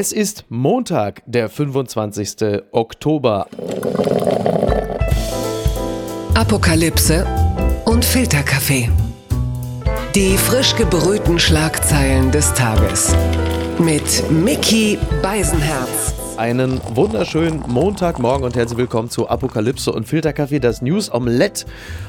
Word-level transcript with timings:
Es 0.00 0.12
ist 0.12 0.44
Montag, 0.48 1.24
der 1.26 1.48
25. 1.48 2.62
Oktober. 2.70 3.48
Apokalypse 6.34 7.26
und 7.84 8.04
Filterkaffee. 8.04 8.88
Die 10.14 10.38
frisch 10.38 10.76
gebrühten 10.76 11.40
Schlagzeilen 11.40 12.30
des 12.30 12.54
Tages. 12.54 13.12
Mit 13.80 14.30
Mickey 14.30 15.00
Beisenherz. 15.20 16.14
Einen 16.38 16.80
wunderschönen 16.94 17.64
Montagmorgen 17.66 18.44
und 18.44 18.54
herzlich 18.54 18.78
willkommen 18.78 19.10
zu 19.10 19.28
Apokalypse 19.28 19.90
und 19.90 20.06
Filterkaffee, 20.06 20.60
das 20.60 20.82
News 20.82 21.12
Omelette. 21.12 21.66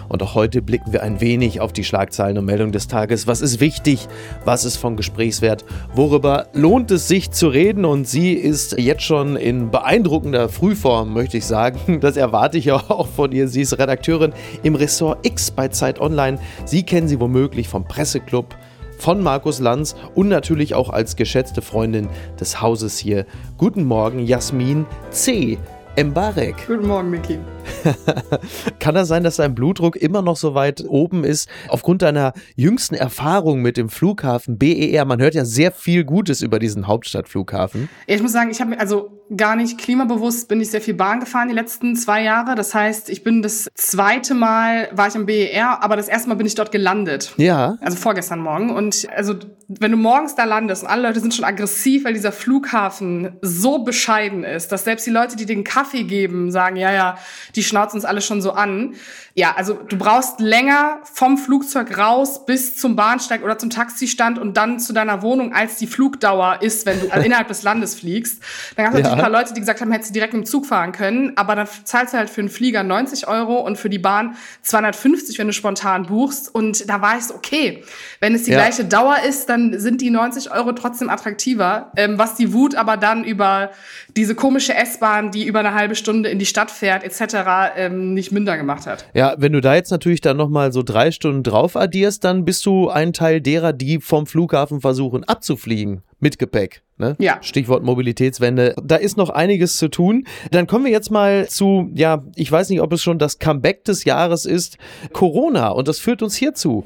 Und 0.08 0.22
auch 0.22 0.36
heute 0.36 0.62
blicken 0.62 0.94
wir 0.94 1.02
ein 1.02 1.20
wenig 1.20 1.62
auf 1.62 1.74
die 1.74 1.84
Schlagzeilen 1.84 2.38
und 2.38 2.46
Meldungen 2.46 2.72
des 2.72 2.88
Tages. 2.88 3.26
Was 3.26 3.42
ist 3.42 3.60
wichtig? 3.60 4.08
Was 4.46 4.66
ist 4.66 4.78
von 4.78 4.98
Gesprächswert? 4.98 5.66
Worüber 5.96 6.46
lohnt 6.54 6.92
es 6.92 7.08
sich 7.08 7.32
zu 7.32 7.48
reden? 7.48 7.86
Und 7.86 8.08
sie 8.08 8.34
ist 8.34 8.78
jetzt 8.78 9.02
schon 9.02 9.36
in 9.36 9.72
beeindruckender 9.72 10.48
Frühform, 10.48 11.12
möchte 11.12 11.38
ich 11.38 11.46
sagen. 11.48 12.00
Das 12.10 12.16
erwarte 12.16 12.60
ich 12.60 12.66
ja 12.66 12.76
auch 12.76 13.08
von 13.08 13.32
ihr. 13.32 13.48
Sie 13.48 13.62
ist 13.62 13.80
Redakteurin 13.80 14.34
im 14.62 14.76
Ressort 14.76 15.26
X 15.26 15.50
bei 15.50 15.70
Zeit 15.70 16.00
Online. 16.00 16.38
Sie 16.66 16.84
kennen 16.84 17.08
sie 17.08 17.20
womöglich 17.20 17.68
vom 17.68 17.84
Presseclub 17.84 18.56
von 19.00 19.24
Markus 19.24 19.60
Lanz 19.60 19.96
und 20.14 20.28
natürlich 20.28 20.76
auch 20.76 20.90
als 20.90 21.16
geschätzte 21.16 21.64
Freundin 21.64 22.10
des 22.40 22.62
Hauses 22.62 23.00
hier. 23.00 23.26
Guten 23.58 23.86
Morgen, 23.86 24.20
Jasmin 24.20 24.86
C. 25.10 25.58
Mbarek. 26.04 26.68
Guten 26.68 26.88
Morgen, 26.88 27.10
Miki. 27.10 27.40
Kann 28.80 28.96
das 28.96 29.08
sein, 29.08 29.24
dass 29.24 29.36
dein 29.36 29.54
Blutdruck 29.54 29.96
immer 29.96 30.22
noch 30.22 30.38
so 30.38 30.54
weit 30.56 30.84
oben 30.88 31.24
ist, 31.24 31.50
aufgrund 31.68 32.02
deiner 32.02 32.34
jüngsten 32.56 32.96
Erfahrung 32.96 33.62
mit 33.62 33.78
dem 33.78 33.90
Flughafen 33.90 34.58
BER? 34.58 35.06
Man 35.06 35.22
hört 35.22 35.36
ja 35.36 35.46
sehr 35.46 35.72
viel 35.72 36.04
Gutes 36.04 36.42
über 36.42 36.60
diesen 36.60 36.88
Hauptstadtflughafen. 36.88 37.90
Ich 38.08 38.22
muss 38.22 38.32
sagen, 38.32 38.50
ich 38.52 38.62
habe 38.62 38.80
also 38.80 39.20
gar 39.36 39.56
nicht 39.56 39.78
klimabewusst, 39.78 40.48
bin 40.48 40.60
ich 40.60 40.72
sehr 40.72 40.82
viel 40.82 40.96
Bahn 40.96 41.20
gefahren 41.20 41.50
die 41.50 41.54
letzten 41.54 41.96
zwei 41.96 42.24
Jahre. 42.24 42.56
Das 42.56 42.74
heißt, 42.74 43.10
ich 43.10 43.24
bin 43.24 43.42
das 43.42 43.70
zweite 43.76 44.34
Mal 44.34 44.90
war 44.92 45.08
ich 45.08 45.16
am 45.16 45.26
BER, 45.26 45.84
aber 45.84 45.96
das 45.96 46.08
erste 46.08 46.30
Mal 46.30 46.36
bin 46.36 46.48
ich 46.48 46.56
dort 46.56 46.72
gelandet. 46.72 47.34
Ja. 47.38 47.78
Also 47.82 47.98
vorgestern 47.98 48.40
Morgen. 48.40 48.72
Und 48.72 49.08
also, 49.16 49.36
wenn 49.68 49.92
du 49.92 49.98
morgens 49.98 50.36
da 50.36 50.46
landest 50.46 50.84
und 50.84 50.90
alle 50.90 51.04
Leute 51.04 51.20
sind 51.20 51.34
schon 51.34 51.46
aggressiv, 51.46 52.06
weil 52.06 52.14
dieser 52.14 52.32
Flughafen 52.32 53.38
so 53.42 53.84
bescheiden 53.84 54.44
ist, 54.44 54.72
dass 54.72 54.84
selbst 54.84 55.06
die 55.06 55.12
Leute, 55.12 55.36
die 55.36 55.46
den 55.46 55.64
Kaffee 55.64 55.89
geben, 55.92 56.52
sagen, 56.52 56.76
ja, 56.76 56.92
ja, 56.92 57.18
die 57.56 57.64
schnauzen 57.64 57.98
uns 57.98 58.06
alle 58.06 58.22
schon 58.22 58.42
so 58.42 58.52
an. 58.52 58.96
Ja, 59.36 59.56
also 59.56 59.74
du 59.74 59.98
brauchst 59.98 60.40
länger 60.40 61.00
vom 61.04 61.38
Flugzeug 61.38 61.98
raus 61.98 62.46
bis 62.46 62.76
zum 62.76 62.96
Bahnsteig 62.96 63.44
oder 63.44 63.58
zum 63.58 63.70
Taxistand 63.70 64.38
und 64.38 64.58
dann 64.58 64.80
zu 64.80 64.92
deiner 64.92 65.22
Wohnung, 65.22 65.54
als 65.54 65.78
die 65.78 65.88
Flugdauer 65.88 66.62
ist, 66.62 66.86
wenn 66.86 67.00
du 67.00 67.08
innerhalb 67.24 67.48
des 67.48 67.64
Landes 67.64 67.96
fliegst. 67.96 68.42
Dann 68.76 68.86
gab 68.86 68.94
es 68.94 69.00
ja. 69.00 69.04
natürlich 69.04 69.24
ein 69.24 69.32
paar 69.32 69.42
Leute, 69.42 69.54
die 69.54 69.60
gesagt 69.60 69.82
haben, 69.82 69.92
hättest 69.92 70.10
du 70.10 70.14
direkt 70.14 70.34
mit 70.34 70.46
dem 70.46 70.46
Zug 70.46 70.66
fahren 70.66 70.92
können, 70.92 71.34
aber 71.36 71.56
dann 71.56 71.68
zahlst 71.84 72.14
du 72.14 72.18
halt 72.18 72.30
für 72.30 72.42
einen 72.42 72.50
Flieger 72.50 72.84
90 72.84 73.28
Euro 73.28 73.60
und 73.60 73.78
für 73.78 73.90
die 73.90 74.00
Bahn 74.00 74.36
250, 74.64 75.40
wenn 75.40 75.48
du 75.48 75.54
spontan 75.54 76.08
buchst. 76.08 76.54
Und 76.54 76.90
da 76.90 77.02
war 77.02 77.18
ich 77.18 77.26
so, 77.26 77.36
okay, 77.36 77.84
wenn 78.20 78.36
es 78.36 78.44
die 78.44 78.52
ja. 78.52 78.58
gleiche 78.58 78.86
Dauer 78.86 79.18
ist, 79.28 79.48
dann 79.48 79.80
sind 79.80 80.02
die 80.02 80.10
90 80.10 80.52
Euro 80.52 80.74
trotzdem 80.74 81.10
attraktiver. 81.10 81.92
Ähm, 81.96 82.18
was 82.18 82.36
die 82.36 82.54
Wut 82.54 82.76
aber 82.76 82.98
dann 82.98 83.24
über 83.24 83.72
diese 84.16 84.36
komische 84.36 84.74
S-Bahn, 84.76 85.32
die 85.32 85.46
über 85.46 85.60
eine 85.60 85.69
halbe 85.74 85.96
Stunde 85.96 86.30
in 86.30 86.40
die 86.40 86.46
Stadt 86.46 86.72
fährt, 86.72 87.04
etc., 87.04 87.74
ähm, 87.76 88.14
nicht 88.14 88.32
minder 88.32 88.58
gemacht 88.58 88.88
hat. 88.88 89.06
Ja, 89.14 89.36
wenn 89.38 89.54
du 89.54 89.62
da 89.62 89.76
jetzt 89.76 89.92
natürlich 89.92 90.22
dann 90.22 90.38
nochmal 90.38 90.72
so 90.72 90.84
drei 90.84 91.12
Stunden 91.12 91.44
drauf 91.44 91.76
addierst, 91.76 92.24
dann 92.24 92.46
bist 92.46 92.66
du 92.66 92.90
ein 92.90 93.14
Teil 93.14 93.42
derer, 93.42 93.74
die 93.74 94.00
vom 94.00 94.28
Flughafen 94.28 94.82
versuchen 94.82 95.24
abzufliegen 95.24 96.02
mit 96.20 96.40
Gepäck. 96.40 96.84
Ne? 96.98 97.16
Ja. 97.18 97.38
Stichwort 97.42 97.84
Mobilitätswende. 97.84 98.76
Da 98.84 98.98
ist 98.98 99.16
noch 99.16 99.30
einiges 99.30 99.78
zu 99.78 99.88
tun. 99.88 100.26
Dann 100.52 100.68
kommen 100.68 100.86
wir 100.86 100.92
jetzt 100.92 101.12
mal 101.12 101.48
zu, 101.48 101.90
ja, 101.96 102.24
ich 102.36 102.52
weiß 102.52 102.70
nicht, 102.70 102.82
ob 102.82 102.92
es 102.92 103.02
schon 103.02 103.20
das 103.20 103.40
Comeback 103.40 103.86
des 103.86 104.04
Jahres 104.04 104.46
ist, 104.46 104.78
Corona. 105.14 105.70
Und 105.70 105.88
das 105.88 106.00
führt 106.00 106.22
uns 106.22 106.36
hierzu. 106.36 106.84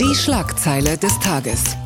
Die 0.00 0.14
Schlagzeile 0.14 0.96
des 0.96 1.18
Tages. 1.18 1.76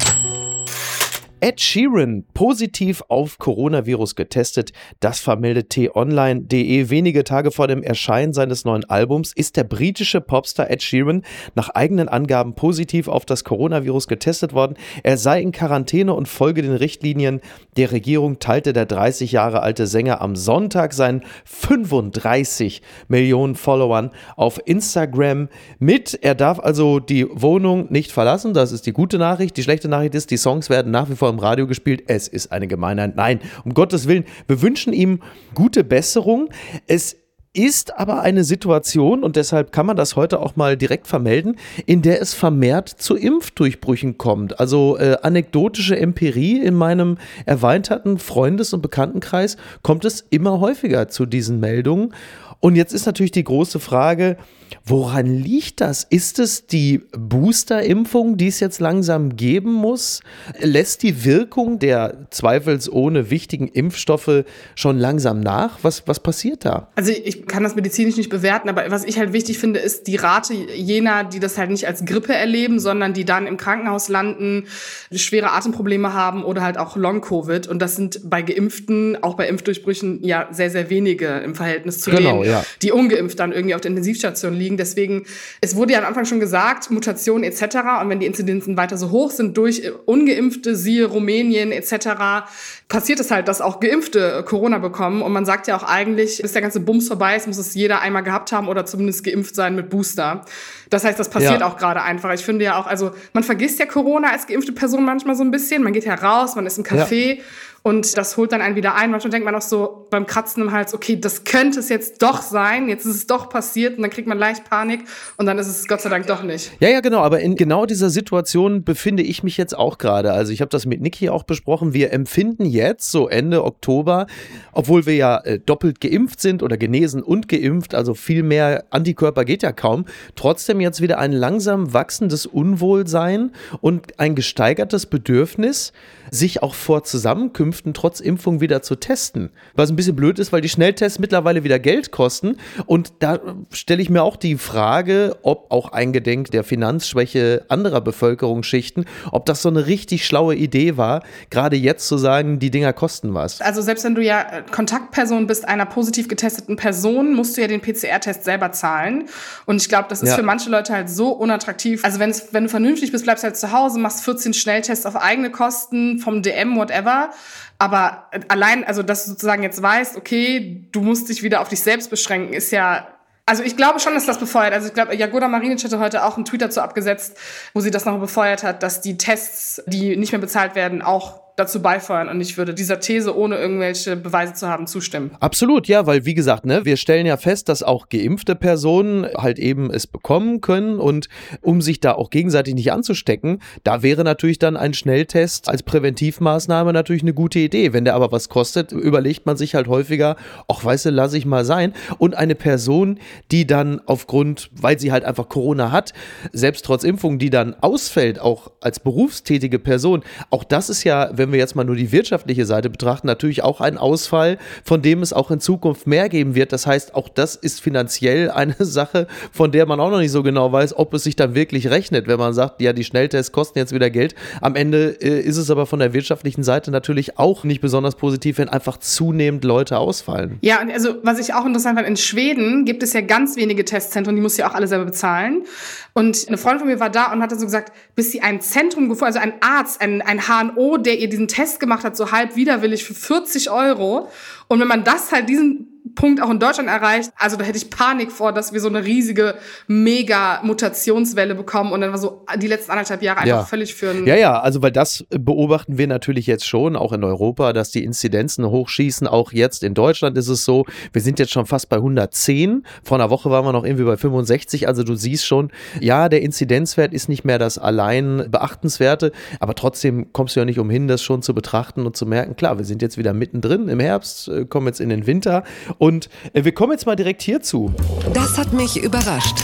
Ed 1.43 1.59
Sheeran 1.59 2.25
positiv 2.35 3.03
auf 3.09 3.39
Coronavirus 3.39 4.15
getestet. 4.15 4.73
Das 5.01 5.21
vermeldet 5.21 5.71
t-online.de. 5.71 6.91
Wenige 6.91 7.25
Tage 7.25 7.51
vor 7.51 7.67
dem 7.67 7.83
Erscheinen 7.83 8.35
seines 8.35 8.67
neuen 8.67 8.85
Albums 8.91 9.33
ist 9.33 9.57
der 9.57 9.65
britische 9.65 10.21
Popstar 10.21 10.71
Ed 10.71 10.83
Sheeran 10.83 11.23
nach 11.55 11.71
eigenen 11.71 12.11
Angaben 12.11 12.55
positiv 12.55 13.09
auf 13.09 13.25
das 13.25 13.45
Coronavirus 13.45 14.07
getestet 14.07 14.53
worden. 14.53 14.75
Er 15.03 15.17
sei 15.17 15.41
in 15.41 15.53
Quarantäne 15.53 16.13
und 16.13 16.29
folge 16.29 16.61
den 16.61 16.75
Richtlinien 16.75 17.41
der 17.79 17.91
Regierung, 17.91 18.39
teilte 18.39 18.75
der 18.75 18.85
30 18.85 19.33
Jahre 19.33 19.63
alte 19.63 19.87
Sänger 19.87 20.21
am 20.21 20.37
Sonntag 20.37 20.93
seinen 20.93 21.25
35 21.47 22.83
Millionen 23.09 23.55
Followern 23.55 24.11
auf 24.37 24.61
Instagram 24.67 25.49
mit. 25.79 26.19
Er 26.21 26.35
darf 26.35 26.61
also 26.61 27.01
die 27.01 27.27
Wohnung 27.31 27.87
nicht 27.91 28.13
verlassen. 28.13 28.53
Das 28.53 28.73
ist 28.73 28.85
die 28.85 28.93
gute 28.93 29.17
Nachricht. 29.17 29.57
Die 29.57 29.63
schlechte 29.63 29.89
Nachricht 29.89 30.15
ist, 30.15 30.31
die 30.31 30.37
Songs 30.37 30.69
werden 30.69 30.93
nach 30.93 31.09
wie 31.09 31.17
vor 31.17 31.30
im 31.31 31.39
Radio 31.39 31.67
gespielt. 31.67 32.05
Es 32.07 32.29
ist 32.29 32.53
eine 32.53 32.67
Gemeinheit. 32.67 33.17
Nein, 33.17 33.41
um 33.65 33.75
Gottes 33.75 34.07
Willen, 34.07 34.25
wir 34.47 34.63
wünschen 34.63 34.93
ihm 34.93 35.21
gute 35.55 35.85
Besserung. 35.85 36.51
Es 36.87 37.17
ist 37.53 37.99
aber 37.99 38.21
eine 38.21 38.45
Situation, 38.45 39.25
und 39.25 39.35
deshalb 39.35 39.73
kann 39.73 39.87
man 39.87 39.97
das 39.97 40.15
heute 40.15 40.39
auch 40.39 40.55
mal 40.55 40.77
direkt 40.77 41.09
vermelden, 41.09 41.57
in 41.85 42.01
der 42.01 42.23
es 42.23 42.33
vermehrt 42.33 42.89
zu 42.89 43.17
Impfdurchbrüchen 43.17 44.19
kommt. 44.19 44.61
Also 44.61 44.97
äh, 44.99 45.17
anekdotische 45.23 45.99
Empirie 45.99 46.61
in 46.61 46.75
meinem 46.75 47.19
erweiterten 47.47 48.19
Freundes- 48.19 48.73
und 48.73 48.83
Bekanntenkreis 48.83 49.57
kommt 49.83 50.05
es 50.05 50.25
immer 50.31 50.61
häufiger 50.61 51.09
zu 51.09 51.27
diesen 51.27 51.59
Meldungen. 51.59 52.15
Und 52.61 52.77
jetzt 52.77 52.93
ist 52.93 53.07
natürlich 53.07 53.33
die 53.33 53.45
große 53.45 53.81
Frage, 53.81 54.37
woran 54.85 55.27
liegt 55.27 55.81
das? 55.81 56.05
Ist 56.09 56.39
es 56.39 56.67
die 56.67 57.03
Booster-Impfung, 57.17 58.37
die 58.37 58.49
es 58.49 58.61
jetzt 58.61 58.81
langsam 58.81 59.37
geben 59.37 59.73
muss? 59.73 60.21
Lässt 60.61 61.03
die 61.03 61.25
Wirkung 61.25 61.79
der 61.79 62.27
zweifelsohne 62.31 63.31
wichtigen 63.31 63.69
Impfstoffe 63.69 64.45
schon 64.75 64.99
langsam 64.99 65.41
nach? 65.41 65.79
Was, 65.83 66.07
was 66.07 66.21
passiert 66.21 66.65
da? 66.65 66.89
Also 66.95 67.13
ich 67.13 67.47
kann 67.47 67.63
das 67.63 67.75
medizinisch 67.75 68.17
nicht 68.17 68.31
bewerten, 68.31 68.69
aber 68.69 68.91
was 68.91 69.05
ich 69.05 69.19
halt 69.19 69.33
wichtig 69.33 69.59
finde, 69.59 69.81
ist 69.81 70.07
die 70.07 70.17
Rate 70.17 70.55
jener, 70.55 71.25
die 71.25 71.41
das 71.41 71.59
halt 71.59 71.71
nicht 71.71 71.87
als 71.87 72.05
Grippe 72.05 72.35
erleben, 72.35 72.81
sondern 72.81 73.13
die 73.15 73.25
dann 73.25 73.47
im 73.47 73.57
Krankenhaus 73.57 74.09
landen, 74.09 74.65
schwere 75.13 75.53
Atemprobleme 75.53 76.13
haben 76.13 76.45
oder 76.45 76.63
halt 76.63 76.79
auch 76.79 76.97
Long-Covid. 76.97 77.67
Und 77.67 77.81
das 77.81 77.97
sind 77.97 78.21
bei 78.29 78.43
Geimpften, 78.43 79.23
auch 79.23 79.35
bei 79.35 79.49
Impfdurchbrüchen, 79.49 80.23
ja 80.23 80.49
sehr, 80.51 80.71
sehr 80.71 80.91
wenige 80.91 81.27
im 81.39 81.55
Verhältnis 81.55 82.01
zu 82.01 82.11
genau, 82.11 82.43
denen, 82.43 82.53
ja. 82.53 82.65
die 82.83 82.93
ungeimpft 82.93 83.39
dann 83.39 83.53
irgendwie 83.53 83.75
auf 83.75 83.81
der 83.81 83.91
Intensivstation 83.91 84.55
liegen. 84.61 84.77
Deswegen, 84.77 85.25
es 85.61 85.75
wurde 85.75 85.95
ja 85.95 85.99
am 85.99 86.05
Anfang 86.05 86.25
schon 86.25 86.39
gesagt, 86.39 86.91
Mutationen 86.91 87.43
etc. 87.43 87.63
Und 88.01 88.09
wenn 88.09 88.21
die 88.21 88.27
Inzidenzen 88.27 88.77
weiter 88.77 88.97
so 88.97 89.11
hoch 89.11 89.33
sind 89.33 89.57
durch 89.57 89.91
ungeimpfte, 90.07 90.77
siehe 90.77 91.07
Rumänien 91.07 91.73
etc., 91.73 92.47
passiert 92.89 93.21
es 93.21 93.31
halt, 93.31 93.49
dass 93.49 93.61
auch 93.61 93.81
Geimpfte 93.81 94.45
Corona 94.47 94.79
bekommen. 94.79 95.23
Und 95.23 95.33
man 95.33 95.45
sagt 95.45 95.67
ja 95.67 95.77
auch 95.77 95.83
eigentlich, 95.83 96.43
bis 96.43 96.53
der 96.53 96.63
ganze 96.63 96.81
Bums 96.81 97.09
vorbei 97.09 97.37
ist, 97.37 97.47
muss 97.47 97.59
es 97.59 97.75
jeder 97.75 98.01
einmal 98.01 98.23
gehabt 98.23 98.53
haben 98.53 98.69
oder 98.69 98.85
zumindest 98.85 99.25
geimpft 99.25 99.55
sein 99.55 99.75
mit 99.75 99.91
Booster. 99.91 100.45
Das 100.91 101.05
heißt, 101.05 101.19
das 101.19 101.31
passiert 101.31 101.61
ja. 101.61 101.67
auch 101.67 101.77
gerade 101.77 102.03
einfach. 102.03 102.33
Ich 102.35 102.45
finde 102.45 102.65
ja 102.65 102.79
auch, 102.79 102.87
also 102.87 103.13
man 103.33 103.45
vergisst 103.45 103.79
ja 103.79 103.87
Corona 103.87 104.31
als 104.33 104.47
geimpfte 104.47 104.73
Person 104.73 105.05
manchmal 105.05 105.37
so 105.37 105.45
ein 105.45 105.51
bisschen. 105.51 105.83
Man 105.83 105.93
geht 105.93 106.05
ja 106.05 106.15
raus, 106.15 106.57
man 106.57 106.67
ist 106.67 106.79
im 106.79 106.85
Café. 106.85 107.37
Ja. 107.37 107.43
Und 107.83 108.17
das 108.19 108.37
holt 108.37 108.53
dann 108.53 108.61
einen 108.61 108.77
wieder 108.77 108.95
ein. 108.95 109.11
Manchmal 109.11 109.31
denkt 109.31 109.47
man 109.47 109.55
auch 109.55 109.63
so 109.63 110.07
beim 110.11 110.27
Kratzen 110.27 110.63
im 110.63 110.73
Hals, 110.73 110.93
okay, 110.93 111.19
das 111.19 111.45
könnte 111.45 111.81
es 111.81 111.89
jetzt 111.89 112.21
doch 112.23 112.43
sein. 112.43 112.89
Jetzt 112.89 113.07
ist 113.07 113.17
es 113.17 113.27
doch 113.27 113.49
passiert 113.49 113.97
und 113.97 114.03
dann 114.03 114.11
kriegt 114.11 114.29
man 114.29 114.39
leicht 114.39 114.69
Panik 114.69 115.01
und 115.39 115.47
dann 115.47 115.59
ist 115.59 115.67
es 115.67 115.89
Gott 115.89 116.03
sei 116.03 116.11
Dank 116.11 116.27
doch 116.27 116.43
nicht. 116.43 116.73
Ja, 116.81 116.89
ja, 116.89 117.01
genau. 117.01 117.21
Aber 117.21 117.41
in 117.41 117.57
genau 117.57 117.87
dieser 117.87 118.11
Situation 118.11 118.85
befinde 118.85 119.23
ich 119.23 119.43
mich 119.43 119.57
jetzt 119.57 119.77
auch 119.77 119.97
gerade. 119.97 120.33
Also 120.33 120.53
ich 120.53 120.61
habe 120.61 120.69
das 120.69 120.85
mit 120.85 121.01
Niki 121.01 121.31
auch 121.31 121.45
besprochen. 121.45 121.95
Wir 121.95 122.13
empfinden 122.13 122.67
jetzt 122.67 123.11
so 123.11 123.29
Ende 123.29 123.65
Oktober, 123.65 124.27
obwohl 124.73 125.07
wir 125.07 125.15
ja 125.15 125.39
äh, 125.39 125.59
doppelt 125.59 126.01
geimpft 126.01 126.41
sind 126.41 126.63
oder 126.63 126.77
genesen 126.77 127.23
und 127.23 127.49
geimpft, 127.49 127.95
also 127.95 128.15
viel 128.15 128.43
mehr 128.43 128.85
Antikörper 128.91 129.45
geht 129.45 129.63
ja 129.63 129.73
kaum, 129.73 130.05
trotzdem 130.37 130.81
jetzt 130.81 131.01
wieder 131.01 131.19
ein 131.19 131.33
langsam 131.33 131.95
wachsendes 131.95 132.45
Unwohlsein 132.45 133.53
und 133.81 134.19
ein 134.19 134.35
gesteigertes 134.35 135.07
Bedürfnis, 135.07 135.93
sich 136.31 136.63
auch 136.63 136.75
vor 136.75 137.05
Zusammenkünften 137.05 137.95
trotz 137.95 138.21
Impfung 138.21 138.61
wieder 138.61 138.83
zu 138.83 138.97
testen. 138.97 139.51
Was 139.75 139.91
ein 139.91 139.97
bisschen 139.97 140.17
blöd 140.17 140.39
ist, 140.39 140.53
weil 140.53 140.61
die 140.61 140.69
Schnelltests 140.69 141.19
mittlerweile 141.19 141.65
wieder 141.65 141.79
Geld 141.79 142.11
kosten. 142.11 142.57
Und 142.87 143.13
da 143.21 143.41
stelle 143.71 144.03
ich 144.03 144.11
mir 144.11 144.23
auch 144.23 144.37
die 144.37 144.57
Frage, 144.57 145.37
ob 145.43 145.71
auch 145.71 145.93
eingedenk 145.93 146.51
der 146.51 146.65
Finanzschwäche 146.65 147.65
anderer 147.69 148.01
Bevölkerungsschichten, 148.01 149.07
ob 149.33 149.47
das 149.47 149.63
so 149.63 149.69
eine 149.69 149.87
richtig 149.87 150.25
schlaue 150.25 150.55
Idee 150.55 150.97
war, 150.97 151.23
gerade 151.51 151.77
jetzt 151.77 152.07
zu 152.07 152.19
sagen, 152.19 152.59
die 152.59 152.71
Dinger 152.71 152.93
kosten 152.93 153.35
was. 153.35 153.61
Also 153.61 153.83
selbst 153.83 154.05
wenn 154.05 154.15
du 154.15 154.23
ja 154.23 154.63
Kontaktperson 154.71 155.47
bist 155.47 155.67
einer 155.67 155.87
positiv 155.87 156.29
getesteten 156.29 156.77
Person, 156.77 157.35
musst 157.35 157.57
du 157.57 157.61
ja 157.61 157.67
den 157.67 157.81
PCR-Test 157.81 158.45
selber 158.45 158.73
zahlen. 158.73 159.29
Und 159.67 159.83
ich 159.83 159.89
glaube, 159.89 160.07
das 160.09 160.23
ist 160.23 160.31
ja. 160.31 160.37
für 160.37 160.43
manche 160.43 160.71
Leute 160.71 160.93
halt 160.93 161.11
so 161.11 161.31
unattraktiv. 161.31 162.05
Also 162.05 162.21
wenn 162.21 162.65
du 162.65 162.69
vernünftig 162.69 163.13
bist, 163.13 163.25
bleibst 163.25 163.45
du 163.45 163.47
halt 163.47 163.57
zu 163.57 163.73
Hause, 163.73 163.99
machst 163.99 164.25
14 164.25 164.55
Schnelltests 164.55 165.07
auf 165.07 165.17
eigene 165.17 165.51
Kosten, 165.51 166.20
vom 166.21 166.43
DM, 166.43 166.77
whatever. 166.77 167.31
Aber 167.79 168.29
allein, 168.49 168.85
also 168.85 169.03
dass 169.03 169.25
du 169.25 169.31
sozusagen 169.31 169.63
jetzt 169.63 169.83
weißt, 169.83 170.17
okay, 170.17 170.85
du 170.93 171.01
musst 171.01 171.29
dich 171.29 171.43
wieder 171.43 171.61
auf 171.61 171.69
dich 171.69 171.81
selbst 171.81 172.11
beschränken, 172.11 172.53
ist 172.53 172.71
ja 172.71 173.09
also 173.47 173.65
ich 173.65 173.77
glaube 173.77 173.99
schon, 173.99 174.15
dass 174.15 174.27
das 174.27 174.39
befeuert. 174.39 174.73
Also 174.73 174.87
ich 174.87 174.95
glaube, 174.95 175.17
Jagoda 175.17 175.49
Marinic 175.49 175.83
hatte 175.83 175.99
heute 175.99 176.25
auch 176.25 176.37
einen 176.37 176.45
Tweet 176.45 176.63
dazu 176.63 176.81
abgesetzt, 176.83 177.37
wo 177.75 177.81
sie 177.81 177.91
das 177.91 178.05
noch 178.05 178.21
befeuert 178.21 178.63
hat, 178.63 178.85
dass 178.85 179.01
die 179.01 179.19
Tests, 179.19 179.83
die 179.87 180.17
nicht 180.17 180.31
mehr 180.31 180.41
bezahlt 180.41 180.77
werden, 180.77 181.03
auch 181.03 181.41
dazu 181.61 181.83
beifeuern 181.83 182.29
und 182.29 182.41
ich 182.41 182.57
würde 182.59 182.75
dieser 182.75 183.01
These, 183.01 183.37
ohne 183.37 183.57
irgendwelche 183.57 184.17
Beweise 184.17 184.55
zu 184.55 184.69
haben, 184.69 184.87
zustimmen. 184.87 185.31
Absolut, 185.41 185.87
ja, 185.87 186.07
weil 186.07 186.25
wie 186.25 186.35
gesagt, 186.35 186.65
ne, 186.65 186.85
wir 186.85 186.97
stellen 186.97 187.27
ja 187.27 187.37
fest, 187.37 187.69
dass 187.69 187.83
auch 187.83 188.09
geimpfte 188.09 188.55
Personen 188.55 189.27
halt 189.37 189.59
eben 189.59 189.91
es 189.91 190.07
bekommen 190.07 190.61
können 190.61 190.99
und 190.99 191.29
um 191.61 191.83
sich 191.83 192.01
da 192.01 192.13
auch 192.13 192.31
gegenseitig 192.31 192.75
nicht 192.75 192.93
anzustecken, 192.93 193.61
da 193.85 194.03
wäre 194.03 194.25
natürlich 194.25 194.59
dann 194.59 194.77
ein 194.77 194.95
Schnelltest 194.95 195.69
als 195.69 195.83
Präventivmaßnahme 195.83 196.93
natürlich 196.93 197.23
eine 197.23 197.35
gute 197.35 197.59
Idee. 197.59 197.93
Wenn 197.93 198.05
der 198.05 198.15
aber 198.15 198.33
was 198.33 198.49
kostet, 198.49 198.93
überlegt 198.93 199.47
man 199.47 199.57
sich 199.57 199.75
halt 199.75 199.89
häufiger, 199.89 200.37
ach, 200.69 200.85
weißt 200.85 201.07
du, 201.07 201.11
lasse 201.11 201.37
ich 201.37 201.45
mal 201.45 201.65
sein. 201.65 201.93
Und 202.19 202.35
eine 202.35 202.55
Person, 202.55 203.19
die 203.51 203.67
dann 203.67 204.01
aufgrund, 204.07 204.71
weil 204.73 204.99
sie 204.99 205.13
halt 205.13 205.25
einfach 205.25 205.49
Corona 205.49 205.93
hat, 205.93 206.13
selbst 206.53 206.85
trotz 206.85 207.05
Impfung, 207.05 207.39
die 207.39 207.51
dann 207.51 207.75
ausfällt, 207.81 208.41
auch 208.41 208.71
als 208.81 209.01
berufstätige 209.01 209.79
Person, 209.79 210.23
auch 210.49 210.65
das 210.65 210.89
ist 210.89 211.05
ja, 211.05 211.31
wenn 211.33 211.50
wir 211.53 211.59
jetzt 211.59 211.77
mal 211.77 211.85
nur 211.85 211.97
die 211.97 212.13
wirtschaftliche 212.13 212.67
Seite 212.67 212.91
betrachten, 212.91 213.27
natürlich 213.27 213.63
auch 213.63 213.81
ein 213.81 213.99
Ausfall, 213.99 214.59
von 214.85 215.03
dem 215.03 215.23
es 215.23 215.33
auch 215.33 215.51
in 215.51 215.61
Zukunft 215.61 216.07
mehr 216.07 216.29
geben 216.29 216.55
wird. 216.55 216.73
Das 216.73 216.87
heißt, 216.87 217.15
auch 217.15 217.29
das 217.29 217.57
ist 217.57 217.81
finanziell 217.81 218.51
eine 218.51 218.77
Sache, 218.79 219.27
von 219.53 219.73
der 219.73 219.87
man 219.87 220.01
auch 220.01 220.11
noch 220.11 220.19
nicht 220.19 220.33
so 220.33 220.43
genau 220.43 220.73
weiß, 220.73 220.97
ob 220.97 221.15
es 221.15 221.25
sich 221.25 221.37
dann 221.37 221.55
wirklich 221.55 221.91
rechnet, 221.91 222.27
wenn 222.27 222.39
man 222.39 222.53
sagt, 222.53 222.81
ja, 222.81 222.93
die 222.93 223.05
Schnelltests 223.05 223.53
kosten 223.53 223.79
jetzt 223.79 223.93
wieder 223.93 224.11
Geld. 224.11 224.35
Am 224.61 224.77
Ende 224.77 225.17
äh, 225.21 225.41
ist 225.41 225.57
es 225.57 225.71
aber 225.71 225.87
von 225.87 225.99
der 225.99 226.13
wirtschaftlichen 226.13 226.63
Seite 226.63 226.91
natürlich 226.91 227.39
auch 227.39 227.65
nicht 227.65 227.81
besonders 227.81 228.17
positiv, 228.17 228.59
wenn 228.59 228.69
einfach 228.69 228.99
zunehmend 228.99 229.65
Leute 229.65 229.99
ausfallen. 229.99 230.59
Ja, 230.61 230.81
also 230.93 231.17
was 231.23 231.39
ich 231.39 231.55
auch 231.55 231.67
interessant 231.67 231.97
fand, 231.97 232.09
in 232.09 232.17
Schweden 232.17 232.85
gibt 232.85 233.03
es 233.03 233.13
ja 233.13 233.21
ganz 233.21 233.57
wenige 233.57 233.85
Testzentren, 233.85 234.37
die 234.37 234.43
muss 234.43 234.57
ja 234.57 234.69
auch 234.69 234.75
alle 234.75 234.87
selber 234.87 235.07
bezahlen. 235.07 235.65
Und 236.13 236.47
eine 236.49 236.59
Freundin 236.59 236.81
von 236.81 236.89
mir 236.89 237.01
war 237.01 237.11
da 237.11 237.33
und 237.33 237.41
hat 237.41 237.53
dann 237.53 237.59
so 237.59 237.65
gesagt, 237.65 237.93
bis 238.15 238.33
sie 238.33 238.43
ein 238.43 238.61
Zentrum 238.61 239.09
gefunden, 239.09 239.27
also 239.27 239.39
ein 239.39 239.55
Arzt, 239.61 240.01
ein, 240.01 240.23
ein 240.23 240.43
HNO, 240.47 240.99
der 240.99 241.19
ihr 241.19 241.29
diesen 241.31 241.49
Test 241.49 241.81
gemacht 241.81 242.05
hat, 242.05 242.17
so 242.17 242.31
halb 242.31 242.57
widerwillig 242.57 243.05
für 243.05 243.15
40 243.15 243.71
Euro. 243.71 244.29
Und 244.69 244.81
wenn 244.81 244.89
man 244.89 245.05
das 245.05 245.33
halt 245.33 245.49
diesen 245.49 245.90
Punkt 246.15 246.43
auch 246.43 246.51
in 246.51 246.59
Deutschland 246.59 246.89
erreicht. 246.89 247.33
Also 247.37 247.57
da 247.57 247.65
hätte 247.65 247.79
ich 247.79 247.91
Panik 247.91 248.33
vor, 248.33 248.53
dass 248.53 248.73
wir 248.73 248.81
so 248.81 248.89
eine 248.89 249.05
riesige 249.05 249.55
Mega-Mutationswelle 249.87 251.55
bekommen 251.55 251.93
und 251.93 252.01
dann 252.01 252.11
war 252.11 252.19
so 252.19 252.45
die 252.57 252.67
letzten 252.67 252.93
anderthalb 252.93 253.23
Jahre 253.23 253.39
einfach 253.41 253.49
ja. 253.49 253.65
völlig 253.65 253.95
für 253.95 254.13
Ja, 254.27 254.37
ja, 254.37 254.61
also 254.61 254.83
weil 254.83 254.93
das 254.93 255.25
beobachten 255.31 255.99
wir 255.99 256.07
natürlich 256.07 256.47
jetzt 256.47 256.67
schon, 256.67 256.97
auch 256.97 257.13
in 257.13 257.25
Europa, 257.25 257.73
dass 257.73 257.91
die 257.91 258.05
Inzidenzen 258.05 258.67
hochschießen. 258.67 259.27
Auch 259.27 259.53
jetzt 259.53 259.83
in 259.83 259.95
Deutschland 259.95 260.37
ist 260.37 260.49
es 260.49 260.65
so, 260.65 260.85
wir 261.13 261.23
sind 261.23 261.39
jetzt 261.39 261.53
schon 261.53 261.67
fast 261.67 261.89
bei 261.89 261.97
110. 261.97 262.85
Vor 263.03 263.19
einer 263.19 263.31
Woche 263.31 263.51
waren 263.51 263.65
wir 263.65 263.73
noch 263.73 263.85
irgendwie 263.85 264.05
bei 264.05 264.17
65. 264.17 264.89
Also 264.89 265.03
du 265.03 265.15
siehst 265.15 265.47
schon, 265.47 265.71
ja, 266.01 266.29
der 266.29 266.43
Inzidenzwert 266.43 267.13
ist 267.13 267.29
nicht 267.29 267.45
mehr 267.45 267.59
das 267.59 267.79
allein 267.79 268.47
beachtenswerte, 268.51 269.33
aber 269.61 269.75
trotzdem 269.75 270.33
kommst 270.33 270.57
du 270.57 270.61
ja 270.61 270.67
nicht 270.67 270.79
umhin, 270.79 271.09
das 271.09 271.23
schon 271.23 271.43
zu 271.43 271.55
betrachten 271.55 272.07
und 272.07 272.17
zu 272.17 272.27
merken, 272.27 272.57
klar, 272.57 272.79
wir 272.79 272.85
sind 272.85 273.03
jetzt 273.03 273.19
wieder 273.19 273.33
mittendrin 273.33 273.89
im 273.89 274.01
Herbst, 274.01 274.49
äh, 274.49 274.65
kommen 274.65 274.87
jetzt 274.87 275.01
in 275.01 275.09
den 275.09 275.27
Winter 275.27 275.65
und 275.99 276.29
äh, 276.53 276.65
wir 276.65 276.73
kommen 276.73 276.93
jetzt 276.93 277.07
mal 277.07 277.17
direkt 277.17 277.43
hierzu. 277.43 277.93
Das 278.33 278.59
hat 278.59 278.73
mich 278.73 278.97
überrascht. 279.03 279.57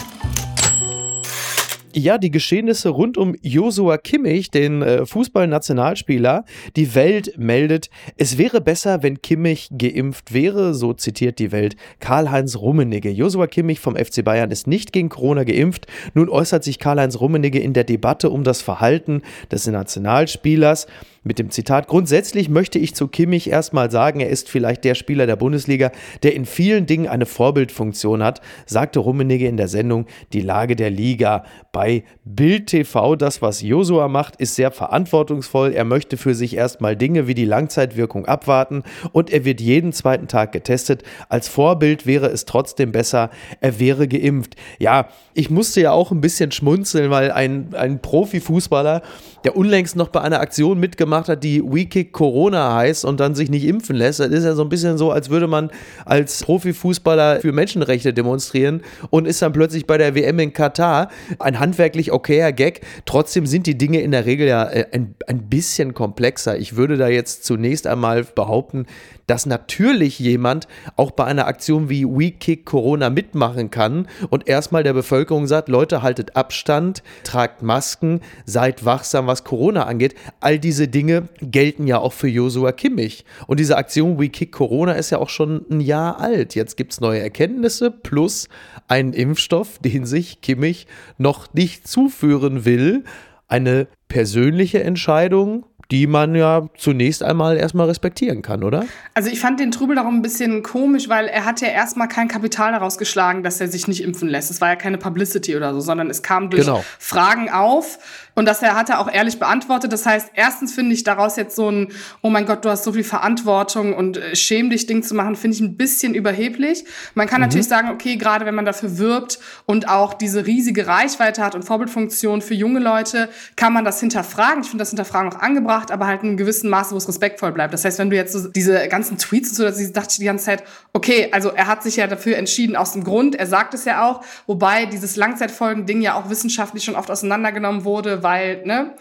Ja, 1.99 2.19
die 2.19 2.31
Geschehnisse 2.31 2.91
rund 2.91 3.17
um 3.17 3.35
Josua 3.41 3.97
Kimmich, 3.97 4.51
den 4.51 4.83
äh, 4.83 5.07
Fußballnationalspieler. 5.07 6.45
Die 6.77 6.95
Welt 6.95 7.39
meldet, 7.39 7.89
es 8.19 8.37
wäre 8.37 8.61
besser, 8.61 9.03
wenn 9.03 9.23
Kimmich 9.23 9.71
geimpft 9.71 10.35
wäre, 10.35 10.75
so 10.75 10.93
zitiert 10.93 11.39
die 11.39 11.53
Welt 11.53 11.75
Karl-Heinz 11.99 12.57
Rummenigge. 12.57 13.09
Josua 13.09 13.47
Kimmich 13.47 13.81
vom 13.81 13.97
FC 13.97 14.23
Bayern 14.23 14.51
ist 14.51 14.67
nicht 14.67 14.93
gegen 14.93 15.09
Corona 15.09 15.45
geimpft. 15.45 15.87
Nun 16.13 16.29
äußert 16.29 16.65
sich 16.65 16.79
Karl-Heinz 16.79 17.19
Rummenigge 17.19 17.61
in 17.61 17.73
der 17.73 17.85
Debatte 17.85 18.29
um 18.29 18.45
das 18.45 18.61
Verhalten 18.61 19.23
des 19.51 19.67
Nationalspielers 19.67 20.89
mit 21.27 21.41
dem 21.41 21.51
Zitat, 21.51 21.89
grundsätzlich 21.89 22.49
möchte 22.49 22.79
ich 22.79 22.95
zu 22.95 23.09
Kimmich 23.09 23.51
erstmal 23.51 23.91
sagen, 23.91 24.21
er 24.21 24.31
ist 24.31 24.49
vielleicht 24.49 24.85
der 24.85 24.95
Spieler 24.95 25.27
der 25.27 25.35
Bundesliga, 25.35 25.91
der 26.23 26.35
in 26.35 26.47
vielen 26.47 26.87
Dingen 26.87 27.09
eine 27.09 27.27
Vorbildfunktion 27.27 28.23
hat, 28.23 28.41
sagte 28.65 29.01
Rummenigge 29.01 29.49
in 29.49 29.57
der 29.57 29.67
Sendung 29.67 30.07
Die 30.33 30.41
Lage 30.41 30.77
der 30.77 30.91
Liga 30.91 31.45
bei 31.73 32.05
Bild 32.25 32.69
TV. 32.69 33.17
Das, 33.17 33.43
was 33.43 33.61
Josua 33.61 34.07
macht, 34.07 34.37
ist 34.37 34.55
sehr 34.55 34.71
verantwortungsvoll. 34.71 35.73
Er 35.73 35.85
möchte 35.85 36.17
für 36.17 36.35
sich 36.35 36.57
erstmal 36.57 36.95
Dinge 36.95 37.27
wie 37.27 37.35
die 37.35 37.45
Langzeitwirkung 37.45 38.27
abwarten 38.27 38.85
und 39.11 39.31
er 39.31 39.45
wird 39.45 39.61
jeden 39.61 39.93
zweiten 39.93 40.29
Tag 40.29 40.53
getestet. 40.53 41.03
Als 41.29 41.49
Vorbild 41.49 42.07
wäre 42.07 42.27
es 42.27 42.45
trotzdem 42.45 42.93
besser, 42.93 43.31
er 43.61 43.81
wäre 43.81 44.07
geimpft. 44.07 44.55
Ja, 44.79 45.09
ich 45.35 45.51
musste 45.51 45.81
ja 45.81 45.91
auch 45.91 46.13
ein 46.13 46.21
bisschen 46.21 46.53
schmunzeln, 46.53 47.11
weil 47.11 47.33
ein, 47.33 47.75
ein 47.75 48.01
Profifußballer, 48.01 49.03
der 49.43 49.57
unlängst 49.57 49.97
noch 49.97 50.09
bei 50.09 50.21
einer 50.21 50.39
Aktion 50.39 50.79
mitgemacht 50.79 51.16
gemacht 51.17 51.29
hat, 51.31 51.43
die 51.43 51.63
WeKick 51.63 52.13
Corona 52.13 52.75
heißt 52.75 53.05
und 53.05 53.21
dann 53.21 53.35
sich 53.35 53.49
nicht 53.49 53.65
impfen 53.65 53.97
lässt. 53.97 54.21
Das 54.21 54.29
ist 54.29 54.45
ja 54.45 54.55
so 54.55 54.63
ein 54.63 54.69
bisschen 54.69 54.99
so, 54.99 55.11
als 55.11 55.31
würde 55.31 55.47
man 55.47 55.71
als 56.05 56.43
Profifußballer 56.43 57.41
für 57.41 57.53
Menschenrechte 57.53 58.13
demonstrieren 58.13 58.83
und 59.09 59.27
ist 59.27 59.41
dann 59.41 59.53
plötzlich 59.53 59.87
bei 59.87 59.97
der 59.97 60.15
WM 60.15 60.39
in 60.39 60.53
Katar. 60.53 61.09
Ein 61.39 61.59
handwerklich 61.59 62.13
okayer 62.13 62.53
Gag. 62.53 62.83
Trotzdem 63.07 63.47
sind 63.47 63.67
die 63.67 63.79
Dinge 63.79 64.01
in 64.01 64.11
der 64.11 64.27
Regel 64.27 64.47
ja 64.47 64.65
äh, 64.65 64.87
ein, 64.93 65.15
ein 65.27 65.49
bisschen 65.49 65.95
komplexer. 65.95 66.59
Ich 66.59 66.77
würde 66.77 66.99
da 66.99 67.09
jetzt 67.09 67.45
zunächst 67.45 67.87
einmal 67.87 68.25
behaupten, 68.25 68.87
dass 69.27 69.47
natürlich 69.47 70.19
jemand 70.19 70.69
auch 70.97 71.11
bei 71.11 71.25
einer 71.25 71.47
Aktion 71.47 71.89
wie 71.89 72.05
We 72.05 72.31
Kick 72.31 72.65
Corona 72.65 73.11
mitmachen 73.11 73.71
kann 73.71 74.07
und 74.31 74.49
erstmal 74.49 74.83
der 74.83 74.93
Bevölkerung 74.93 75.47
sagt, 75.47 75.69
Leute, 75.69 76.03
haltet 76.03 76.37
Abstand, 76.37 77.03
tragt 77.25 77.63
Masken, 77.63 78.21
seid 78.45 78.85
wachsam, 78.85 79.27
was 79.27 79.45
Corona 79.45 79.85
angeht. 79.85 80.15
All 80.41 80.59
diese 80.59 80.89
Dinge 80.89 81.29
gelten 81.41 81.87
ja 81.87 81.99
auch 81.99 82.13
für 82.13 82.29
Josua 82.29 82.73
Kimmich. 82.73 83.25
Und 83.47 83.61
diese 83.61 83.77
Aktion 83.77 84.19
We 84.19 84.29
Kick 84.29 84.53
Corona 84.53 84.93
ist 84.93 85.11
ja 85.11 85.19
auch 85.19 85.31
schon 85.31 85.65
ein 85.71 85.81
Jahr 85.81 86.21
alt. 86.21 86.55
Jetzt 86.55 86.77
gibt 86.77 86.93
es 86.93 87.01
neue 87.01 87.21
Erkenntnisse 87.21 87.91
plus 87.91 88.49
einen 88.89 89.13
Impfstoff, 89.13 89.79
den 89.79 90.07
sich 90.07 90.41
Kimmich 90.41 90.87
noch 91.19 91.53
nicht 91.55 91.89
zuführen 91.89 92.65
will. 92.65 93.05
Eine 93.49 93.87
persönliche 94.09 94.83
Entscheidung, 94.83 95.67
die 95.91 96.07
man 96.07 96.35
ja 96.35 96.69
zunächst 96.77 97.23
einmal 97.23 97.57
erstmal 97.57 97.87
respektieren 97.87 98.43
kann, 98.43 98.65
oder? 98.65 98.87
Also 99.15 99.31
ich 99.31 99.41
fand 99.41 99.61
den 99.61 99.71
Trubel 99.71 99.97
darum 99.97 100.17
ein 100.17 100.23
bisschen 100.23 100.63
komisch, 100.63 101.09
weil 101.09 101.27
er 101.27 101.45
hat 101.45 101.61
ja 101.61 101.69
erstmal 101.69 102.09
kein 102.09 102.29
Kapital 102.29 102.73
daraus 102.73 102.99
geschlagen, 102.99 103.43
dass 103.43 103.61
er 103.61 103.69
sich 103.69 103.87
nicht 103.87 104.03
impfen 104.03 104.29
lässt. 104.29 104.51
Es 104.51 104.61
war 104.61 104.69
ja 104.69 104.77
keine 104.77 104.99
Publicity 104.99 105.57
oder 105.57 105.73
so, 105.75 105.81
sondern 105.81 106.11
es 106.11 106.23
kam 106.23 106.51
durch 106.51 106.65
genau. 106.65 106.85
Fragen 106.99 107.51
auf 107.51 107.99
und 108.37 108.45
das 108.45 108.61
hat 108.61 108.91
er 108.91 109.01
auch 109.01 109.11
ehrlich 109.11 109.39
beantwortet. 109.39 109.93
Das 109.93 110.05
heißt, 110.05 110.33
erstens 110.35 110.75
finde 110.75 110.93
ich 110.95 111.05
daraus 111.05 111.37
jetzt 111.37 111.57
so 111.57 111.71
ein, 111.71 111.89
oh 112.21 112.29
mein 112.29 112.45
Gott, 112.45 112.67
du 112.67 112.69
hast 112.69 112.85
so 112.85 112.93
viel 112.93 113.03
Verantwortung 113.03 113.95
und 113.95 114.19
äh, 114.19 114.37
schäm 114.37 114.69
dich 114.69 114.87
Ding 114.87 115.03
zu 115.03 115.15
machen, 115.15 115.37
finde 115.37 115.57
ich 115.57 115.63
ein 115.63 115.79
bisschen 115.79 116.15
überheblich. 116.15 116.85
Man 117.15 117.27
kann 117.27 117.41
mhm. 117.41 117.47
natürlich 117.47 117.67
sagen, 117.67 117.89
okay, 117.91 118.17
gerade 118.17 118.45
wenn 118.45 118.55
man 118.55 118.67
dafür 118.67 118.99
wirbt 118.99 119.39
und 119.65 119.89
auch 119.89 120.13
diese 120.13 120.47
riesige 120.47 120.87
Reichweite 120.87 121.43
hat 121.43 121.55
und 121.55 121.65
Vorbildfunktion 121.65 122.43
für 122.43 122.53
junge 122.53 122.79
Leute, 122.79 123.31
kann 123.57 123.73
man 123.73 123.87
das 123.87 124.01
hinterfragen. 124.01 124.61
Ich 124.61 124.69
finde 124.69 124.83
das 124.83 124.91
Hinterfragen 124.91 125.33
auch 125.33 125.41
angebracht, 125.41 125.91
aber 125.91 126.07
halt 126.07 126.23
in 126.23 126.29
einem 126.29 126.37
gewissen 126.37 126.69
Maße, 126.69 126.93
wo 126.93 126.99
es 126.99 127.09
respektvoll 127.09 127.53
bleibt. 127.53 127.73
Das 127.73 127.87
heißt, 127.87 127.99
wenn 127.99 128.11
du 128.11 128.17
jetzt 128.17 128.35
so 128.35 128.49
diese 128.49 128.87
ganzen 128.89 129.17
Tweets 129.17 129.49
und 129.49 129.55
so, 129.57 129.63
dass 129.63 129.81
ich 129.81 129.95
dachte 129.95 130.09
ich 130.11 130.19
die 130.19 130.27
ganze 130.27 130.45
Zeit, 130.45 130.63
okay, 130.93 131.31
also 131.33 131.53
er 131.53 131.69
hat 131.69 131.83
sich 131.83 131.97
ja 131.97 132.07
dafür 132.07 132.37
entschieden 132.37 132.77
aus 132.77 132.93
dem 132.93 133.03
Grund, 133.03 133.35
er 133.35 133.47
sagt 133.47 133.73
es 133.73 133.87
ja 133.87 134.07
auch, 134.07 134.23
wobei 134.47 134.85
dieses 134.85 135.17
Langzeitfolgen-Ding 135.17 136.03
ja 136.03 136.17
auch 136.17 136.29
wissenschaftlich 136.29 136.85
schon 136.85 136.97
oft 136.97 137.11
auseinandergenommen 137.11 137.85
wurde, 137.85 138.26
weil, 138.27 138.63
ne? 138.65 138.95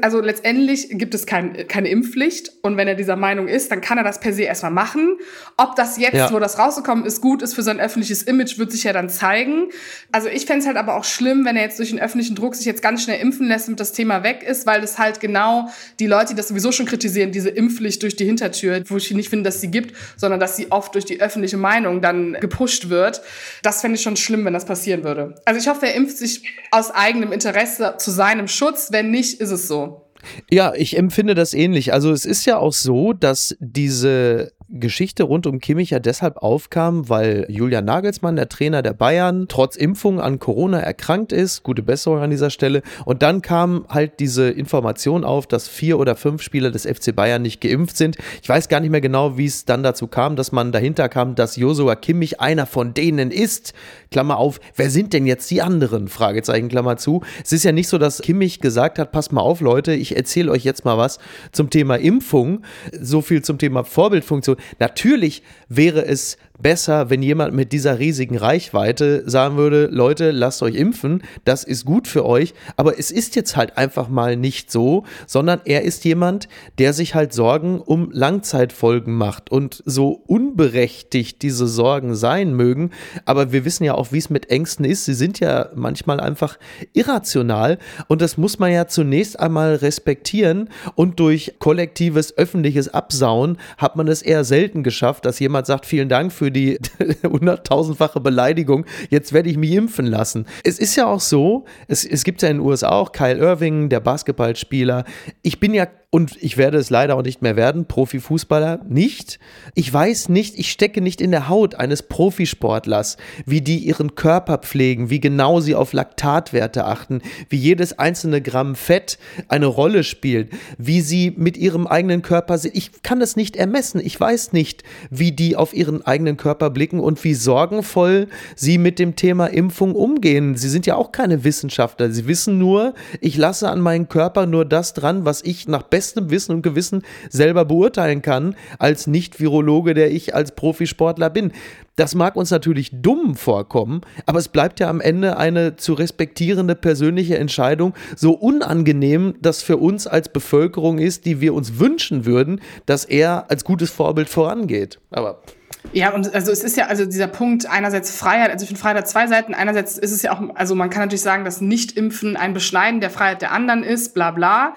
Also 0.00 0.20
letztendlich 0.20 0.90
gibt 0.90 1.12
es 1.12 1.26
kein, 1.26 1.66
keine 1.66 1.88
Impfpflicht 1.88 2.52
und 2.62 2.76
wenn 2.76 2.86
er 2.86 2.94
dieser 2.94 3.16
Meinung 3.16 3.48
ist, 3.48 3.72
dann 3.72 3.80
kann 3.80 3.98
er 3.98 4.04
das 4.04 4.20
per 4.20 4.32
se 4.32 4.42
erstmal 4.42 4.70
machen. 4.70 5.18
Ob 5.56 5.74
das 5.74 5.98
jetzt, 5.98 6.14
ja. 6.14 6.32
wo 6.32 6.38
das 6.38 6.56
rausgekommen 6.56 7.04
ist, 7.04 7.20
gut 7.20 7.42
ist 7.42 7.54
für 7.54 7.64
sein 7.64 7.80
öffentliches 7.80 8.22
Image, 8.22 8.58
wird 8.58 8.70
sich 8.70 8.84
ja 8.84 8.92
dann 8.92 9.10
zeigen. 9.10 9.70
Also 10.12 10.28
ich 10.28 10.46
fände 10.46 10.60
es 10.60 10.66
halt 10.68 10.76
aber 10.76 10.94
auch 10.94 11.02
schlimm, 11.02 11.44
wenn 11.44 11.56
er 11.56 11.62
jetzt 11.62 11.80
durch 11.80 11.90
den 11.90 11.98
öffentlichen 11.98 12.36
Druck 12.36 12.54
sich 12.54 12.64
jetzt 12.64 12.80
ganz 12.80 13.02
schnell 13.02 13.20
impfen 13.20 13.48
lässt 13.48 13.68
und 13.68 13.80
das 13.80 13.92
Thema 13.92 14.22
weg 14.22 14.44
ist, 14.44 14.66
weil 14.66 14.84
es 14.84 14.98
halt 14.98 15.18
genau 15.18 15.68
die 15.98 16.06
Leute, 16.06 16.28
die 16.28 16.36
das 16.36 16.46
sowieso 16.46 16.70
schon 16.70 16.86
kritisieren, 16.86 17.32
diese 17.32 17.50
Impfpflicht 17.50 18.00
durch 18.02 18.14
die 18.14 18.24
Hintertür, 18.24 18.84
wo 18.86 18.98
ich 18.98 19.10
nicht 19.10 19.30
finde, 19.30 19.48
dass 19.48 19.60
sie 19.60 19.72
gibt, 19.72 19.96
sondern 20.16 20.38
dass 20.38 20.54
sie 20.54 20.70
oft 20.70 20.94
durch 20.94 21.06
die 21.06 21.20
öffentliche 21.20 21.56
Meinung 21.56 22.00
dann 22.00 22.34
gepusht 22.34 22.88
wird. 22.88 23.20
Das 23.64 23.80
fände 23.80 23.96
ich 23.96 24.02
schon 24.02 24.16
schlimm, 24.16 24.44
wenn 24.44 24.52
das 24.52 24.64
passieren 24.64 25.02
würde. 25.02 25.34
Also 25.44 25.60
ich 25.60 25.66
hoffe, 25.66 25.86
er 25.86 25.96
impft 25.96 26.18
sich 26.18 26.44
aus 26.70 26.92
eigenem 26.92 27.32
Interesse 27.32 27.94
zu 27.98 28.12
seinem 28.12 28.46
Schutz. 28.46 28.67
Wenn 28.90 29.10
nicht, 29.10 29.40
ist 29.40 29.50
es 29.50 29.68
so. 29.68 30.08
Ja, 30.50 30.74
ich 30.74 30.96
empfinde 30.96 31.34
das 31.34 31.54
ähnlich. 31.54 31.92
Also 31.92 32.12
es 32.12 32.24
ist 32.24 32.44
ja 32.44 32.58
auch 32.58 32.72
so, 32.72 33.12
dass 33.12 33.56
diese 33.60 34.52
Geschichte 34.70 35.22
rund 35.22 35.46
um 35.46 35.60
Kimmich 35.60 35.90
ja 35.90 35.98
deshalb 35.98 36.36
aufkam, 36.36 37.08
weil 37.08 37.46
Julian 37.48 37.86
Nagelsmann, 37.86 38.36
der 38.36 38.50
Trainer 38.50 38.82
der 38.82 38.92
Bayern, 38.92 39.46
trotz 39.48 39.76
Impfung 39.76 40.20
an 40.20 40.38
Corona 40.38 40.78
erkrankt 40.78 41.32
ist. 41.32 41.62
Gute 41.62 41.82
Besserung 41.82 42.18
an 42.18 42.28
dieser 42.28 42.50
Stelle. 42.50 42.82
Und 43.06 43.22
dann 43.22 43.40
kam 43.40 43.86
halt 43.88 44.20
diese 44.20 44.50
Information 44.50 45.24
auf, 45.24 45.46
dass 45.46 45.68
vier 45.68 45.98
oder 45.98 46.16
fünf 46.16 46.42
Spieler 46.42 46.70
des 46.70 46.84
FC 46.84 47.16
Bayern 47.16 47.40
nicht 47.40 47.62
geimpft 47.62 47.96
sind. 47.96 48.18
Ich 48.42 48.48
weiß 48.48 48.68
gar 48.68 48.80
nicht 48.80 48.90
mehr 48.90 49.00
genau, 49.00 49.38
wie 49.38 49.46
es 49.46 49.64
dann 49.64 49.82
dazu 49.82 50.06
kam, 50.06 50.36
dass 50.36 50.52
man 50.52 50.70
dahinter 50.70 51.08
kam, 51.08 51.34
dass 51.34 51.56
Josua 51.56 51.96
Kimmich 51.96 52.40
einer 52.40 52.66
von 52.66 52.92
denen 52.92 53.30
ist. 53.30 53.72
Klammer 54.10 54.36
auf, 54.36 54.60
wer 54.76 54.90
sind 54.90 55.14
denn 55.14 55.26
jetzt 55.26 55.50
die 55.50 55.62
anderen? 55.62 56.08
Fragezeichen, 56.08 56.68
Klammer 56.68 56.98
zu. 56.98 57.22
Es 57.42 57.52
ist 57.52 57.64
ja 57.64 57.72
nicht 57.72 57.88
so, 57.88 57.96
dass 57.96 58.20
Kimmich 58.20 58.60
gesagt 58.60 58.98
hat, 58.98 59.12
passt 59.12 59.32
mal 59.32 59.40
auf, 59.40 59.62
Leute, 59.62 59.94
ich 59.94 60.14
erzähle 60.14 60.50
euch 60.50 60.64
jetzt 60.64 60.84
mal 60.84 60.98
was 60.98 61.18
zum 61.52 61.70
Thema 61.70 61.96
Impfung. 61.96 62.64
So 63.00 63.22
viel 63.22 63.40
zum 63.40 63.56
Thema 63.56 63.82
Vorbildfunktion. 63.82 64.57
Natürlich 64.78 65.42
wäre 65.68 66.04
es 66.04 66.38
besser, 66.60 67.10
wenn 67.10 67.22
jemand 67.22 67.54
mit 67.54 67.72
dieser 67.72 67.98
riesigen 67.98 68.36
Reichweite 68.36 69.28
sagen 69.28 69.56
würde, 69.56 69.86
Leute, 69.86 70.30
lasst 70.30 70.62
euch 70.62 70.74
impfen, 70.74 71.22
das 71.44 71.64
ist 71.64 71.84
gut 71.84 72.08
für 72.08 72.24
euch, 72.26 72.54
aber 72.76 72.98
es 72.98 73.10
ist 73.10 73.36
jetzt 73.36 73.56
halt 73.56 73.76
einfach 73.76 74.08
mal 74.08 74.36
nicht 74.36 74.70
so, 74.70 75.04
sondern 75.26 75.60
er 75.64 75.82
ist 75.82 76.04
jemand, 76.04 76.48
der 76.78 76.92
sich 76.92 77.14
halt 77.14 77.32
Sorgen 77.32 77.80
um 77.80 78.10
Langzeitfolgen 78.10 79.14
macht 79.14 79.50
und 79.50 79.82
so 79.86 80.22
unberechtigt 80.26 81.42
diese 81.42 81.66
Sorgen 81.66 82.14
sein 82.14 82.54
mögen, 82.54 82.90
aber 83.24 83.52
wir 83.52 83.64
wissen 83.64 83.84
ja 83.84 83.94
auch, 83.94 84.12
wie 84.12 84.18
es 84.18 84.30
mit 84.30 84.50
Ängsten 84.50 84.84
ist, 84.84 85.04
sie 85.04 85.14
sind 85.14 85.40
ja 85.40 85.70
manchmal 85.74 86.20
einfach 86.20 86.58
irrational. 86.92 87.78
Und 88.08 88.22
das 88.22 88.36
muss 88.36 88.58
man 88.58 88.72
ja 88.72 88.86
zunächst 88.86 89.38
einmal 89.38 89.76
respektieren. 89.76 90.68
Und 90.94 91.20
durch 91.20 91.54
kollektives 91.58 92.36
öffentliches 92.36 92.92
Absauen 92.92 93.58
hat 93.76 93.96
man 93.96 94.08
es 94.08 94.22
eher 94.22 94.44
selten 94.44 94.82
geschafft, 94.82 95.24
dass 95.24 95.38
jemand 95.38 95.66
sagt, 95.66 95.86
vielen 95.86 96.08
Dank 96.08 96.32
für 96.32 96.47
für 96.48 96.52
die 96.52 96.78
hunderttausendfache 97.26 98.20
Beleidigung, 98.20 98.86
jetzt 99.10 99.34
werde 99.34 99.50
ich 99.50 99.58
mich 99.58 99.72
impfen 99.72 100.06
lassen. 100.06 100.46
Es 100.64 100.78
ist 100.78 100.96
ja 100.96 101.06
auch 101.06 101.20
so, 101.20 101.66
es, 101.88 102.06
es 102.06 102.24
gibt 102.24 102.40
ja 102.40 102.48
in 102.48 102.58
den 102.58 102.66
USA 102.66 102.88
auch 102.88 103.12
Kyle 103.12 103.36
Irving, 103.36 103.90
der 103.90 104.00
Basketballspieler. 104.00 105.04
Ich 105.42 105.60
bin 105.60 105.74
ja 105.74 105.86
und 106.10 106.42
ich 106.42 106.56
werde 106.56 106.78
es 106.78 106.88
leider 106.88 107.16
auch 107.16 107.22
nicht 107.22 107.42
mehr 107.42 107.54
werden, 107.54 107.84
Profifußballer 107.84 108.80
nicht. 108.88 109.38
Ich 109.74 109.92
weiß 109.92 110.30
nicht, 110.30 110.58
ich 110.58 110.70
stecke 110.70 111.02
nicht 111.02 111.20
in 111.20 111.30
der 111.30 111.50
Haut 111.50 111.74
eines 111.74 112.02
Profisportlers, 112.02 113.18
wie 113.44 113.60
die 113.60 113.76
ihren 113.76 114.14
Körper 114.14 114.56
pflegen, 114.56 115.10
wie 115.10 115.20
genau 115.20 115.60
sie 115.60 115.74
auf 115.74 115.92
Laktatwerte 115.92 116.86
achten, 116.86 117.20
wie 117.50 117.58
jedes 117.58 117.98
einzelne 117.98 118.40
Gramm 118.40 118.74
Fett 118.74 119.18
eine 119.48 119.66
Rolle 119.66 120.02
spielt, 120.02 120.50
wie 120.78 121.02
sie 121.02 121.34
mit 121.36 121.58
ihrem 121.58 121.86
eigenen 121.86 122.22
Körper 122.22 122.56
sind. 122.56 122.74
Ich 122.74 123.02
kann 123.02 123.20
das 123.20 123.36
nicht 123.36 123.56
ermessen. 123.56 124.00
Ich 124.02 124.18
weiß 124.18 124.54
nicht, 124.54 124.84
wie 125.10 125.32
die 125.32 125.56
auf 125.56 125.74
ihren 125.74 126.06
eigenen 126.06 126.38
Körper 126.38 126.70
blicken 126.70 127.00
und 127.00 127.22
wie 127.22 127.34
sorgenvoll 127.34 128.28
sie 128.56 128.78
mit 128.78 128.98
dem 128.98 129.14
Thema 129.14 129.48
Impfung 129.48 129.94
umgehen. 129.94 130.56
Sie 130.56 130.70
sind 130.70 130.86
ja 130.86 130.96
auch 130.96 131.12
keine 131.12 131.44
Wissenschaftler. 131.44 132.10
Sie 132.10 132.26
wissen 132.26 132.56
nur, 132.56 132.94
ich 133.20 133.36
lasse 133.36 133.68
an 133.68 133.82
meinen 133.82 134.08
Körper 134.08 134.46
nur 134.46 134.64
das 134.64 134.94
dran, 134.94 135.26
was 135.26 135.42
ich 135.42 135.68
nach 135.68 135.82
bestem 135.82 135.97
Wissen 136.30 136.52
und 136.52 136.62
Gewissen 136.62 137.02
selber 137.30 137.64
beurteilen 137.64 138.22
kann, 138.22 138.56
als 138.78 139.06
Nicht-Virologe, 139.06 139.94
der 139.94 140.10
ich 140.10 140.34
als 140.34 140.52
Profisportler 140.54 141.30
bin. 141.30 141.52
Das 141.96 142.14
mag 142.14 142.36
uns 142.36 142.50
natürlich 142.50 142.90
dumm 142.92 143.34
vorkommen, 143.34 144.02
aber 144.24 144.38
es 144.38 144.48
bleibt 144.48 144.78
ja 144.78 144.88
am 144.88 145.00
Ende 145.00 145.36
eine 145.36 145.76
zu 145.76 145.94
respektierende 145.94 146.76
persönliche 146.76 147.38
Entscheidung, 147.38 147.92
so 148.14 148.32
unangenehm 148.32 149.34
das 149.42 149.62
für 149.62 149.78
uns 149.78 150.06
als 150.06 150.28
Bevölkerung 150.28 150.98
ist, 150.98 151.26
die 151.26 151.40
wir 151.40 151.54
uns 151.54 151.80
wünschen 151.80 152.24
würden, 152.24 152.60
dass 152.86 153.04
er 153.04 153.50
als 153.50 153.64
gutes 153.64 153.90
Vorbild 153.90 154.28
vorangeht. 154.28 155.00
Aber 155.10 155.42
ja, 155.92 156.12
und 156.12 156.34
also 156.34 156.52
es 156.52 156.62
ist 156.62 156.76
ja, 156.76 156.86
also 156.86 157.06
dieser 157.06 157.28
Punkt 157.28 157.66
einerseits 157.66 158.14
Freiheit, 158.14 158.50
also 158.50 158.62
ich 158.62 158.68
finde 158.68 158.80
Freiheit 158.80 158.98
hat 158.98 159.08
zwei 159.08 159.26
Seiten. 159.26 159.54
Einerseits 159.54 159.96
ist 159.96 160.12
es 160.12 160.22
ja 160.22 160.32
auch, 160.32 160.42
also 160.54 160.74
man 160.74 160.90
kann 160.90 161.02
natürlich 161.02 161.22
sagen, 161.22 161.44
dass 161.44 161.60
Nicht-Impfen 161.60 162.36
ein 162.36 162.52
Beschneiden 162.52 163.00
der 163.00 163.10
Freiheit 163.10 163.42
der 163.42 163.52
anderen 163.52 163.82
ist, 163.82 164.12
bla 164.12 164.30
bla. 164.30 164.74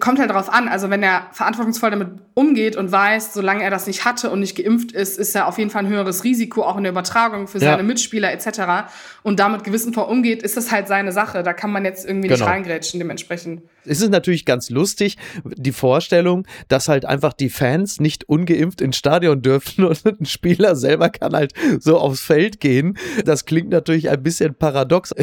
Kommt 0.00 0.18
halt 0.18 0.30
darauf 0.30 0.50
an. 0.50 0.68
Also 0.68 0.90
wenn 0.90 1.02
er 1.02 1.26
verantwortungsvoll 1.32 1.90
damit 1.90 2.08
umgeht 2.34 2.76
und 2.76 2.90
weiß, 2.90 3.32
solange 3.32 3.62
er 3.62 3.70
das 3.70 3.86
nicht 3.86 4.04
hatte 4.04 4.30
und 4.30 4.40
nicht 4.40 4.56
geimpft 4.56 4.92
ist, 4.92 5.18
ist 5.18 5.34
er 5.36 5.46
auf 5.46 5.56
jeden 5.56 5.70
Fall 5.70 5.84
ein 5.84 5.90
höheres 5.90 6.24
Risiko, 6.24 6.62
auch 6.62 6.76
in 6.76 6.82
der 6.82 6.92
Übertragung 6.92 7.46
für 7.46 7.60
seine 7.60 7.78
ja. 7.78 7.82
Mitspieler 7.82 8.32
etc. 8.32 8.90
Und 9.22 9.38
damit 9.38 9.62
gewissenvoll 9.62 10.04
umgeht, 10.04 10.42
ist 10.42 10.56
das 10.56 10.72
halt 10.72 10.88
seine 10.88 11.12
Sache. 11.12 11.44
Da 11.44 11.52
kann 11.52 11.70
man 11.70 11.84
jetzt 11.84 12.04
irgendwie 12.04 12.28
genau. 12.28 12.40
nicht 12.40 12.48
reingrätschen, 12.48 12.98
dementsprechend. 12.98 13.62
Es 13.86 14.00
ist 14.00 14.10
natürlich 14.10 14.44
ganz 14.44 14.70
lustig, 14.70 15.16
die 15.44 15.72
Vorstellung, 15.72 16.46
dass 16.68 16.88
halt 16.88 17.04
einfach 17.04 17.34
die 17.34 17.50
Fans 17.50 18.00
nicht 18.00 18.28
ungeimpft 18.28 18.80
ins 18.80 18.96
Stadion 18.96 19.42
dürfen 19.42 19.84
und 19.84 20.04
ein 20.04 20.26
Spieler 20.26 20.74
selber 20.74 21.10
kann 21.10 21.34
halt 21.34 21.52
so 21.78 21.98
aufs 21.98 22.20
Feld 22.20 22.60
gehen. 22.60 22.96
Das 23.24 23.44
klingt 23.44 23.70
natürlich 23.70 24.10
ein 24.10 24.22
bisschen 24.22 24.54
paradox. 24.54 25.14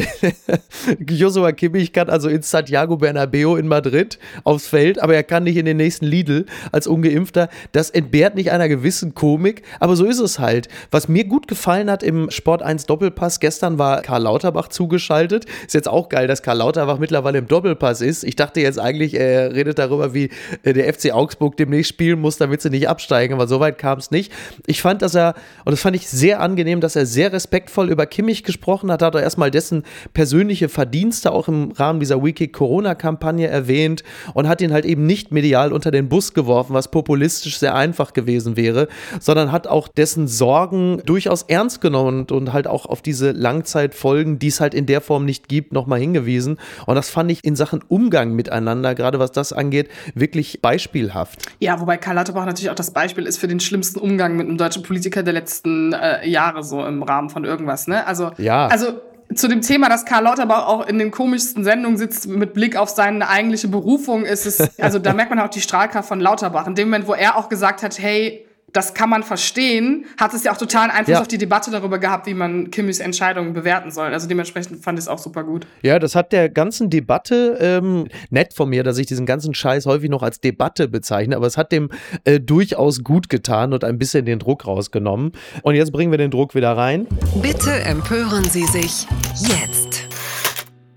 Joshua 1.08 1.52
Kimmich 1.52 1.92
kann 1.92 2.08
also 2.08 2.28
in 2.28 2.42
Santiago 2.42 2.96
Bernabeo 2.96 3.56
in 3.56 3.68
Madrid 3.68 4.18
aufs 4.44 4.66
Feld, 4.66 5.02
aber 5.02 5.14
er 5.14 5.24
kann 5.24 5.44
nicht 5.44 5.56
in 5.56 5.66
den 5.66 5.76
nächsten 5.76 6.06
Lidl 6.06 6.46
als 6.70 6.86
Ungeimpfter. 7.02 7.48
Das 7.72 7.90
entbehrt 7.90 8.34
nicht 8.34 8.50
einer 8.52 8.68
gewissen 8.68 9.14
Komik, 9.14 9.62
aber 9.80 9.96
so 9.96 10.04
ist 10.04 10.20
es 10.20 10.38
halt. 10.38 10.68
Was 10.90 11.08
mir 11.08 11.24
gut 11.24 11.48
gefallen 11.48 11.90
hat 11.90 12.02
im 12.02 12.30
Sport 12.30 12.62
1 12.62 12.86
Doppelpass, 12.86 13.40
gestern 13.40 13.78
war 13.78 14.02
Karl 14.02 14.22
Lauterbach 14.22 14.68
zugeschaltet. 14.68 15.46
Ist 15.66 15.74
jetzt 15.74 15.88
auch 15.88 16.08
geil, 16.08 16.26
dass 16.26 16.42
Karl 16.42 16.58
Lauterbach 16.58 16.98
mittlerweile 16.98 17.38
im 17.38 17.48
Doppelpass 17.48 18.00
ist. 18.00 18.24
Ich 18.24 18.36
dachte 18.36 18.60
jetzt 18.60 18.78
eigentlich, 18.78 19.14
er 19.14 19.54
redet 19.54 19.78
darüber, 19.78 20.14
wie 20.14 20.30
äh, 20.62 20.72
der 20.72 20.92
FC 20.92 21.12
Augsburg 21.12 21.56
demnächst 21.56 21.90
spielen 21.90 22.20
muss, 22.20 22.36
damit 22.36 22.62
sie 22.62 22.70
nicht 22.70 22.88
absteigen, 22.88 23.34
aber 23.34 23.46
so 23.46 23.60
weit 23.60 23.78
kam 23.78 23.98
es 23.98 24.10
nicht. 24.10 24.32
Ich 24.66 24.80
fand, 24.80 25.02
dass 25.02 25.14
er, 25.14 25.34
und 25.64 25.72
das 25.72 25.80
fand 25.80 25.96
ich 25.96 26.08
sehr 26.08 26.40
angenehm, 26.40 26.80
dass 26.80 26.96
er 26.96 27.06
sehr 27.06 27.32
respektvoll 27.32 27.90
über 27.90 28.06
Kimmich 28.06 28.44
gesprochen 28.44 28.90
hat, 28.92 29.02
hat 29.02 29.14
er 29.14 29.22
erstmal 29.22 29.50
dessen 29.50 29.82
persönliche 30.14 30.68
Verdienste 30.68 31.32
auch 31.32 31.48
im 31.48 31.72
Rahmen 31.72 32.00
dieser 32.00 32.22
Wiki-Corona-Kampagne 32.22 33.48
erwähnt 33.48 34.02
und 34.34 34.48
hat 34.48 34.60
ihn 34.60 34.72
halt 34.72 34.84
eben 34.84 35.06
nicht 35.06 35.32
medial 35.32 35.72
unter 35.72 35.90
den 35.90 36.08
Bus 36.08 36.34
geworfen, 36.34 36.74
was 36.74 36.91
populistisch 36.92 37.58
sehr 37.58 37.74
einfach 37.74 38.12
gewesen 38.12 38.56
wäre, 38.56 38.86
sondern 39.18 39.50
hat 39.50 39.66
auch 39.66 39.88
dessen 39.88 40.28
Sorgen 40.28 41.02
durchaus 41.04 41.42
ernst 41.42 41.80
genommen 41.80 42.20
und, 42.20 42.30
und 42.30 42.52
halt 42.52 42.68
auch 42.68 42.86
auf 42.86 43.02
diese 43.02 43.32
Langzeitfolgen, 43.32 44.38
die 44.38 44.46
es 44.46 44.60
halt 44.60 44.74
in 44.74 44.86
der 44.86 45.00
Form 45.00 45.24
nicht 45.24 45.48
gibt, 45.48 45.72
nochmal 45.72 45.98
hingewiesen. 45.98 46.58
Und 46.86 46.94
das 46.94 47.10
fand 47.10 47.32
ich 47.32 47.44
in 47.44 47.56
Sachen 47.56 47.82
Umgang 47.88 48.34
miteinander, 48.34 48.94
gerade 48.94 49.18
was 49.18 49.32
das 49.32 49.52
angeht, 49.52 49.88
wirklich 50.14 50.62
beispielhaft. 50.62 51.40
Ja, 51.58 51.80
wobei 51.80 51.96
Karl 51.96 52.14
Lauterbach 52.14 52.46
natürlich 52.46 52.70
auch 52.70 52.76
das 52.76 52.92
Beispiel 52.92 53.26
ist 53.26 53.38
für 53.38 53.48
den 53.48 53.58
schlimmsten 53.58 53.98
Umgang 53.98 54.36
mit 54.36 54.46
einem 54.46 54.58
deutschen 54.58 54.82
Politiker 54.82 55.22
der 55.22 55.32
letzten 55.32 55.92
äh, 55.92 56.28
Jahre 56.28 56.62
so 56.62 56.84
im 56.84 57.02
Rahmen 57.02 57.30
von 57.30 57.44
irgendwas. 57.44 57.88
Ne? 57.88 58.06
Also, 58.06 58.30
ja. 58.38 58.68
also 58.68 59.00
zu 59.34 59.48
dem 59.48 59.60
Thema, 59.60 59.88
dass 59.88 60.04
Karl 60.04 60.24
Lauterbach 60.24 60.66
auch 60.66 60.86
in 60.86 60.98
den 60.98 61.10
komischsten 61.10 61.64
Sendungen 61.64 61.98
sitzt 61.98 62.26
mit 62.26 62.54
Blick 62.54 62.76
auf 62.76 62.88
seine 62.88 63.28
eigentliche 63.28 63.68
Berufung, 63.68 64.24
ist 64.24 64.46
es, 64.46 64.78
also 64.78 64.98
da 64.98 65.12
merkt 65.12 65.30
man 65.30 65.38
auch 65.40 65.48
die 65.48 65.60
Strahlkraft 65.60 66.08
von 66.08 66.20
Lauterbach. 66.20 66.66
In 66.66 66.74
dem 66.74 66.88
Moment, 66.88 67.06
wo 67.06 67.14
er 67.14 67.36
auch 67.36 67.48
gesagt 67.48 67.82
hat, 67.82 67.98
hey, 67.98 68.46
das 68.72 68.94
kann 68.94 69.10
man 69.10 69.22
verstehen, 69.22 70.06
hat 70.18 70.34
es 70.34 70.44
ja 70.44 70.52
auch 70.52 70.56
totalen 70.56 70.90
Einfluss 70.90 71.14
ja. 71.14 71.20
auf 71.20 71.28
die 71.28 71.38
Debatte 71.38 71.70
darüber 71.70 71.98
gehabt, 71.98 72.26
wie 72.26 72.34
man 72.34 72.70
Kimmis 72.70 73.00
Entscheidungen 73.00 73.52
bewerten 73.52 73.90
soll. 73.90 74.12
Also 74.12 74.28
dementsprechend 74.28 74.82
fand 74.82 74.98
ich 74.98 75.04
es 75.04 75.08
auch 75.08 75.18
super 75.18 75.44
gut. 75.44 75.66
Ja, 75.82 75.98
das 75.98 76.14
hat 76.14 76.32
der 76.32 76.48
ganzen 76.48 76.90
Debatte, 76.90 77.58
ähm, 77.60 78.08
nett 78.30 78.54
von 78.54 78.68
mir, 78.68 78.82
dass 78.82 78.98
ich 78.98 79.06
diesen 79.06 79.26
ganzen 79.26 79.54
Scheiß 79.54 79.86
häufig 79.86 80.10
noch 80.10 80.22
als 80.22 80.40
Debatte 80.40 80.88
bezeichne, 80.88 81.36
aber 81.36 81.46
es 81.46 81.56
hat 81.56 81.72
dem 81.72 81.90
äh, 82.24 82.40
durchaus 82.40 83.04
gut 83.04 83.28
getan 83.28 83.72
und 83.72 83.84
ein 83.84 83.98
bisschen 83.98 84.24
den 84.24 84.38
Druck 84.38 84.66
rausgenommen. 84.66 85.32
Und 85.62 85.74
jetzt 85.74 85.92
bringen 85.92 86.10
wir 86.10 86.18
den 86.18 86.30
Druck 86.30 86.54
wieder 86.54 86.76
rein. 86.76 87.06
Bitte 87.40 87.72
empören 87.72 88.44
Sie 88.44 88.64
sich 88.64 89.06
jetzt. 89.38 89.81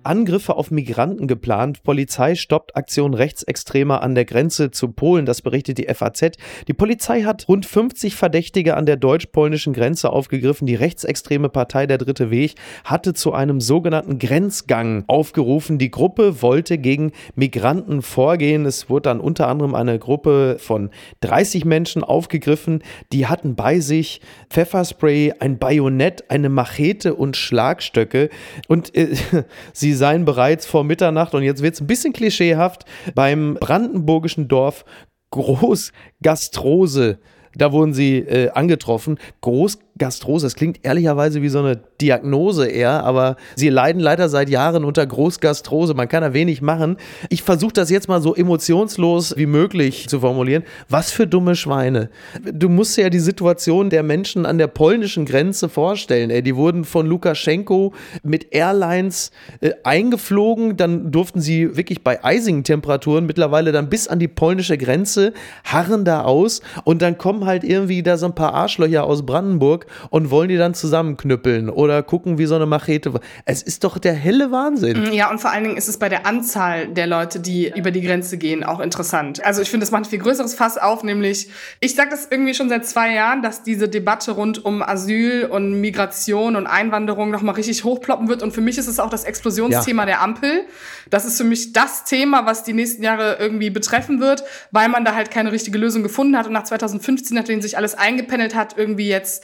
Angriffe 0.06 0.56
auf 0.56 0.72
Migranten 0.72 1.28
geplant. 1.28 1.84
Polizei 1.84 2.36
stoppt 2.36 2.76
Aktion 2.76 3.14
Rechtsextremer 3.14 4.02
an 4.02 4.16
der 4.16 4.26
Grenze 4.26 4.72
zu 4.72 4.90
Polen. 4.90 5.26
Das 5.26 5.42
berichtet 5.42 5.78
die 5.78 5.88
FAZ. 5.94 6.38
Die 6.68 6.74
Polizei 6.74 7.24
hat 7.24 7.48
rund 7.48 7.66
50 7.66 8.16
Verdächtige 8.16 8.78
an 8.78 8.86
der 8.86 8.98
deutsch-polnischen 8.98 9.74
Grenze 9.74 10.12
aufgegriffen. 10.12 10.68
Die 10.68 10.76
rechtsextreme 10.76 11.50
Partei 11.50 11.88
Der 11.88 11.98
Dritte 11.98 12.32
Weg 12.32 12.56
hatte 12.84 13.14
zu 13.14 13.34
einem 13.34 13.60
sogenannten 13.62 14.20
Grenzgang 14.20 15.04
aufgerufen. 15.08 15.78
Die 15.78 15.92
Gruppe 15.92 16.42
wollte 16.42 16.78
gegen 16.78 17.12
Migranten 17.36 18.02
vorgehen. 18.02 18.66
Es 18.66 18.90
wurde 18.90 19.10
dann 19.10 19.20
unter 19.20 19.48
anderem 19.48 19.76
eine 19.76 19.98
Gruppe 19.98 20.58
von 20.60 20.90
30 21.22 21.66
Menschen 21.66 22.04
aufgegriffen. 22.04 22.84
Die 23.12 23.28
hatten 23.28 23.56
bei 23.56 23.80
sich 23.80 24.22
Pfefferspray, 24.50 25.34
ein 25.40 25.58
Bajonett, 25.58 26.30
eine 26.30 26.50
Machete 26.50 27.16
und 27.16 27.38
Schlagstöcke. 27.38 28.30
Und 28.68 28.96
äh, 28.96 29.16
sie 29.74 29.95
seien 29.96 30.26
bereits 30.26 30.66
vor 30.66 30.84
Mitternacht, 30.84 31.34
und 31.34 31.44
jetzt 31.44 31.62
wird 31.62 31.76
es 31.76 31.82
ein 31.82 31.88
bisschen 31.88 32.14
klischeehaft, 32.14 32.86
beim 33.14 33.58
brandenburgischen 33.60 34.48
Dorf 34.48 34.86
Großgastrose 35.32 37.20
da 37.56 37.72
wurden 37.72 37.94
sie 37.94 38.18
äh, 38.18 38.50
angetroffen. 38.50 39.18
Groß 39.42 39.80
Großgastrose. 39.98 40.46
Das 40.46 40.56
klingt 40.56 40.80
ehrlicherweise 40.84 41.42
wie 41.42 41.48
so 41.50 41.60
eine 41.60 41.80
Diagnose 42.02 42.68
eher, 42.68 43.04
aber 43.06 43.38
sie 43.56 43.70
leiden 43.70 44.02
leider 44.02 44.28
seit 44.28 44.50
Jahren 44.50 44.84
unter 44.84 45.06
Großgastrose. 45.06 45.94
Man 45.94 46.10
kann 46.10 46.22
da 46.22 46.34
wenig 46.34 46.62
machen. 46.62 46.98
Ich 47.30 47.44
versuche 47.44 47.74
das 47.74 47.90
jetzt 47.90 48.10
mal 48.10 48.22
so 48.22 48.36
emotionslos 48.36 49.38
wie 49.38 49.46
möglich 49.46 50.10
zu 50.10 50.20
formulieren. 50.20 50.64
Was 50.90 51.12
für 51.12 51.28
dumme 51.28 51.56
Schweine. 51.56 52.10
Du 52.44 52.68
musst 52.68 52.98
dir 52.98 53.04
ja 53.04 53.10
die 53.10 53.20
Situation 53.20 53.90
der 53.90 54.04
Menschen 54.04 54.46
an 54.46 54.58
der 54.58 54.68
polnischen 54.68 55.26
Grenze 55.26 55.70
vorstellen. 55.70 56.30
Ey. 56.30 56.44
Die 56.44 56.58
wurden 56.58 56.84
von 56.84 57.08
Lukaschenko 57.08 57.94
mit 58.22 58.54
Airlines 58.54 59.32
äh, 59.62 59.72
eingeflogen. 59.84 60.76
Dann 60.76 61.12
durften 61.12 61.40
sie 61.40 61.78
wirklich 61.78 62.04
bei 62.04 62.22
eisigen 62.24 62.66
Temperaturen 62.66 63.26
mittlerweile 63.26 63.72
dann 63.72 63.90
bis 63.90 64.10
an 64.10 64.20
die 64.20 64.28
polnische 64.28 64.78
Grenze 64.78 65.34
harren 65.64 66.04
da 66.04 66.24
aus 66.24 66.62
und 66.84 67.02
dann 67.02 67.18
kommen 67.18 67.46
halt 67.46 67.64
irgendwie 67.64 68.04
da 68.04 68.18
so 68.18 68.26
ein 68.26 68.36
paar 68.36 68.54
Arschlöcher 68.54 69.06
aus 69.06 69.26
Brandenburg 69.26 69.85
und 70.10 70.32
wollen 70.32 70.50
die 70.50 70.58
dann 70.58 70.74
zusammenknüppeln 70.74 71.70
oder 71.70 72.04
gucken, 72.04 72.38
wie 72.38 72.46
so 72.46 72.56
eine 72.56 72.66
Machete. 72.66 73.14
Es 73.46 73.62
ist 73.62 73.84
doch 73.84 73.98
der 73.98 74.14
helle 74.14 74.52
Wahnsinn. 74.52 75.14
Ja, 75.14 75.30
und 75.30 75.40
vor 75.40 75.52
allen 75.52 75.64
Dingen 75.64 75.78
ist 75.78 75.88
es 75.88 75.98
bei 75.98 76.10
der 76.10 76.26
Anzahl 76.26 76.88
der 76.88 77.08
Leute, 77.08 77.40
die 77.40 77.72
über 77.76 77.92
die 77.92 78.02
Grenze 78.02 78.38
gehen, 78.38 78.64
auch 78.64 78.80
interessant. 78.80 79.44
Also 79.44 79.62
ich 79.62 79.70
finde, 79.70 79.86
das 79.86 79.92
macht 79.92 80.06
ein 80.06 80.10
viel 80.10 80.20
größeres 80.20 80.56
Fass 80.56 80.78
auf, 80.78 81.04
nämlich, 81.04 81.50
ich 81.80 81.96
sage 81.96 82.10
das 82.10 82.28
irgendwie 82.30 82.54
schon 82.54 82.70
seit 82.70 82.86
zwei 82.86 83.14
Jahren, 83.14 83.42
dass 83.42 83.64
diese 83.64 83.88
Debatte 83.90 84.32
rund 84.32 84.64
um 84.64 84.82
Asyl 84.82 85.46
und 85.46 85.80
Migration 85.82 86.56
und 86.56 86.68
Einwanderung 86.68 87.32
nochmal 87.32 87.56
richtig 87.56 87.84
hochploppen 87.84 88.28
wird. 88.28 88.44
Und 88.44 88.52
für 88.52 88.62
mich 88.62 88.78
ist 88.78 88.88
es 88.88 89.00
auch 89.00 89.10
das 89.10 89.24
Explosionsthema 89.24 90.04
ja. 90.04 90.06
der 90.06 90.22
Ampel. 90.22 90.66
Das 91.10 91.26
ist 91.26 91.38
für 91.38 91.44
mich 91.44 91.74
das 91.74 92.04
Thema, 92.06 92.46
was 92.46 92.64
die 92.64 92.74
nächsten 92.74 93.04
Jahre 93.04 93.38
irgendwie 93.40 93.70
betreffen 93.70 94.20
wird, 94.20 94.44
weil 94.72 94.90
man 94.90 95.06
da 95.06 95.16
halt 95.16 95.32
keine 95.32 95.52
richtige 95.52 95.78
Lösung 95.78 96.04
gefunden 96.04 96.38
hat. 96.38 96.48
Und 96.48 96.54
nach 96.54 96.64
2015, 96.64 97.36
nachdem 97.36 97.62
sich 97.62 97.78
alles 97.78 97.96
eingependelt 97.96 98.56
hat, 98.56 98.78
irgendwie 98.78 99.08
jetzt 99.08 99.44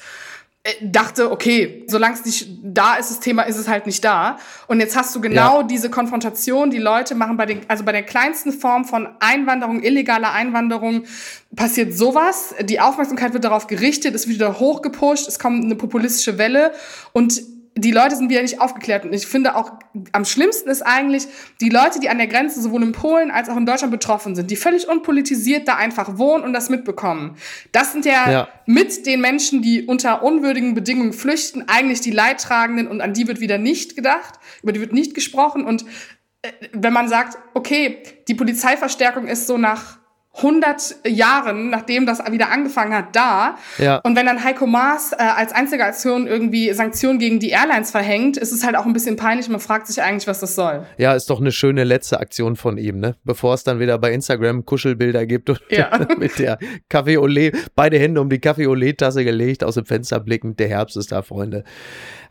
dachte, 0.84 1.32
okay, 1.32 1.84
solange 1.88 2.14
es 2.14 2.26
nicht 2.26 2.48
da 2.64 2.96
ist, 2.96 3.10
das 3.10 3.20
Thema 3.20 3.44
ist 3.44 3.58
es 3.58 3.68
halt 3.68 3.88
nicht 3.88 4.04
da. 4.04 4.38
Und 4.68 4.80
jetzt 4.80 4.96
hast 4.96 5.16
du 5.16 5.20
genau 5.20 5.62
ja. 5.62 5.64
diese 5.64 5.90
Konfrontation, 5.90 6.70
die 6.70 6.78
Leute 6.78 7.16
machen 7.16 7.36
bei 7.36 7.48
den, 7.48 7.62
also 7.68 7.84
bei 7.84 7.92
der 7.92 8.04
kleinsten 8.04 8.54
Form 8.54 8.86
von 8.86 9.10
Einwanderung, 9.20 9.82
illegaler 9.82 10.32
Einwanderung, 10.34 11.06
passiert 11.56 11.98
sowas. 11.98 12.54
Die 12.62 12.80
Aufmerksamkeit 12.80 13.34
wird 13.34 13.44
darauf 13.44 13.66
gerichtet, 13.66 14.14
es 14.14 14.28
wird 14.28 14.36
wieder 14.36 14.60
hochgepusht, 14.60 15.28
es 15.28 15.40
kommt 15.40 15.66
eine 15.66 15.76
populistische 15.76 16.38
Welle 16.38 16.74
und 17.12 17.42
die 17.76 17.92
Leute 17.92 18.18
sind 18.18 18.30
wieder 18.30 18.42
nicht 18.42 18.60
aufgeklärt. 18.60 19.06
Und 19.06 19.14
ich 19.14 19.26
finde 19.26 19.56
auch 19.56 19.72
am 20.12 20.26
schlimmsten 20.26 20.70
ist 20.70 20.82
eigentlich 20.82 21.28
die 21.62 21.70
Leute, 21.70 22.00
die 22.00 22.10
an 22.10 22.18
der 22.18 22.28
Grenze 22.28 22.62
sowohl 22.62 22.84
in 22.84 22.92
Polen 22.92 23.32
als 23.32 23.48
auch 23.50 23.56
in 23.56 23.66
Deutschland 23.66 23.92
betroffen 23.92 24.36
sind, 24.36 24.52
die 24.52 24.58
völlig 24.58 24.90
unpolitisiert 24.90 25.68
da 25.68 25.76
einfach 25.76 26.18
wohnen 26.18 26.44
und 26.44 26.52
das 26.52 26.70
mitbekommen. 26.70 27.38
Das 27.72 27.94
sind 27.94 28.06
ja, 28.06 28.30
ja. 28.30 28.48
mit 28.66 29.06
den 29.06 29.22
Menschen, 29.22 29.62
die 29.62 29.86
unter 29.86 30.22
unwürdigen 30.22 30.74
Bedingungen 30.74 31.14
flüchten, 31.14 31.64
eigentlich 31.68 32.02
die 32.02 32.12
Leidtragenden 32.12 32.88
und 32.88 33.00
an 33.00 33.14
die 33.14 33.28
wird 33.28 33.40
wieder 33.40 33.58
nicht 33.58 33.96
gedacht, 33.96 34.36
über 34.62 34.74
die 34.74 34.82
wird 34.82 34.92
nicht 34.92 35.14
gesprochen. 35.14 35.64
Und 35.64 35.86
äh, 36.42 36.52
wenn 36.74 36.94
man 36.94 37.08
sagt, 37.08 37.38
okay, 37.54 38.04
die 38.28 38.36
Polizeiverstärkung 38.36 39.28
ist 39.28 39.48
so 39.48 39.58
nach 39.58 40.01
100 40.38 40.96
Jahren, 41.08 41.70
nachdem 41.70 42.06
das 42.06 42.20
wieder 42.32 42.52
angefangen 42.52 42.94
hat, 42.94 43.16
da. 43.16 43.58
Ja. 43.78 43.98
Und 43.98 44.16
wenn 44.16 44.26
dann 44.26 44.44
Heiko 44.44 44.66
Maas 44.66 45.12
äh, 45.12 45.18
als 45.18 45.52
einzige 45.52 45.84
Aktion 45.84 46.26
irgendwie 46.26 46.72
Sanktionen 46.74 47.20
gegen 47.20 47.40
die 47.40 47.50
Airlines 47.50 47.92
verhängt, 47.92 48.38
ist 48.38 48.54
es 48.54 48.66
halt 48.66 48.78
auch 48.78 48.86
ein 48.86 48.94
bisschen 48.94 49.18
peinlich. 49.18 49.50
Man 49.50 49.60
fragt 49.60 49.88
sich 49.88 50.02
eigentlich, 50.02 50.28
was 50.28 50.40
das 50.40 50.56
soll. 50.56 50.86
Ja, 50.98 51.14
ist 51.14 51.30
doch 51.30 51.42
eine 51.42 51.52
schöne 51.52 51.84
letzte 51.84 52.20
Aktion 52.20 52.56
von 52.56 52.78
ihm, 52.78 53.00
ne? 53.00 53.16
Bevor 53.26 53.54
es 53.54 53.66
dann 53.66 53.80
wieder 53.80 53.98
bei 53.98 54.14
Instagram 54.14 54.66
Kuschelbilder 54.66 55.26
gibt 55.26 55.50
und 55.50 55.62
ja. 55.70 55.90
mit 56.18 56.40
der 56.40 56.58
Kaffee 56.88 57.18
Olé, 57.18 57.54
beide 57.76 58.00
Hände 58.00 58.22
um 58.22 58.30
die 58.30 58.40
Kaffee 58.40 58.68
Olé 58.68 58.98
Tasse 58.98 59.26
gelegt, 59.26 59.66
aus 59.66 59.76
dem 59.76 59.86
Fenster 59.86 60.22
blickend. 60.22 60.60
Der 60.60 60.70
Herbst 60.70 60.96
ist 60.96 61.12
da, 61.12 61.24
Freunde. 61.24 61.66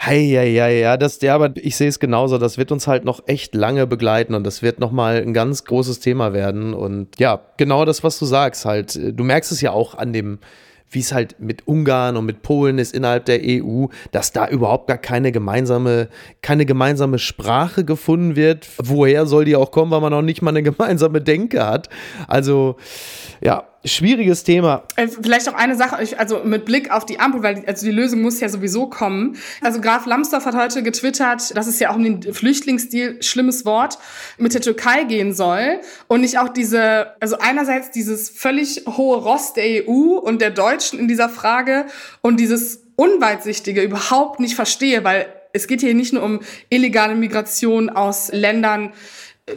Hei, 0.03 0.21
ja, 0.21 0.43
ja, 0.43 0.67
ja, 0.69 0.97
das, 0.97 1.21
ja, 1.21 1.35
aber 1.35 1.53
ich 1.57 1.77
sehe 1.77 1.89
es 1.89 2.01
genauso. 2.01 2.39
Das 2.39 2.57
wird 2.57 2.73
uns 2.73 2.87
halt 2.87 3.05
noch 3.05 3.21
echt 3.27 3.55
lange 3.55 3.87
begleiten 3.87 4.33
und 4.33 4.45
das 4.45 4.63
wird 4.63 4.81
nochmal 4.81 5.17
ein 5.17 5.35
ganz 5.35 5.65
großes 5.67 6.01
Thema 6.01 6.33
werden. 6.33 6.73
Und 6.73 7.19
ja, 7.19 7.43
genau 7.59 7.85
das, 7.85 8.03
was 8.03 8.19
du 8.19 8.25
sagst, 8.25 8.65
halt. 8.65 8.99
Du 8.99 9.25
merkst 9.25 9.53
es 9.53 9.61
ja 9.61 9.73
auch 9.73 9.95
an 9.95 10.15
dem, 10.15 10.39
wie 10.89 11.01
es 11.01 11.13
halt 11.13 11.39
mit 11.39 11.69
Ungarn 11.69 12.17
und 12.17 12.25
mit 12.25 12.41
Polen 12.41 12.79
ist 12.79 12.95
innerhalb 12.95 13.27
der 13.27 13.41
EU, 13.43 13.89
dass 14.11 14.33
da 14.33 14.49
überhaupt 14.49 14.89
gar 14.89 14.97
keine 14.97 15.33
gemeinsame, 15.33 16.09
keine 16.41 16.65
gemeinsame 16.65 17.19
Sprache 17.19 17.85
gefunden 17.85 18.37
wird. 18.37 18.67
Woher 18.83 19.27
soll 19.27 19.45
die 19.45 19.55
auch 19.55 19.71
kommen, 19.71 19.91
weil 19.91 20.01
man 20.01 20.13
noch 20.13 20.23
nicht 20.23 20.41
mal 20.41 20.49
eine 20.49 20.63
gemeinsame 20.73 21.21
Denke 21.21 21.67
hat? 21.67 21.91
Also, 22.27 22.77
ja, 23.43 23.70
schwieriges 23.85 24.45
Thema. 24.45 24.83
Äh, 24.97 25.09
vielleicht 25.09 25.49
auch 25.49 25.55
eine 25.55 25.75
Sache, 25.75 25.97
also 26.19 26.43
mit 26.45 26.65
Blick 26.65 26.91
auf 26.91 27.07
die 27.07 27.19
Ampel, 27.19 27.43
weil 27.43 27.65
also 27.67 27.87
die 27.87 27.93
Lösung 27.93 28.21
muss 28.21 28.41
ja 28.41 28.49
sowieso 28.49 28.89
kommen. 28.89 29.37
Also 29.63 29.81
Graf 29.81 30.07
Lambsdorff 30.07 30.45
hat 30.45 30.55
heute 30.55 30.83
getwittert, 30.83 31.57
dass 31.57 31.67
es 31.67 31.79
ja 31.79 31.91
auch 31.91 31.97
um 31.97 32.05
den 32.05 32.35
Flüchtlingsdeal, 32.35 33.23
schlimmes 33.23 33.65
Wort, 33.65 33.99
mit 34.37 34.53
der 34.53 34.61
Türkei 34.61 35.05
gehen 35.05 35.33
soll. 35.33 35.81
Und 36.09 36.21
nicht 36.21 36.39
auch 36.39 36.51
diese, 36.51 37.15
also 37.21 37.39
einerseits 37.39 37.91
dieses 37.91 38.29
völlig 38.29 38.85
hohe 38.87 39.17
Ross 39.17 39.55
der 39.55 39.89
EU 39.89 40.19
und 40.19 40.43
der 40.43 40.51
Deutschen 40.51 40.99
in 40.99 41.09
dieser 41.09 41.29
Frage 41.29 41.87
und 42.21 42.39
dieses 42.39 42.83
Unweitsichtige 42.97 43.83
überhaupt 43.83 44.41
nicht 44.41 44.55
verstehe, 44.55 45.05
weil 45.05 45.27
es 45.53 45.67
geht 45.67 45.81
hier 45.81 45.95
nicht 45.95 46.13
nur 46.13 46.23
um 46.23 46.41
illegale 46.69 47.15
Migration 47.15 47.89
aus 47.89 48.31
Ländern 48.33 48.93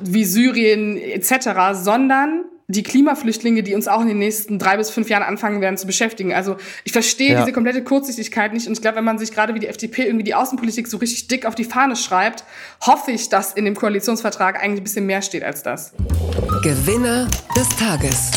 wie 0.01 0.23
Syrien 0.23 0.97
etc., 0.97 1.49
sondern 1.73 2.45
die 2.67 2.83
Klimaflüchtlinge, 2.83 3.63
die 3.63 3.75
uns 3.75 3.87
auch 3.87 4.01
in 4.01 4.07
den 4.07 4.19
nächsten 4.19 4.57
drei 4.57 4.77
bis 4.77 4.89
fünf 4.89 5.09
Jahren 5.09 5.23
anfangen 5.23 5.61
werden 5.61 5.77
zu 5.77 5.85
beschäftigen. 5.85 6.33
Also 6.33 6.57
ich 6.83 6.91
verstehe 6.91 7.33
ja. 7.33 7.39
diese 7.41 7.51
komplette 7.51 7.83
Kurzsichtigkeit 7.83 8.53
nicht 8.53 8.67
und 8.67 8.73
ich 8.73 8.81
glaube, 8.81 8.97
wenn 8.97 9.03
man 9.03 9.17
sich 9.17 9.31
gerade 9.31 9.53
wie 9.53 9.59
die 9.59 9.67
FDP 9.67 10.03
irgendwie 10.03 10.23
die 10.23 10.35
Außenpolitik 10.35 10.87
so 10.87 10.97
richtig 10.97 11.27
dick 11.27 11.45
auf 11.45 11.55
die 11.55 11.65
Fahne 11.65 11.95
schreibt, 11.95 12.43
hoffe 12.81 13.11
ich, 13.11 13.29
dass 13.29 13.53
in 13.53 13.65
dem 13.65 13.75
Koalitionsvertrag 13.75 14.61
eigentlich 14.61 14.81
ein 14.81 14.83
bisschen 14.83 15.05
mehr 15.05 15.21
steht 15.21 15.43
als 15.43 15.63
das. 15.63 15.93
Gewinner 16.63 17.27
des 17.55 17.69
Tages. 17.77 18.31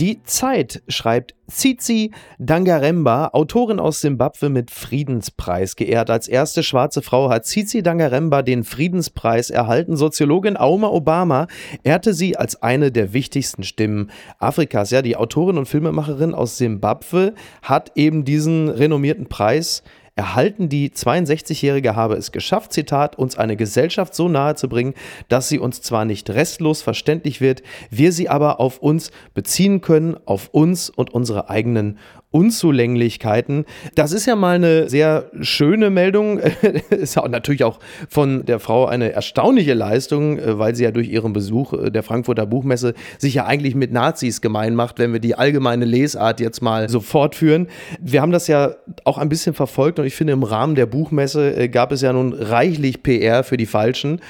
Die 0.00 0.22
Zeit 0.22 0.84
schreibt 0.86 1.34
Tsitsi 1.50 2.12
Dangaremba, 2.38 3.30
Autorin 3.32 3.80
aus 3.80 4.00
Simbabwe 4.00 4.48
mit 4.48 4.70
Friedenspreis 4.70 5.74
geehrt. 5.74 6.08
Als 6.08 6.28
erste 6.28 6.62
schwarze 6.62 7.02
Frau 7.02 7.30
hat 7.30 7.46
Tsitsi 7.46 7.82
Dangaremba 7.82 8.42
den 8.42 8.62
Friedenspreis 8.62 9.50
erhalten. 9.50 9.96
Soziologin 9.96 10.56
Auma 10.56 10.86
Obama 10.86 11.48
ehrte 11.82 12.14
sie 12.14 12.36
als 12.36 12.62
eine 12.62 12.92
der 12.92 13.12
wichtigsten 13.12 13.64
Stimmen 13.64 14.12
Afrikas. 14.38 14.92
Ja, 14.92 15.02
die 15.02 15.16
Autorin 15.16 15.58
und 15.58 15.66
Filmemacherin 15.66 16.32
aus 16.32 16.58
Simbabwe 16.58 17.34
hat 17.62 17.90
eben 17.96 18.24
diesen 18.24 18.68
renommierten 18.68 19.26
Preis 19.26 19.82
erhalten. 20.18 20.68
Die 20.68 20.90
62-Jährige 20.90 21.96
habe 21.96 22.16
es 22.16 22.32
geschafft, 22.32 22.72
Zitat, 22.72 23.16
uns 23.16 23.38
eine 23.38 23.56
Gesellschaft 23.56 24.14
so 24.14 24.28
nahe 24.28 24.56
zu 24.56 24.68
bringen, 24.68 24.94
dass 25.28 25.48
sie 25.48 25.58
uns 25.58 25.80
zwar 25.80 26.04
nicht 26.04 26.28
restlos 26.28 26.82
verständlich 26.82 27.40
wird, 27.40 27.62
wir 27.90 28.12
sie 28.12 28.28
aber 28.28 28.60
auf 28.60 28.78
uns 28.78 29.12
beziehen 29.32 29.80
können, 29.80 30.16
auf 30.26 30.48
uns 30.52 30.90
und 30.90 31.14
unsere 31.14 31.48
eigenen 31.48 31.98
Unzulänglichkeiten. 32.30 33.64
Das 33.94 34.12
ist 34.12 34.26
ja 34.26 34.36
mal 34.36 34.56
eine 34.56 34.88
sehr 34.88 35.30
schöne 35.40 35.88
Meldung. 35.88 36.38
ist 36.90 37.16
ja 37.16 37.26
natürlich 37.26 37.64
auch 37.64 37.78
von 38.08 38.44
der 38.44 38.60
Frau 38.60 38.84
eine 38.84 39.12
erstaunliche 39.12 39.72
Leistung, 39.72 40.38
äh, 40.38 40.58
weil 40.58 40.74
sie 40.74 40.84
ja 40.84 40.90
durch 40.90 41.08
ihren 41.08 41.32
Besuch 41.32 41.72
äh, 41.72 41.90
der 41.90 42.02
Frankfurter 42.02 42.44
Buchmesse 42.44 42.94
sich 43.16 43.34
ja 43.34 43.46
eigentlich 43.46 43.74
mit 43.74 43.92
Nazis 43.92 44.42
gemein 44.42 44.74
macht, 44.74 44.98
wenn 44.98 45.12
wir 45.12 45.20
die 45.20 45.36
allgemeine 45.36 45.86
Lesart 45.86 46.40
jetzt 46.40 46.60
mal 46.60 46.90
so 46.90 47.00
fortführen. 47.00 47.68
Wir 47.98 48.20
haben 48.20 48.32
das 48.32 48.46
ja 48.46 48.74
auch 49.04 49.16
ein 49.16 49.30
bisschen 49.30 49.54
verfolgt 49.54 49.98
und 49.98 50.04
ich 50.04 50.14
finde, 50.14 50.34
im 50.34 50.42
Rahmen 50.42 50.74
der 50.74 50.86
Buchmesse 50.86 51.56
äh, 51.56 51.68
gab 51.68 51.92
es 51.92 52.02
ja 52.02 52.12
nun 52.12 52.34
reichlich 52.34 53.02
PR 53.02 53.42
für 53.42 53.56
die 53.56 53.66
Falschen. 53.66 54.20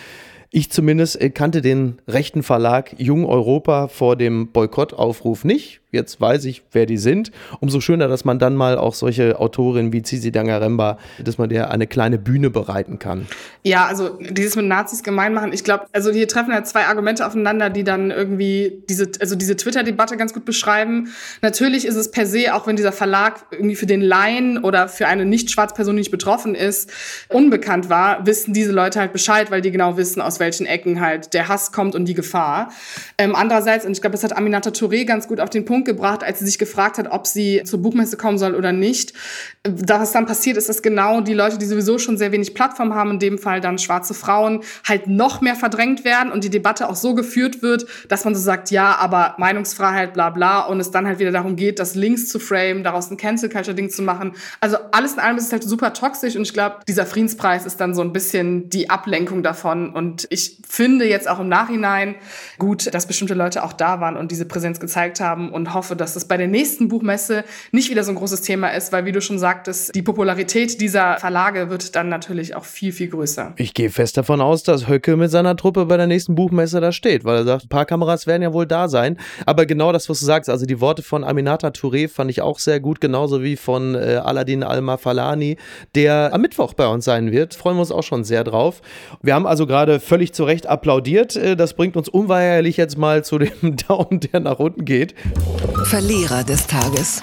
Ich 0.51 0.71
zumindest 0.71 1.19
kannte 1.35 1.61
den 1.61 1.99
rechten 2.09 2.43
Verlag 2.43 2.95
Jung 2.99 3.27
Europa 3.27 3.89
vor 3.89 4.17
dem 4.17 4.49
Boykottaufruf 4.49 5.45
nicht 5.45 5.81
jetzt 5.91 6.21
weiß 6.21 6.45
ich, 6.45 6.63
wer 6.73 6.87
die 6.87 6.99
sind. 6.99 7.31
Umso 7.61 7.81
schöner, 7.81 8.09
dass 8.09 8.25
man 8.25 8.39
dann 8.39 8.55
mal 8.55 8.77
auch 8.77 8.95
solche 8.95 9.39
Autorinnen 9.39 9.93
wie 9.93 10.03
Zizi 10.03 10.31
Dangaremba, 10.31 10.99
dass 11.19 11.39
man 11.39 11.49
der 11.49 11.71
eine 11.71 11.87
kleine 11.87 12.19
Bühne 12.19 12.51
bereiten 12.51 12.99
kann. 12.99 13.27
Ja, 13.63 13.87
also 13.87 14.19
dieses 14.19 14.55
mit 14.57 14.67
Nazis 14.67 15.03
gemein 15.03 15.33
machen, 15.33 15.53
ich 15.53 15.65
glaube, 15.65 15.87
also 15.93 16.11
hier 16.11 16.29
treffen 16.29 16.51
ja 16.51 16.63
zwei 16.65 16.87
Argumente 16.87 17.27
aufeinander, 17.27 17.71
die 17.71 17.85
dann 17.85 18.11
irgendwie 18.11 18.83
diese, 18.89 19.11
also 19.21 19.35
diese 19.35 19.57
Twitter-Debatte 19.57 20.17
ganz 20.17 20.35
gut 20.35 20.45
beschreiben. 20.45 21.09
Natürlich 21.41 21.87
ist 21.87 21.97
es 21.97 22.11
per 22.11 22.27
se, 22.27 22.55
auch 22.55 22.67
wenn 22.67 22.77
dieser 22.77 22.93
Verlag 22.93 23.47
irgendwie 23.51 23.77
für 23.77 23.87
den 23.87 24.03
Laien 24.03 24.59
oder 24.59 24.89
für 24.89 25.07
eine 25.07 25.25
nicht 25.25 25.51
schwarze 25.51 25.75
Person, 25.75 25.97
die 25.97 26.01
nicht 26.01 26.11
betroffen 26.11 26.55
ist, 26.55 26.91
unbekannt 27.29 27.89
war, 27.89 28.27
wissen 28.27 28.53
diese 28.53 28.73
Leute 28.73 29.01
halt 29.01 29.13
Bescheid, 29.13 29.51
weil 29.51 29.63
die 29.63 29.71
genau 29.71 29.97
wissen, 29.97 30.21
aus 30.21 30.38
aus 30.39 30.41
welchen 30.41 30.67
Ecken 30.67 31.01
halt 31.01 31.35
der 31.35 31.49
Hass 31.49 31.73
kommt 31.73 31.95
und 31.95 32.05
die 32.07 32.15
Gefahr. 32.15 32.71
Ähm, 33.19 33.35
andererseits, 33.35 33.85
und 33.85 33.93
ich 33.93 34.01
glaube, 34.01 34.13
das 34.13 34.23
hat 34.23 34.37
Aminata 34.37 34.71
Touré 34.71 35.05
ganz 35.05 35.27
gut 35.27 35.41
auf 35.41 35.51
den 35.51 35.65
Punkt 35.65 35.87
gebracht, 35.87 36.23
als 36.23 36.39
sie 36.39 36.47
sich 36.47 36.59
gefragt 36.59 36.99
hat, 36.99 37.11
ob 37.11 37.27
sie 37.27 37.63
zur 37.65 37.83
Buchmesse 37.83 38.17
kommen 38.17 38.39
soll 38.39 38.55
oder 38.55 38.73
nicht. 38.73 39.13
Was 39.65 40.13
dann 40.13 40.27
passiert 40.27 40.57
ist, 40.57 40.69
dass 40.69 40.83
genau 40.83 41.21
die 41.21 41.35
Leute, 41.35 41.59
die 41.59 41.67
sowieso 41.67 41.99
schon 41.99 42.17
sehr 42.17 42.33
wenig 42.33 42.55
Plattform 42.55 42.95
haben, 42.95 43.13
in 43.13 43.19
dem 43.19 43.39
Fall 43.39 43.61
dann 43.61 43.79
schwarze 43.79 44.15
Frauen, 44.15 44.63
halt 44.87 45.09
noch 45.09 45.41
mehr 45.41 45.57
verdrängt 45.57 46.05
werden 46.05 46.33
und 46.33 46.45
die 46.45 46.51
Debatte 46.51 46.89
auch 46.89 46.97
so 46.97 47.15
geführt 47.15 47.63
wird, 47.63 47.87
dass 48.09 48.25
man 48.25 48.35
so 48.35 48.41
sagt, 48.41 48.71
ja, 48.71 48.97
aber 48.97 49.35
Meinungsfreiheit, 49.39 50.15
bla 50.15 50.31
bla, 50.31 50.61
und 50.61 50.81
es 50.81 50.91
dann 50.91 51.07
halt 51.07 51.19
wieder 51.19 51.33
darum 51.33 51.57
geht, 51.57 51.79
das 51.79 51.95
Links 51.95 52.29
zu 52.29 52.39
frame, 52.39 52.83
daraus 52.83 53.11
ein 53.11 53.17
Cancel 53.17 53.49
Culture 53.49 53.75
Ding 53.75 53.91
zu 53.91 54.03
machen. 54.03 54.35
Also 54.61 54.77
alles 54.93 55.15
in 55.15 55.19
allem 55.19 55.37
ist 55.37 55.47
es 55.47 55.53
halt 55.53 55.65
super 55.65 55.93
toxisch 55.93 56.37
und 56.37 56.43
ich 56.43 56.53
glaube, 56.53 56.77
dieser 56.87 57.07
Friedenspreis 57.07 57.67
ist 57.67 57.81
dann 57.81 57.95
so 57.95 58.03
ein 58.03 58.13
bisschen 58.13 58.71
die 58.71 58.91
Ablenkung 58.91 59.43
davon. 59.43 59.91
Und 59.91 60.27
ich 60.31 60.59
finde 60.69 61.07
jetzt 61.07 61.29
auch 61.29 61.41
im 61.41 61.49
Nachhinein 61.49 62.17
gut, 62.59 62.93
dass 62.93 63.07
bestimmte 63.07 63.35
Leute 63.35 63.65
auch 63.65 63.73
da 63.73 64.01
waren 64.01 64.17
und 64.17 64.31
diese 64.31 64.45
Präsenz 64.45 64.81
gezeigt 64.81 65.21
haben 65.21 65.51
und 65.51 65.75
hoffe, 65.75 65.97
dass 65.97 66.17
es 66.17 66.27
bei 66.27 66.37
der 66.37 66.49
nächsten 66.49 66.89
Buchmesse 66.89 67.45
nicht 67.73 67.91
wieder 67.91 68.05
so 68.05 68.13
ein 68.13 68.17
großes 68.17 68.43
Thema 68.43 68.69
ist, 68.69 68.93
weil 68.93 69.05
wie 69.05 69.13
du 69.13 69.21
schon 69.21 69.39
sagtest, 69.39 69.95
die 69.95 70.03
Popularität 70.03 70.81
dieser 70.81 71.19
Verlage 71.19 71.71
wird 71.71 71.97
dann 71.97 72.09
natürlich 72.09 72.55
auch 72.55 72.65
viel, 72.65 72.93
viel 72.93 73.09
größer. 73.09 73.55
Ich 73.57 73.75
gehe 73.75 73.91
fest 73.91 74.17
davon 74.17 74.41
aus, 74.41 74.63
dass 74.63 74.89
Höcke 74.89 75.17
mit 75.17 75.31
seiner 75.31 75.57
Truppe 75.57 75.87
bei 75.87 75.97
der 75.97 76.07
nächsten 76.07 76.35
Buchmesse 76.35 76.81
da 76.81 76.93
steht, 76.93 77.25
weil 77.25 77.37
er 77.37 77.45
sagt, 77.45 77.65
ein 77.65 77.69
paar 77.69 77.87
Kameras 77.87 78.27
werden 78.27 78.43
ja 78.43 78.53
wohl 78.53 78.67
da 78.67 78.89
sein. 78.89 79.19
Aber 79.47 79.67
genau 79.67 79.93
das, 79.93 80.09
was 80.09 80.21
du 80.21 80.27
sagst, 80.27 80.51
also 80.51 80.67
die 80.67 80.81
Worte 80.81 81.03
von 81.03 81.25
Aminata 81.25 81.69
Touré 81.69 82.09
fand 82.09 82.31
ich 82.31 82.43
auch 82.43 82.59
sehr 82.59 82.81
gut, 82.81 83.01
genauso 83.01 83.43
wie 83.43 83.57
von 83.57 83.95
äh, 83.95 84.21
Aladin 84.23 84.63
Al-Mafalani, 84.63 85.57
der 85.95 86.31
am 86.33 86.41
Mittwoch 86.41 86.75
bei 86.75 86.87
uns 86.87 87.05
sein 87.05 87.33
wird. 87.33 87.55
Freuen 87.55 87.77
wir 87.77 87.81
uns 87.81 87.93
auch 87.93 88.03
schon 88.03 88.25
sehr 88.25 88.45
drauf. 88.45 88.81
Wir 89.23 89.35
haben 89.35 89.47
also 89.47 89.67
gerade 89.67 90.01
völlig 90.01 90.18
zu 90.27 90.45
Recht 90.45 90.67
applaudiert. 90.67 91.37
Äh, 91.37 91.57
das 91.57 91.75
bringt 91.75 91.97
uns 91.97 92.09
unweigerlich 92.09 92.77
jetzt 92.77 92.99
mal 92.99 93.25
zu 93.25 93.39
dem 93.39 93.77
Daumen, 93.89 94.21
der 94.21 94.41
nach 94.41 94.59
unten 94.59 94.85
geht. 94.85 95.15
Verlierer 95.85 96.45
des 96.45 96.67
Tages 96.67 97.23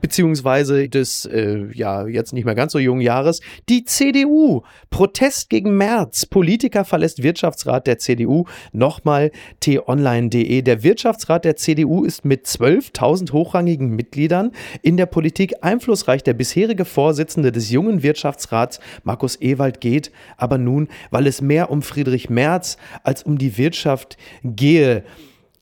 beziehungsweise 0.00 0.88
des 0.88 1.24
äh, 1.26 1.66
ja 1.72 2.06
jetzt 2.06 2.32
nicht 2.32 2.44
mehr 2.44 2.54
ganz 2.54 2.72
so 2.72 2.78
jungen 2.78 3.00
Jahres, 3.00 3.40
die 3.68 3.84
CDU. 3.84 4.62
Protest 4.90 5.50
gegen 5.50 5.76
März. 5.76 6.26
Politiker 6.26 6.84
verlässt 6.84 7.22
Wirtschaftsrat 7.22 7.86
der 7.86 7.98
CDU. 7.98 8.44
Nochmal 8.72 9.30
t-online.de. 9.60 10.62
Der 10.62 10.82
Wirtschaftsrat 10.82 11.44
der 11.44 11.56
CDU 11.56 12.04
ist 12.04 12.24
mit 12.24 12.46
12.000 12.46 13.32
hochrangigen 13.32 13.90
Mitgliedern 13.90 14.52
in 14.82 14.96
der 14.96 15.06
Politik 15.06 15.54
einflussreich. 15.62 16.22
Der 16.22 16.34
bisherige 16.34 16.84
Vorsitzende 16.84 17.52
des 17.52 17.70
jungen 17.70 18.02
Wirtschaftsrats, 18.02 18.80
Markus 19.04 19.40
Ewald, 19.40 19.80
geht 19.80 20.10
aber 20.36 20.58
nun, 20.58 20.88
weil 21.10 21.26
es 21.26 21.40
mehr 21.40 21.70
um 21.70 21.82
Friedrich 21.82 22.30
Merz 22.30 22.76
als 23.02 23.22
um 23.22 23.38
die 23.38 23.56
Wirtschaft 23.58 24.16
gehe. 24.44 25.04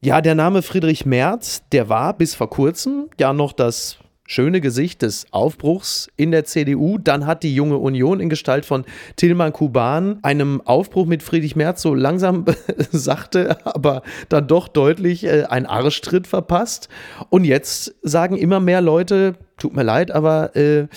Ja, 0.01 0.21
der 0.21 0.37
Name 0.37 0.63
Friedrich 0.63 1.07
Merz, 1.07 1.63
der 1.73 1.89
war 1.89 2.17
bis 2.17 2.35
vor 2.35 2.49
kurzem 2.51 3.09
ja 3.19 3.33
noch 3.33 3.53
das 3.53 3.99
schöne 4.29 4.61
Gesicht 4.61 5.03
des 5.03 5.27
Aufbruchs 5.33 6.09
in 6.17 6.31
der 6.31 6.45
CDU. 6.45 6.99
Dann 6.99 7.27
hat 7.27 7.43
die 7.43 7.55
junge 7.55 7.79
Union 7.79 8.21
in 8.21 8.29
Gestalt 8.29 8.67
von 8.67 8.85
Tilman 9.17 9.53
Kuban 9.53 10.19
einem 10.23 10.61
Aufbruch 10.61 11.07
mit 11.07 11.23
Friedrich 11.23 11.57
Merz 11.57 11.83
so 11.83 11.95
langsam 11.95 12.45
sachte, 12.93 13.67
aber 13.67 14.03
dann 14.29 14.47
doch 14.47 14.69
deutlich 14.69 15.25
äh, 15.25 15.45
einen 15.45 15.67
Arschtritt 15.67 16.27
verpasst. 16.27 16.89
Und 17.31 17.45
jetzt 17.45 17.95
sagen 18.03 18.37
immer 18.37 18.61
mehr 18.61 18.83
Leute, 18.83 19.35
tut 19.57 19.75
mir 19.75 19.83
leid, 19.83 20.11
aber 20.11 20.55
äh, 20.55 20.89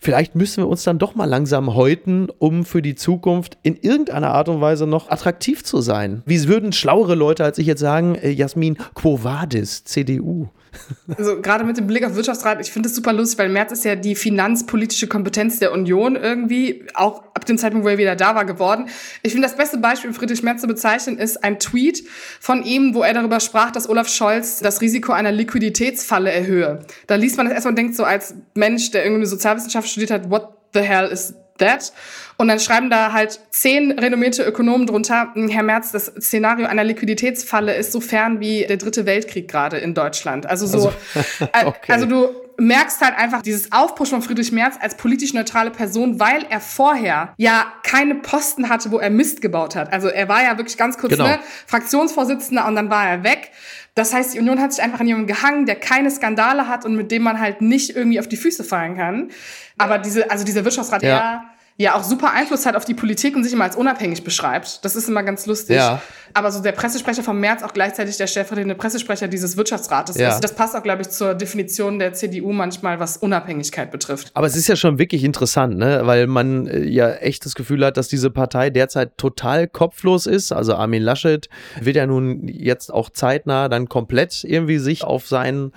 vielleicht 0.00 0.34
müssen 0.34 0.64
wir 0.64 0.68
uns 0.68 0.82
dann 0.82 0.98
doch 0.98 1.14
mal 1.14 1.26
langsam 1.26 1.74
häuten, 1.74 2.28
um 2.38 2.64
für 2.64 2.82
die 2.82 2.96
Zukunft 2.96 3.56
in 3.62 3.76
irgendeiner 3.76 4.32
Art 4.32 4.48
und 4.48 4.60
Weise 4.60 4.88
noch 4.88 5.10
attraktiv 5.10 5.62
zu 5.62 5.80
sein. 5.80 6.22
Wie 6.26 6.48
würden 6.48 6.72
schlauere 6.72 7.14
Leute 7.14 7.44
als 7.44 7.58
ich 7.58 7.68
jetzt 7.68 7.80
sagen, 7.80 8.16
äh, 8.16 8.30
Jasmin 8.30 8.76
Quo 8.94 9.22
Vadis, 9.22 9.84
CDU? 9.84 10.48
Also 11.16 11.40
gerade 11.40 11.64
mit 11.64 11.76
dem 11.76 11.86
Blick 11.86 12.04
auf 12.04 12.14
Wirtschaftsrat, 12.14 12.60
ich 12.60 12.70
finde 12.70 12.88
das 12.88 12.96
super 12.96 13.12
lustig, 13.12 13.38
weil 13.38 13.48
Merz 13.48 13.72
ist 13.72 13.84
ja 13.84 13.96
die 13.96 14.14
finanzpolitische 14.14 15.08
Kompetenz 15.08 15.58
der 15.58 15.72
Union 15.72 16.16
irgendwie, 16.16 16.84
auch 16.94 17.24
ab 17.34 17.44
dem 17.44 17.58
Zeitpunkt, 17.58 17.84
wo 17.84 17.90
er 17.90 17.98
wieder 17.98 18.16
da 18.16 18.34
war, 18.34 18.44
geworden. 18.44 18.88
Ich 19.22 19.32
finde 19.32 19.46
das 19.46 19.56
beste 19.56 19.78
Beispiel, 19.78 20.12
Friedrich 20.12 20.42
Merz 20.42 20.60
zu 20.60 20.66
bezeichnen, 20.66 21.18
ist 21.18 21.42
ein 21.42 21.58
Tweet 21.58 22.04
von 22.40 22.62
ihm, 22.62 22.94
wo 22.94 23.02
er 23.02 23.14
darüber 23.14 23.40
sprach, 23.40 23.70
dass 23.70 23.88
Olaf 23.88 24.08
Scholz 24.08 24.60
das 24.60 24.80
Risiko 24.80 25.12
einer 25.12 25.32
Liquiditätsfalle 25.32 26.30
erhöhe. 26.30 26.80
Da 27.06 27.16
liest 27.16 27.36
man 27.36 27.46
das 27.46 27.54
erstmal 27.54 27.72
und 27.72 27.76
denkt 27.76 27.96
so 27.96 28.04
als 28.04 28.34
Mensch, 28.54 28.90
der 28.90 29.04
irgendwie 29.04 29.26
Sozialwissenschaft 29.26 29.88
studiert 29.88 30.10
hat, 30.10 30.30
what 30.30 30.48
the 30.72 30.80
hell 30.80 31.06
is 31.06 31.34
that? 31.58 31.92
Und 32.40 32.48
dann 32.48 32.58
schreiben 32.58 32.88
da 32.88 33.12
halt 33.12 33.38
zehn 33.50 33.92
renommierte 33.98 34.42
Ökonomen 34.44 34.86
drunter, 34.86 35.28
hm, 35.34 35.50
Herr 35.50 35.62
Merz, 35.62 35.92
das 35.92 36.06
Szenario 36.06 36.66
einer 36.68 36.84
Liquiditätsfalle 36.84 37.74
ist 37.74 37.92
so 37.92 38.00
fern 38.00 38.40
wie 38.40 38.64
der 38.66 38.78
dritte 38.78 39.04
Weltkrieg 39.04 39.46
gerade 39.46 39.76
in 39.76 39.92
Deutschland. 39.92 40.46
Also 40.46 40.66
so, 40.66 40.90
also, 41.52 41.68
okay. 41.68 41.92
also 41.92 42.06
du 42.06 42.30
merkst 42.56 43.02
halt 43.02 43.18
einfach 43.18 43.42
dieses 43.42 43.72
Aufpushen 43.72 44.18
von 44.18 44.22
Friedrich 44.22 44.52
Merz 44.52 44.76
als 44.80 44.96
politisch 44.96 45.34
neutrale 45.34 45.70
Person, 45.70 46.18
weil 46.18 46.46
er 46.48 46.60
vorher 46.60 47.34
ja 47.36 47.70
keine 47.82 48.14
Posten 48.14 48.70
hatte, 48.70 48.90
wo 48.90 48.98
er 48.98 49.10
Mist 49.10 49.42
gebaut 49.42 49.76
hat. 49.76 49.92
Also 49.92 50.08
er 50.08 50.30
war 50.30 50.42
ja 50.42 50.56
wirklich 50.56 50.78
ganz 50.78 50.96
kurz 50.96 51.12
genau. 51.12 51.26
ne, 51.26 51.40
Fraktionsvorsitzender 51.66 52.66
und 52.66 52.74
dann 52.74 52.88
war 52.88 53.06
er 53.06 53.22
weg. 53.22 53.50
Das 53.94 54.14
heißt, 54.14 54.32
die 54.32 54.38
Union 54.38 54.62
hat 54.62 54.72
sich 54.72 54.82
einfach 54.82 55.00
an 55.00 55.06
jemanden 55.06 55.28
gehangen, 55.28 55.66
der 55.66 55.76
keine 55.76 56.10
Skandale 56.10 56.68
hat 56.68 56.86
und 56.86 56.96
mit 56.96 57.10
dem 57.10 57.22
man 57.22 57.38
halt 57.38 57.60
nicht 57.60 57.94
irgendwie 57.94 58.18
auf 58.18 58.28
die 58.28 58.38
Füße 58.38 58.64
fallen 58.64 58.96
kann. 58.96 59.28
Aber 59.76 59.98
diese, 59.98 60.30
also 60.30 60.42
dieser 60.42 60.64
Wirtschaftsrat, 60.64 61.02
ja. 61.02 61.18
der 61.18 61.44
ja 61.76 61.94
auch 61.94 62.04
super 62.04 62.32
Einfluss 62.32 62.66
hat 62.66 62.76
auf 62.76 62.84
die 62.84 62.94
Politik 62.94 63.34
und 63.34 63.44
sich 63.44 63.52
immer 63.52 63.64
als 63.64 63.74
unabhängig 63.74 64.22
beschreibt. 64.22 64.84
Das 64.84 64.96
ist 64.96 65.08
immer 65.08 65.22
ganz 65.22 65.46
lustig. 65.46 65.76
Ja. 65.76 66.02
Aber 66.34 66.52
so 66.52 66.62
der 66.62 66.72
Pressesprecher 66.72 67.22
vom 67.22 67.40
März 67.40 67.62
auch 67.62 67.72
gleichzeitig 67.72 68.16
der 68.18 68.26
stellvertretende 68.26 68.74
Pressesprecher 68.74 69.28
dieses 69.28 69.56
Wirtschaftsrates 69.56 70.16
ja. 70.16 70.28
ist. 70.28 70.40
Das 70.40 70.54
passt 70.54 70.76
auch, 70.76 70.82
glaube 70.82 71.02
ich, 71.02 71.08
zur 71.08 71.34
Definition 71.34 71.98
der 71.98 72.12
CDU 72.12 72.52
manchmal, 72.52 73.00
was 73.00 73.16
Unabhängigkeit 73.16 73.90
betrifft. 73.90 74.30
Aber 74.34 74.46
es 74.46 74.56
ist 74.56 74.68
ja 74.68 74.76
schon 74.76 74.98
wirklich 74.98 75.24
interessant, 75.24 75.78
ne? 75.78 76.02
weil 76.04 76.26
man 76.26 76.66
äh, 76.66 76.84
ja 76.84 77.10
echt 77.12 77.46
das 77.46 77.54
Gefühl 77.54 77.84
hat, 77.84 77.96
dass 77.96 78.08
diese 78.08 78.30
Partei 78.30 78.70
derzeit 78.70 79.16
total 79.16 79.66
kopflos 79.66 80.26
ist. 80.26 80.52
Also 80.52 80.74
Armin 80.74 81.02
Laschet 81.02 81.48
wird 81.80 81.96
ja 81.96 82.06
nun 82.06 82.46
jetzt 82.46 82.92
auch 82.92 83.10
zeitnah 83.10 83.68
dann 83.68 83.88
komplett 83.88 84.44
irgendwie 84.44 84.78
sich 84.78 85.02
auf 85.02 85.26
seinen 85.26 85.72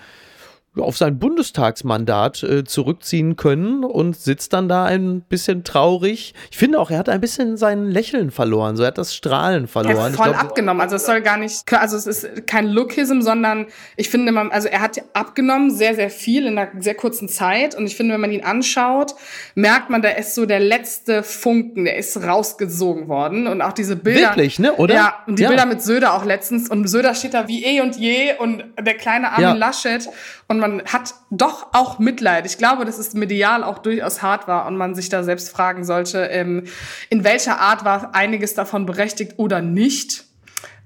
auf 0.78 0.98
sein 0.98 1.20
Bundestagsmandat 1.20 2.44
äh, 2.44 2.64
zurückziehen 2.64 3.36
können 3.36 3.84
und 3.84 4.16
sitzt 4.16 4.54
dann 4.54 4.68
da 4.68 4.86
ein 4.86 5.22
bisschen 5.22 5.64
traurig. 5.64 6.34
Ich 6.50 6.58
finde 6.58 6.80
auch, 6.80 6.90
er 6.90 6.98
hat 6.98 7.10
ein 7.10 7.22
bisschen 7.22 7.58
sein 7.58 7.86
Lächeln 7.86 8.32
verloren, 8.32 8.76
so 8.76 8.84
er 8.84 8.88
hat 8.88 8.98
das 8.98 9.16
Strahlen 9.16 9.68
verloren. 9.68 9.98
Er 9.98 10.10
ist 10.10 10.16
voll 10.16 10.32
glaub, 10.32 10.44
abgenommen, 10.44 10.82
also 10.82 10.96
es 10.96 11.06
soll 11.06 11.22
gar 11.22 11.38
nicht, 11.38 11.72
also 11.74 11.96
es 11.96 12.08
ist 12.08 12.48
kein 12.48 12.68
Lookism, 12.68 13.22
sondern 13.22 13.68
ich 13.98 14.10
finde, 14.10 14.32
man, 14.32 14.52
also 14.52 14.68
er 14.68 14.82
hat 14.82 15.00
abgenommen 15.14 15.70
sehr, 15.70 15.94
sehr 15.94 16.10
viel 16.10 16.48
in 16.48 16.58
einer 16.58 16.82
sehr 16.82 16.96
kurzen 16.96 17.30
Zeit 17.30 17.76
und 17.76 17.86
ich 17.86 17.96
finde, 17.96 18.16
wenn 18.16 18.22
man 18.22 18.32
ihn 18.32 18.44
anschaut, 18.44 19.14
merkt 19.54 19.90
man, 19.92 20.02
da 20.02 20.10
ist 20.10 20.34
so 20.34 20.46
der 20.46 20.60
letzte 20.60 21.22
Funken, 21.22 21.86
der 21.86 21.98
ist 21.98 22.18
rausgesogen 22.18 23.08
worden 23.08 23.46
und 23.46 23.62
auch 23.62 23.74
diese 23.74 23.96
Bilder. 23.96 24.30
Wirklich, 24.30 24.58
ne, 24.58 24.74
oder? 24.74 24.96
Ja, 24.96 25.16
und 25.28 25.38
die 25.38 25.44
ja. 25.44 25.50
Bilder 25.50 25.66
mit 25.68 25.84
Söder 25.84 26.16
auch 26.16 26.26
letztens 26.26 26.70
und 26.70 26.88
Söder 26.88 27.14
steht 27.14 27.36
da 27.36 27.48
wie 27.48 27.64
eh 27.64 27.82
und 27.82 27.96
je 27.96 28.34
und 28.40 28.64
der 28.80 28.96
kleine 28.96 29.32
Armin 29.32 29.44
ja. 29.44 29.54
Laschet 29.54 30.10
und 30.48 30.60
man 30.60 30.84
hat 30.86 31.14
doch 31.30 31.68
auch 31.74 32.00
Mitleid. 32.00 32.46
Ich 32.46 32.58
glaube, 32.58 32.86
dass 32.86 32.98
es 32.98 33.14
medial 33.14 33.64
auch 33.64 33.80
durchaus 33.80 34.22
hart 34.22 34.48
war 34.48 34.68
und 34.68 34.78
man 34.78 34.96
sich 34.96 35.10
da 35.10 35.24
selbst 35.24 35.50
fragen 35.50 35.84
sollte, 35.84 36.26
ähm, 36.26 36.66
in 37.10 37.24
welcher 37.24 37.60
Art 37.60 37.86
war 37.86 38.14
einiges 38.14 38.54
davon 38.54 38.86
berechtigt 38.86 39.34
oder 39.38 39.62
nicht. 39.62 40.26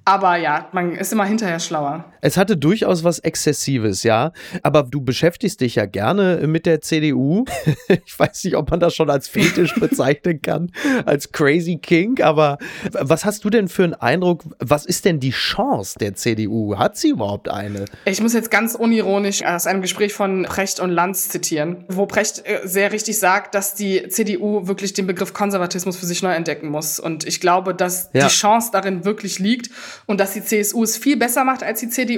Aber 0.06 0.38
ja, 0.38 0.70
man 0.72 0.94
ist 0.94 1.12
immer 1.12 1.26
hinterher 1.26 1.60
schlauer. 1.60 2.06
Es 2.28 2.36
hatte 2.36 2.58
durchaus 2.58 3.06
was 3.06 3.20
Exzessives, 3.20 4.04
ja. 4.04 4.34
Aber 4.62 4.84
du 4.84 5.00
beschäftigst 5.00 5.62
dich 5.62 5.76
ja 5.76 5.86
gerne 5.86 6.46
mit 6.46 6.66
der 6.66 6.82
CDU. 6.82 7.46
ich 8.06 8.20
weiß 8.20 8.44
nicht, 8.44 8.58
ob 8.58 8.70
man 8.70 8.82
das 8.82 8.96
schon 8.96 9.10
als 9.10 9.30
Fetisch 9.30 9.74
bezeichnen 9.80 10.42
kann, 10.42 10.70
als 11.06 11.32
Crazy 11.32 11.78
King. 11.78 12.22
Aber 12.22 12.58
was 12.92 13.24
hast 13.24 13.46
du 13.46 13.50
denn 13.50 13.70
für 13.70 13.86
einen 13.86 13.94
Eindruck? 13.94 14.44
Was 14.60 14.86
ist 14.86 15.06
denn 15.06 15.22
die 15.22 15.30
Chance 15.30 15.98
der 16.00 16.16
CDU? 16.16 16.78
Hat 16.78 16.98
sie 16.98 17.12
überhaupt 17.12 17.48
eine? 17.48 17.86
Ich 18.04 18.20
muss 18.20 18.34
jetzt 18.34 18.52
ganz 18.52 18.76
unironisch 18.76 19.46
aus 19.46 19.66
einem 19.66 19.82
Gespräch 19.82 20.14
von 20.14 20.44
Precht 20.44 20.82
und 20.82 20.90
Lanz 20.90 21.30
zitieren, 21.30 21.86
wo 21.88 22.08
Precht 22.08 22.44
äh, 22.46 22.60
sehr 22.66 22.92
richtig 22.92 23.20
sagt, 23.20 23.56
dass 23.56 23.74
die 23.74 24.10
CDU 24.10 24.68
wirklich 24.68 24.92
den 24.92 25.08
Begriff 25.08 25.32
Konservatismus 25.32 25.96
für 25.96 26.06
sich 26.06 26.22
neu 26.22 26.34
entdecken 26.34 26.68
muss. 26.68 27.00
Und 27.00 27.26
ich 27.26 27.40
glaube, 27.40 27.74
dass 27.74 28.10
ja. 28.12 28.28
die 28.28 28.34
Chance 28.34 28.72
darin 28.74 29.06
wirklich 29.06 29.40
liegt 29.40 29.70
und 30.08 30.20
dass 30.20 30.34
die 30.34 30.44
CSU 30.44 30.84
es 30.84 30.98
viel 30.98 31.16
besser 31.16 31.46
macht 31.46 31.64
als 31.64 31.80
die 31.80 31.88
CDU. 31.88 32.17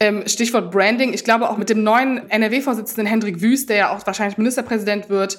Ähm, 0.00 0.24
Stichwort 0.26 0.70
Branding. 0.70 1.12
Ich 1.12 1.24
glaube 1.24 1.48
auch 1.48 1.56
mit 1.56 1.70
dem 1.70 1.82
neuen 1.82 2.28
NRW-Vorsitzenden 2.28 3.06
Hendrik 3.06 3.40
Wüst, 3.40 3.68
der 3.68 3.76
ja 3.76 3.90
auch 3.90 4.04
wahrscheinlich 4.06 4.36
Ministerpräsident 4.36 5.08
wird 5.08 5.38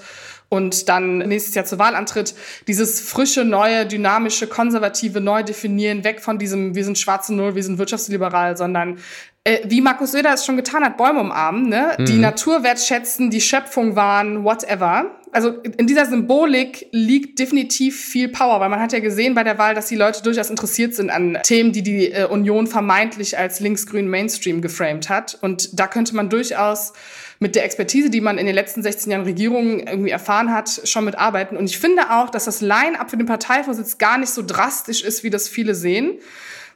und 0.50 0.88
dann 0.88 1.18
nächstes 1.18 1.56
Jahr 1.56 1.66
zur 1.66 1.80
Wahl 1.80 1.96
antritt, 1.96 2.36
dieses 2.68 3.02
frische, 3.02 3.44
neue, 3.44 3.86
dynamische, 3.88 4.48
konservative 4.48 5.20
neu 5.20 5.44
definieren, 5.44 6.04
weg 6.04 6.22
von 6.22 6.38
diesem, 6.38 6.76
wir 6.76 6.86
sind 6.86 6.98
schwarze 6.98 7.34
Null, 7.34 7.56
wir 7.56 7.64
sind 7.64 7.80
wirtschaftsliberal, 7.80 8.56
sondern 8.56 9.00
äh, 9.44 9.60
wie 9.66 9.82
Markus 9.82 10.12
Söder 10.12 10.34
es 10.34 10.46
schon 10.46 10.56
getan 10.56 10.84
hat, 10.84 10.96
Bäume 10.96 11.22
umarmen, 11.22 11.68
ne? 11.68 11.96
Mhm. 11.98 12.06
die 12.06 12.18
Natur 12.18 12.64
wertschätzen, 12.64 13.30
die 13.30 13.42
Schöpfung 13.42 13.96
wahren, 13.96 14.44
whatever. 14.44 15.12
Also 15.34 15.50
in 15.50 15.88
dieser 15.88 16.06
Symbolik 16.06 16.88
liegt 16.92 17.40
definitiv 17.40 18.00
viel 18.00 18.30
Power, 18.30 18.60
weil 18.60 18.70
man 18.70 18.80
hat 18.80 18.94
ja 18.94 19.00
gesehen 19.00 19.34
bei 19.34 19.44
der 19.44 19.58
Wahl, 19.58 19.74
dass 19.74 19.88
die 19.88 19.96
Leute 19.96 20.22
durchaus 20.22 20.50
interessiert 20.50 20.94
sind 20.94 21.10
an 21.10 21.40
Themen, 21.44 21.72
die 21.72 21.82
die 21.82 22.12
äh, 22.12 22.26
Union 22.26 22.68
vermeintlich 22.68 23.38
als 23.38 23.60
linksgrün 23.60 24.08
Mainstream 24.08 24.62
geframed 24.62 25.10
hat. 25.10 25.40
Und 25.42 25.80
da 25.80 25.88
könnte 25.88 26.16
man 26.16 26.30
durchaus 26.30 26.94
mit 27.40 27.56
der 27.56 27.66
Expertise, 27.66 28.10
die 28.10 28.22
man 28.22 28.38
in 28.38 28.46
den 28.46 28.56
letzten 28.56 28.84
16 28.84 29.12
Jahren 29.12 29.24
Regierung 29.24 29.80
irgendwie 29.80 30.12
erfahren 30.12 30.54
hat, 30.54 30.82
schon 30.86 31.06
mitarbeiten. 31.06 31.58
Und 31.58 31.66
ich 31.66 31.78
finde 31.78 32.12
auch, 32.12 32.30
dass 32.30 32.46
das 32.46 32.62
Line-up 32.62 33.10
für 33.10 33.18
den 33.18 33.26
Parteivorsitz 33.26 33.98
gar 33.98 34.18
nicht 34.18 34.30
so 34.30 34.44
drastisch 34.46 35.04
ist, 35.04 35.24
wie 35.24 35.30
das 35.30 35.50
viele 35.50 35.74
sehen. 35.74 36.20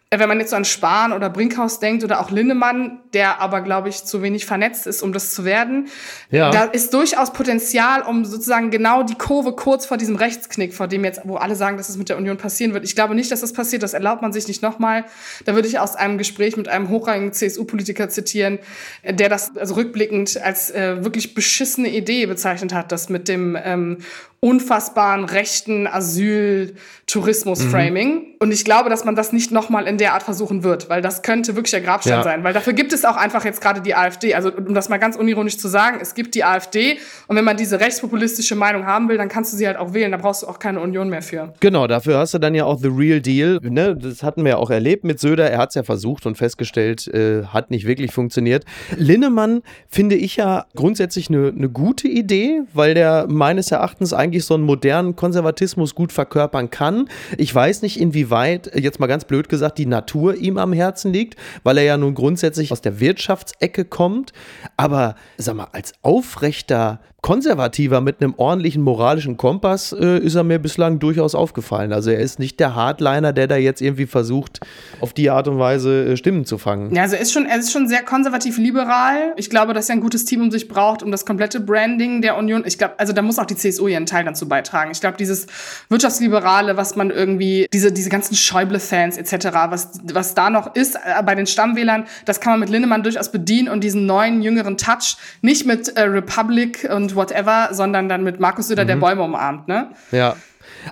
Äh, 0.10 0.20
wenn 0.20 0.30
man 0.30 0.40
jetzt 0.40 0.52
so 0.52 0.56
an 0.56 0.64
Spahn 0.64 1.12
oder 1.12 1.30
Brinkhaus 1.30 1.80
denkt 1.80 2.04
oder 2.04 2.22
auch 2.22 2.32
Linnemann, 2.32 3.00
der 3.14 3.42
aber, 3.42 3.60
glaube 3.62 3.90
ich, 3.90 4.06
zu 4.06 4.22
wenig 4.22 4.46
vernetzt 4.46 4.88
ist, 4.88 5.02
um 5.02 5.12
das 5.12 5.34
zu 5.34 5.44
werden, 5.44 5.90
ja. 6.30 6.50
da 6.50 6.64
ist 6.64 6.94
durchaus 6.94 7.34
Potenzial, 7.34 8.04
um 8.04 8.24
sozusagen 8.24 8.72
genau 8.72 9.04
die 9.04 9.16
Kurve 9.16 9.52
kurz 9.52 9.86
vor 9.86 9.98
diesem 9.98 10.16
Rechtsknick, 10.16 10.74
vor 10.74 10.88
dem 10.88 11.04
jetzt, 11.04 11.22
wo 11.26 11.36
alle 11.36 11.56
sagen, 11.56 11.76
dass 11.76 11.90
es 11.90 11.98
mit 11.98 12.08
der 12.08 12.18
Union 12.18 12.38
passieren 12.38 12.74
wird. 12.74 12.86
Ich 12.86 12.96
glaube 12.96 13.16
nicht, 13.16 13.32
dass 13.32 13.42
das 13.42 13.52
passiert, 13.52 13.84
das 13.84 13.94
erlaubt 13.94 14.22
man 14.22 14.32
sich 14.32 14.48
nicht 14.48 14.62
nochmal. 14.62 15.04
Da 15.44 15.56
würde 15.56 15.68
ich 15.68 15.78
aus 15.78 15.98
einem 15.98 16.18
Gespräch 16.18 16.56
mit 16.56 16.70
einem 16.70 16.88
hochrangigen 16.88 17.34
CSU-Politiker 17.34 18.08
zitieren, 18.08 18.60
äh, 19.02 19.14
der 19.14 19.28
das 19.28 19.58
also 19.58 19.74
rückblickend 19.74 20.42
als 20.42 20.72
äh, 20.72 21.04
wirklich 21.04 21.34
beschissene 21.34 21.90
Idee 21.90 22.26
bezeichnet 22.28 22.74
hat, 22.74 22.94
das 22.94 23.10
mit 23.10 23.28
dem 23.28 23.58
ähm, 23.62 23.98
unfassbaren 24.40 25.26
rechten 25.26 25.88
Asyl-Tourismus-Framing. 25.88 28.14
Mhm. 28.14 28.26
Und 28.40 28.52
ich 28.52 28.64
glaube, 28.64 28.92
dass 28.92 29.04
man 29.04 29.16
das 29.16 29.34
nicht 29.34 29.52
nochmal 29.52 29.88
in 29.88 29.98
der 29.98 30.14
Art 30.14 30.22
versuchen 30.22 30.64
wird, 30.64 30.90
weil 30.90 31.02
das 31.02 31.24
könnte 31.24 31.56
wirklich 31.56 31.72
der 31.72 31.82
Grabstein 31.82 32.14
ja. 32.14 32.24
sein. 32.24 32.44
Weil 32.44 32.54
dafür 32.54 32.74
gibt 32.74 32.94
es 32.94 33.04
auch 33.04 33.16
einfach 33.16 33.46
jetzt 33.46 33.62
gerade 33.62 33.82
die 33.82 33.96
AfD. 33.96 34.36
Also 34.36 34.52
um 34.52 34.76
das 34.76 34.90
mal 34.90 34.98
ganz 34.98 35.16
unironisch 35.16 35.58
zu 35.58 35.68
sagen, 35.68 35.98
es 36.00 36.14
gibt 36.14 36.36
die 36.36 36.44
AfD 36.44 37.00
und 37.26 37.36
wenn 37.36 37.46
man 37.46 37.58
diese 37.58 37.80
rechtspopulistische 37.80 38.54
Meinung 38.54 38.86
haben 38.86 39.10
will, 39.10 39.18
dann 39.18 39.28
kannst 39.28 39.54
du 39.54 39.58
sie 39.58 39.66
halt 39.66 39.78
auch 39.78 39.96
wählen. 39.96 40.12
Da 40.12 40.18
brauchst 40.18 40.44
du 40.44 40.48
auch 40.48 40.60
keine 40.60 40.82
Union 40.82 41.10
mehr 41.10 41.24
für. 41.24 41.52
Genau, 41.60 41.88
dafür 41.88 42.20
hast 42.20 42.36
du 42.36 42.38
dann 42.38 42.54
ja 42.54 42.66
auch 42.66 42.78
The 42.80 42.90
Real 42.90 43.20
Deal. 43.20 43.60
Ne? 43.64 43.96
Das 43.96 44.22
hatten 44.22 44.44
wir 44.44 44.52
ja 44.52 44.58
auch 44.58 44.70
erlebt 44.70 45.04
mit 45.04 45.20
Söder. 45.20 45.50
Er 45.50 45.58
hat 45.58 45.70
es 45.70 45.76
ja 45.76 45.82
versucht 45.82 46.28
und 46.28 46.38
festgestellt, 46.38 47.08
äh, 47.08 47.46
hat 47.46 47.72
nicht 47.72 47.88
wirklich 47.88 48.12
funktioniert. 48.12 48.66
Linnemann 48.96 49.64
finde 49.90 50.16
ich 50.16 50.36
ja 50.36 50.68
grundsätzlich 50.76 51.30
eine 51.30 51.54
ne 51.54 51.70
gute 51.70 52.08
Idee, 52.08 52.62
weil 52.74 52.94
der 52.94 53.26
meines 53.28 53.72
Erachtens 53.72 54.14
eigentlich 54.14 54.27
eigentlich 54.28 54.46
so 54.46 54.54
einen 54.54 54.64
modernen 54.64 55.16
Konservatismus 55.16 55.96
gut 55.96 56.12
verkörpern 56.12 56.70
kann. 56.70 57.10
Ich 57.38 57.54
weiß 57.54 57.82
nicht, 57.82 58.00
inwieweit, 58.00 58.72
jetzt 58.76 59.00
mal 59.00 59.08
ganz 59.08 59.26
blöd 59.26 59.50
gesagt, 59.50 59.78
die 59.78 59.86
Natur 59.86 60.36
ihm 60.36 60.58
am 60.58 60.74
Herzen 60.74 61.14
liegt, 61.14 61.36
weil 61.64 61.78
er 61.78 61.84
ja 61.84 61.98
nun 61.98 62.14
grundsätzlich 62.14 62.72
aus 62.72 62.82
der 62.82 63.00
Wirtschaftsecke 63.00 63.86
kommt. 63.86 64.34
Aber 64.76 65.16
sag 65.38 65.56
mal, 65.56 65.68
als 65.72 65.94
aufrechter 66.02 67.00
konservativer 67.28 68.00
mit 68.00 68.22
einem 68.22 68.36
ordentlichen 68.38 68.82
moralischen 68.82 69.36
Kompass 69.36 69.92
äh, 69.92 70.18
ist 70.20 70.36
er 70.36 70.46
mir 70.46 70.60
bislang 70.60 71.00
durchaus 71.00 71.36
aufgefallen. 71.36 71.92
Also 71.92 72.10
er 72.10 72.20
ist 72.20 72.40
nicht 72.40 72.58
der 72.58 72.74
Hardliner, 72.74 73.34
der 73.34 73.48
da 73.48 73.58
jetzt 73.58 73.82
irgendwie 73.82 74.06
versucht, 74.06 74.62
auf 75.02 75.12
die 75.12 75.30
Art 75.30 75.50
und 75.50 75.60
Weise 75.60 76.06
äh, 76.06 76.16
Stimmen 76.16 76.46
zu 76.46 76.58
fangen. 76.58 76.96
Ja, 76.96 77.02
also 77.02 77.18
er 77.18 77.22
ist 77.22 77.34
schon, 77.34 77.46
er 77.46 77.60
ist 77.60 77.74
schon 77.74 77.90
sehr 77.90 78.02
konservativ-liberal. 78.02 79.34
Ich 79.36 79.50
glaube, 79.50 79.74
dass 79.74 79.90
er 79.90 79.96
ein 79.96 80.00
gutes 80.00 80.24
Team 80.24 80.40
um 80.40 80.52
sich 80.52 80.70
braucht, 80.70 81.04
um 81.04 81.12
das 81.12 81.26
komplette 81.26 81.60
Branding 81.60 82.22
der 82.22 82.38
Union. 82.38 82.64
Ich 82.66 82.78
glaube, 82.78 82.98
also 82.98 83.12
da 83.12 83.22
muss 83.22 83.40
auch 83.40 83.46
die 83.46 83.58
CSU 83.58 83.90
ihren 83.90 84.06
Teil 84.06 84.24
dazu 84.24 84.48
beitragen. 84.48 84.92
Ich 84.92 85.02
glaube, 85.02 85.18
dieses 85.18 85.48
Wirtschaftsliberale, 85.90 86.78
was 86.78 86.96
man 86.96 87.12
irgendwie, 87.12 87.68
diese, 87.74 87.92
diese 87.92 88.10
ganzen 88.10 88.36
Schäuble-Fans 88.36 89.18
etc., 89.18 89.48
was, 89.68 90.00
was 90.14 90.34
da 90.34 90.50
noch 90.50 90.76
ist 90.76 90.96
äh, 90.96 91.22
bei 91.26 91.36
den 91.36 91.46
Stammwählern, 91.46 92.06
das 92.24 92.40
kann 92.40 92.54
man 92.54 92.62
mit 92.62 92.70
Linnemann 92.70 93.04
durchaus 93.04 93.34
bedienen 93.34 93.68
und 93.68 93.84
diesen 93.84 94.06
neuen, 94.06 94.42
jüngeren 94.42 94.78
Touch 94.78 95.18
nicht 95.42 95.66
mit 95.66 95.90
äh, 95.90 96.04
Republic 96.04 96.88
und 96.90 97.17
whatever, 97.18 97.70
sondern 97.72 98.08
dann 98.08 98.24
mit 98.24 98.40
Markus 98.40 98.70
Söder, 98.70 98.84
mhm. 98.84 98.88
der 98.88 98.96
Bäume 98.96 99.24
umarmt, 99.24 99.68
ne? 99.68 99.92
Ja. 100.12 100.36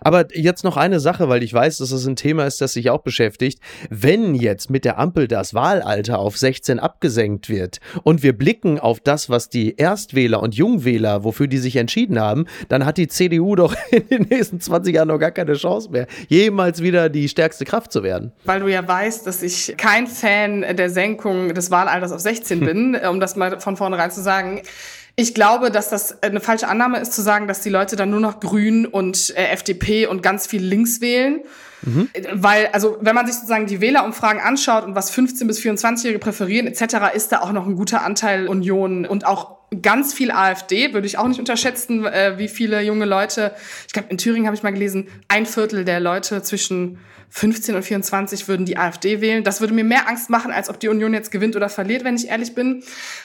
Aber 0.01 0.25
jetzt 0.33 0.63
noch 0.63 0.77
eine 0.77 0.99
Sache, 0.99 1.29
weil 1.29 1.43
ich 1.43 1.53
weiß, 1.53 1.77
dass 1.77 1.91
es 1.91 2.05
ein 2.05 2.15
Thema 2.15 2.45
ist, 2.45 2.61
das 2.61 2.73
sich 2.73 2.89
auch 2.89 3.01
beschäftigt. 3.01 3.59
Wenn 3.89 4.35
jetzt 4.35 4.69
mit 4.69 4.85
der 4.85 4.97
Ampel 4.99 5.27
das 5.27 5.53
Wahlalter 5.53 6.19
auf 6.19 6.37
16 6.37 6.79
abgesenkt 6.79 7.49
wird 7.49 7.79
und 8.03 8.23
wir 8.23 8.33
blicken 8.37 8.79
auf 8.79 8.99
das, 8.99 9.29
was 9.29 9.49
die 9.49 9.75
Erstwähler 9.77 10.41
und 10.41 10.55
Jungwähler, 10.55 11.23
wofür 11.23 11.47
die 11.47 11.57
sich 11.57 11.75
entschieden 11.75 12.19
haben, 12.19 12.45
dann 12.69 12.85
hat 12.85 12.97
die 12.97 13.07
CDU 13.07 13.55
doch 13.55 13.75
in 13.91 14.07
den 14.07 14.21
nächsten 14.23 14.59
20 14.59 14.95
Jahren 14.95 15.07
noch 15.07 15.19
gar 15.19 15.31
keine 15.31 15.53
Chance 15.53 15.91
mehr, 15.91 16.07
jemals 16.27 16.81
wieder 16.81 17.09
die 17.09 17.29
stärkste 17.29 17.65
Kraft 17.65 17.91
zu 17.91 18.03
werden. 18.03 18.31
Weil 18.43 18.59
du 18.59 18.67
ja 18.67 18.85
weißt, 18.87 19.25
dass 19.27 19.41
ich 19.41 19.75
kein 19.77 20.07
Fan 20.07 20.61
der 20.75 20.89
Senkung 20.89 21.53
des 21.53 21.71
Wahlalters 21.71 22.11
auf 22.11 22.19
16 22.19 22.59
bin, 22.65 22.95
um 22.95 23.19
das 23.19 23.35
mal 23.35 23.59
von 23.59 23.77
vornherein 23.77 24.11
zu 24.11 24.21
sagen. 24.21 24.61
Ich 25.17 25.33
glaube, 25.33 25.71
dass 25.71 25.89
das 25.89 26.21
eine 26.23 26.41
falsche 26.41 26.67
Annahme 26.67 26.99
ist, 26.99 27.13
zu 27.13 27.21
sagen, 27.21 27.47
dass 27.47 27.61
die 27.61 27.69
Leute 27.69 27.95
dann 27.95 28.09
nur 28.09 28.19
noch 28.19 28.41
Grün 28.41 28.85
und 28.85 29.33
äh, 29.37 29.47
FDP 29.47 30.07
und 30.07 30.21
ganz 30.21 30.45
viel 30.45 30.61
links 30.61 30.99
wählen. 30.99 31.41
Mhm. 31.83 32.09
Weil, 32.33 32.67
also, 32.67 32.97
wenn 32.99 33.15
man 33.15 33.25
sich 33.25 33.35
sozusagen 33.35 33.65
die 33.67 33.79
Wählerumfragen 33.79 34.41
anschaut 34.41 34.83
und 34.83 34.95
was 34.95 35.13
15- 35.13 35.47
bis 35.47 35.59
24-Jährige 35.59 36.19
präferieren, 36.19 36.67
etc., 36.67 37.15
ist 37.15 37.31
da 37.31 37.39
auch 37.41 37.53
noch 37.53 37.65
ein 37.65 37.75
guter 37.75 38.03
Anteil 38.03 38.47
Union 38.47 39.05
und 39.05 39.25
auch 39.25 39.57
ganz 39.81 40.13
viel 40.13 40.31
AfD, 40.31 40.93
würde 40.93 41.07
ich 41.07 41.17
auch 41.17 41.27
nicht 41.27 41.39
unterschätzen, 41.39 42.05
äh, 42.05 42.37
wie 42.37 42.47
viele 42.47 42.81
junge 42.81 43.05
Leute, 43.05 43.53
ich 43.87 43.93
glaube, 43.93 44.09
in 44.09 44.17
Thüringen 44.17 44.47
habe 44.47 44.55
ich 44.55 44.63
mal 44.63 44.73
gelesen, 44.73 45.07
ein 45.27 45.45
Viertel 45.45 45.85
der 45.85 45.99
Leute 45.99 46.41
zwischen 46.41 46.99
15 47.29 47.75
und 47.75 47.83
24 47.83 48.47
würden 48.47 48.65
die 48.65 48.77
AfD 48.77 49.19
wählen. 49.19 49.43
Das 49.43 49.59
würde 49.59 49.73
mir 49.73 49.83
mehr 49.83 50.07
Angst 50.07 50.29
machen, 50.29 50.51
als 50.51 50.69
ob 50.69 50.79
die 50.79 50.87
Union 50.87 51.13
jetzt 51.13 51.31
gewinnt 51.31 51.57
oder 51.57 51.67
verliert, 51.67 52.05
wenn 52.05 52.15
ich 52.15 52.29
ehrlich 52.29 52.55
bin. 52.55 52.81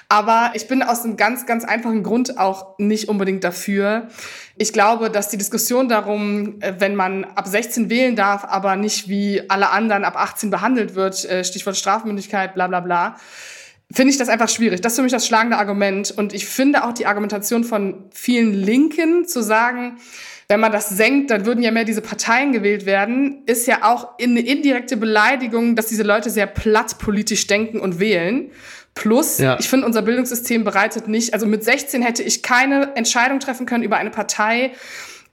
Aber 0.09 0.51
ich 0.55 0.67
bin 0.67 0.83
aus 0.83 1.05
einem 1.05 1.17
ganz, 1.17 1.47
ganz 1.47 1.65
einfachen 1.65 2.03
Grund 2.03 2.37
auch 2.37 2.77
nicht 2.79 3.09
unbedingt 3.09 3.45
dafür. 3.45 4.09
Ich 4.57 4.73
glaube, 4.73 5.11
dass 5.11 5.29
die 5.29 5.39
Diskussion 5.39 5.89
darum, 5.89 6.61
äh, 6.61 6.75
wenn 6.79 6.97
man 6.97 7.25
ab 7.25 7.47
16 7.47 7.89
wählen 7.89 8.17
darf, 8.17 8.45
aber 8.45 8.75
nicht 8.75 9.09
wie 9.09 9.49
alle 9.49 9.71
anderen 9.71 10.05
ab 10.05 10.17
18 10.17 10.51
behandelt 10.51 10.97
wird, 10.97 11.25
äh, 11.27 11.45
Stichwort 11.45 11.77
Strafmündigkeit, 11.77 12.55
bla 12.55 12.67
bla 12.67 12.81
bla, 12.81 13.17
finde 13.93 14.13
ich 14.13 14.19
das 14.19 14.29
einfach 14.29 14.49
schwierig. 14.49 14.81
Das 14.81 14.93
ist 14.93 14.97
für 14.97 15.03
mich 15.03 15.13
das 15.13 15.27
schlagende 15.27 15.59
Argument. 15.59 16.11
Und 16.11 16.33
ich 16.33 16.47
finde 16.47 16.85
auch 16.85 16.93
die 16.93 17.07
Argumentation 17.07 17.65
von 17.65 18.05
vielen 18.11 18.55
Linken 18.55 19.27
zu 19.27 19.43
sagen, 19.43 19.99
wenn 20.49 20.61
man 20.61 20.73
das 20.73 20.89
senkt, 20.89 21.31
dann 21.31 21.47
würden 21.47 21.63
ja 21.63 21.71
mehr 21.71 21.85
diese 21.85 22.01
Parteien 22.01 22.51
gewählt 22.51 22.85
werden, 22.85 23.43
ist 23.47 23.69
ja 23.69 23.85
auch 23.85 24.19
eine 24.21 24.41
indirekte 24.41 24.97
Beleidigung, 24.97 25.77
dass 25.77 25.87
diese 25.87 26.03
Leute 26.03 26.29
sehr 26.29 26.47
platt 26.47 26.99
politisch 26.99 27.47
denken 27.47 27.79
und 27.79 28.01
wählen. 28.01 28.51
Plus, 28.95 29.39
ja. 29.39 29.57
ich 29.61 29.69
finde, 29.69 29.87
unser 29.87 30.03
Bildungssystem 30.03 30.65
bereitet 30.65 31.07
nicht, 31.07 31.35
also 31.35 31.47
mit 31.47 31.63
16 31.63 32.03
hätte 32.03 32.25
ich 32.25 32.43
keine 32.43 32.97
Entscheidung 32.97 33.39
treffen 33.39 33.65
können 33.65 33.85
über 33.85 33.97
eine 33.97 34.11
Partei, 34.11 34.73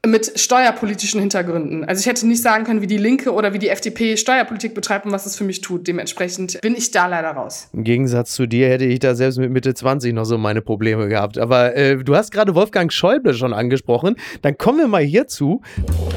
mit 0.08 0.40
steuerpolitischen 0.40 1.20
Hintergründen. 1.20 1.86
Also 1.86 2.00
ich 2.00 2.06
hätte 2.08 2.28
nicht 2.28 2.42
sagen 2.42 2.64
können, 2.64 2.82
wie 2.82 2.88
die 2.88 2.98
Linke 2.98 3.34
oder 3.34 3.54
wie 3.54 3.60
die 3.60 3.70
FDP 3.70 4.18
Steuerpolitik 4.18 4.74
betreibt 4.74 5.06
und 5.06 5.12
was 5.12 5.26
es 5.26 5.36
für 5.36 5.44
mich 5.44 5.62
tut. 5.62 5.88
Dementsprechend 5.88 6.60
bin 6.62 6.76
ich 6.76 6.92
da 6.92 7.08
leider 7.08 7.32
raus. 7.32 7.70
Im 7.74 7.84
Gegensatz 7.84 8.34
zu 8.34 8.48
dir 8.48 8.70
hätte 8.70 8.86
ich 8.86 9.00
da 9.00 9.16
selbst 9.16 9.38
mit 9.38 9.52
Mitte 9.52 9.74
20 9.74 10.14
noch 10.14 10.26
so 10.26 10.38
meine 10.38 10.62
Probleme 10.62 11.08
gehabt. 11.08 11.38
Aber 11.38 11.76
äh, 11.76 11.98
du 11.98 12.16
hast 12.16 12.32
gerade 12.32 12.56
Wolfgang 12.56 12.92
Schäuble 12.92 13.34
schon 13.34 13.54
angesprochen. 13.54 14.16
Dann 14.42 14.58
kommen 14.58 14.80
wir 14.80 14.88
mal 14.88 15.04
hierzu. 15.04 15.62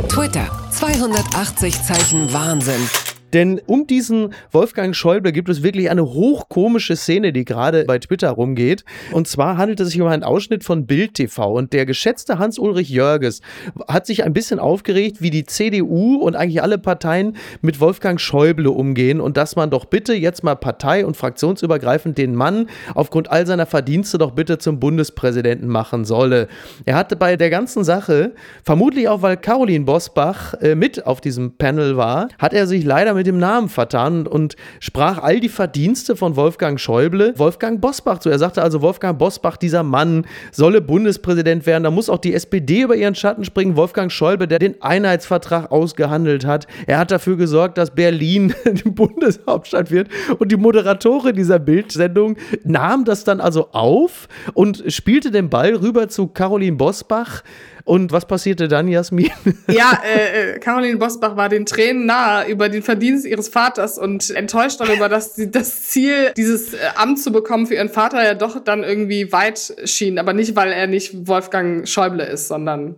Twitter, 0.08 0.48
280 0.70 1.82
Zeichen 1.82 2.32
Wahnsinn. 2.32 3.19
Denn 3.32 3.60
um 3.66 3.86
diesen 3.86 4.34
Wolfgang 4.50 4.94
Schäuble 4.94 5.32
gibt 5.32 5.48
es 5.48 5.62
wirklich 5.62 5.90
eine 5.90 6.04
hochkomische 6.04 6.96
Szene, 6.96 7.32
die 7.32 7.44
gerade 7.44 7.84
bei 7.84 7.98
Twitter 7.98 8.30
rumgeht. 8.30 8.84
Und 9.12 9.28
zwar 9.28 9.56
handelt 9.56 9.80
es 9.80 9.88
sich 9.90 10.00
um 10.00 10.08
einen 10.08 10.24
Ausschnitt 10.24 10.64
von 10.64 10.86
Bild 10.86 11.14
TV. 11.14 11.52
Und 11.52 11.72
der 11.72 11.86
geschätzte 11.86 12.38
Hans-Ulrich 12.38 12.90
Jörges 12.90 13.40
hat 13.88 14.06
sich 14.06 14.24
ein 14.24 14.32
bisschen 14.32 14.58
aufgeregt, 14.58 15.20
wie 15.20 15.30
die 15.30 15.44
CDU 15.44 16.16
und 16.16 16.36
eigentlich 16.36 16.62
alle 16.62 16.78
Parteien 16.78 17.36
mit 17.62 17.80
Wolfgang 17.80 18.20
Schäuble 18.20 18.70
umgehen 18.70 19.20
und 19.20 19.36
dass 19.36 19.56
man 19.56 19.70
doch 19.70 19.84
bitte 19.84 20.14
jetzt 20.14 20.42
mal 20.42 20.56
partei- 20.56 21.06
und 21.06 21.16
fraktionsübergreifend 21.16 22.18
den 22.18 22.34
Mann 22.34 22.68
aufgrund 22.94 23.30
all 23.30 23.46
seiner 23.46 23.66
Verdienste 23.66 24.18
doch 24.18 24.32
bitte 24.32 24.58
zum 24.58 24.80
Bundespräsidenten 24.80 25.68
machen 25.68 26.04
solle. 26.04 26.48
Er 26.84 26.96
hatte 26.96 27.16
bei 27.16 27.36
der 27.36 27.50
ganzen 27.50 27.84
Sache, 27.84 28.32
vermutlich 28.64 29.08
auch 29.08 29.22
weil 29.22 29.36
Caroline 29.36 29.84
Bosbach 29.84 30.54
äh, 30.54 30.74
mit 30.74 31.06
auf 31.06 31.20
diesem 31.20 31.56
Panel 31.56 31.96
war, 31.96 32.28
hat 32.38 32.52
er 32.52 32.66
sich 32.66 32.84
leider 32.84 33.14
mit 33.14 33.19
mit 33.20 33.26
dem 33.26 33.38
Namen 33.38 33.68
vertan 33.68 34.26
und 34.26 34.56
sprach 34.78 35.18
all 35.18 35.40
die 35.40 35.50
Verdienste 35.50 36.16
von 36.16 36.36
Wolfgang 36.36 36.80
Schäuble 36.80 37.34
Wolfgang 37.36 37.78
Bosbach 37.78 38.18
zu. 38.20 38.30
Er 38.30 38.38
sagte 38.38 38.62
also, 38.62 38.80
Wolfgang 38.80 39.18
Bosbach, 39.18 39.58
dieser 39.58 39.82
Mann, 39.82 40.24
solle 40.52 40.80
Bundespräsident 40.80 41.66
werden. 41.66 41.84
Da 41.84 41.90
muss 41.90 42.08
auch 42.08 42.16
die 42.16 42.32
SPD 42.32 42.80
über 42.80 42.96
ihren 42.96 43.14
Schatten 43.14 43.44
springen. 43.44 43.76
Wolfgang 43.76 44.10
Schäuble, 44.10 44.48
der 44.48 44.58
den 44.58 44.80
Einheitsvertrag 44.80 45.70
ausgehandelt 45.70 46.46
hat. 46.46 46.66
Er 46.86 46.96
hat 46.96 47.10
dafür 47.10 47.36
gesorgt, 47.36 47.76
dass 47.76 47.90
Berlin 47.90 48.54
die 48.64 48.88
Bundeshauptstadt 48.88 49.90
wird. 49.90 50.08
Und 50.38 50.50
die 50.50 50.56
Moderatorin 50.56 51.36
dieser 51.36 51.58
Bildsendung 51.58 52.38
nahm 52.64 53.04
das 53.04 53.24
dann 53.24 53.42
also 53.42 53.68
auf 53.72 54.28
und 54.54 54.82
spielte 54.88 55.30
den 55.30 55.50
Ball 55.50 55.74
rüber 55.74 56.08
zu 56.08 56.26
Caroline 56.28 56.78
Bosbach 56.78 57.42
Und 57.84 58.12
was 58.12 58.26
passierte 58.26 58.68
dann, 58.68 58.88
Jasmin? 58.88 59.30
Ja, 59.68 60.00
äh, 60.04 60.54
äh, 60.54 60.58
Caroline 60.58 60.96
Bosbach 60.96 61.36
war 61.36 61.48
den 61.48 61.64
Tränen 61.64 62.06
nahe 62.06 62.48
über 62.48 62.68
den 62.68 62.82
Verdienst 62.82 63.24
ihres 63.24 63.48
Vaters 63.48 63.98
und 63.98 64.30
enttäuscht 64.30 64.80
darüber, 64.80 65.08
dass 65.08 65.36
sie 65.36 65.50
das 65.50 65.88
Ziel, 65.88 66.32
dieses 66.36 66.74
äh, 66.74 66.78
Amt 66.96 67.20
zu 67.20 67.30
bekommen 67.30 67.66
für 67.66 67.74
ihren 67.74 67.88
Vater 67.88 68.22
ja 68.24 68.34
doch 68.34 68.62
dann 68.62 68.82
irgendwie 68.82 69.32
weit 69.32 69.74
schien. 69.84 70.18
Aber 70.18 70.32
nicht, 70.32 70.56
weil 70.56 70.72
er 70.72 70.86
nicht 70.86 71.26
Wolfgang 71.28 71.86
Schäuble 71.88 72.24
ist, 72.24 72.48
sondern 72.48 72.96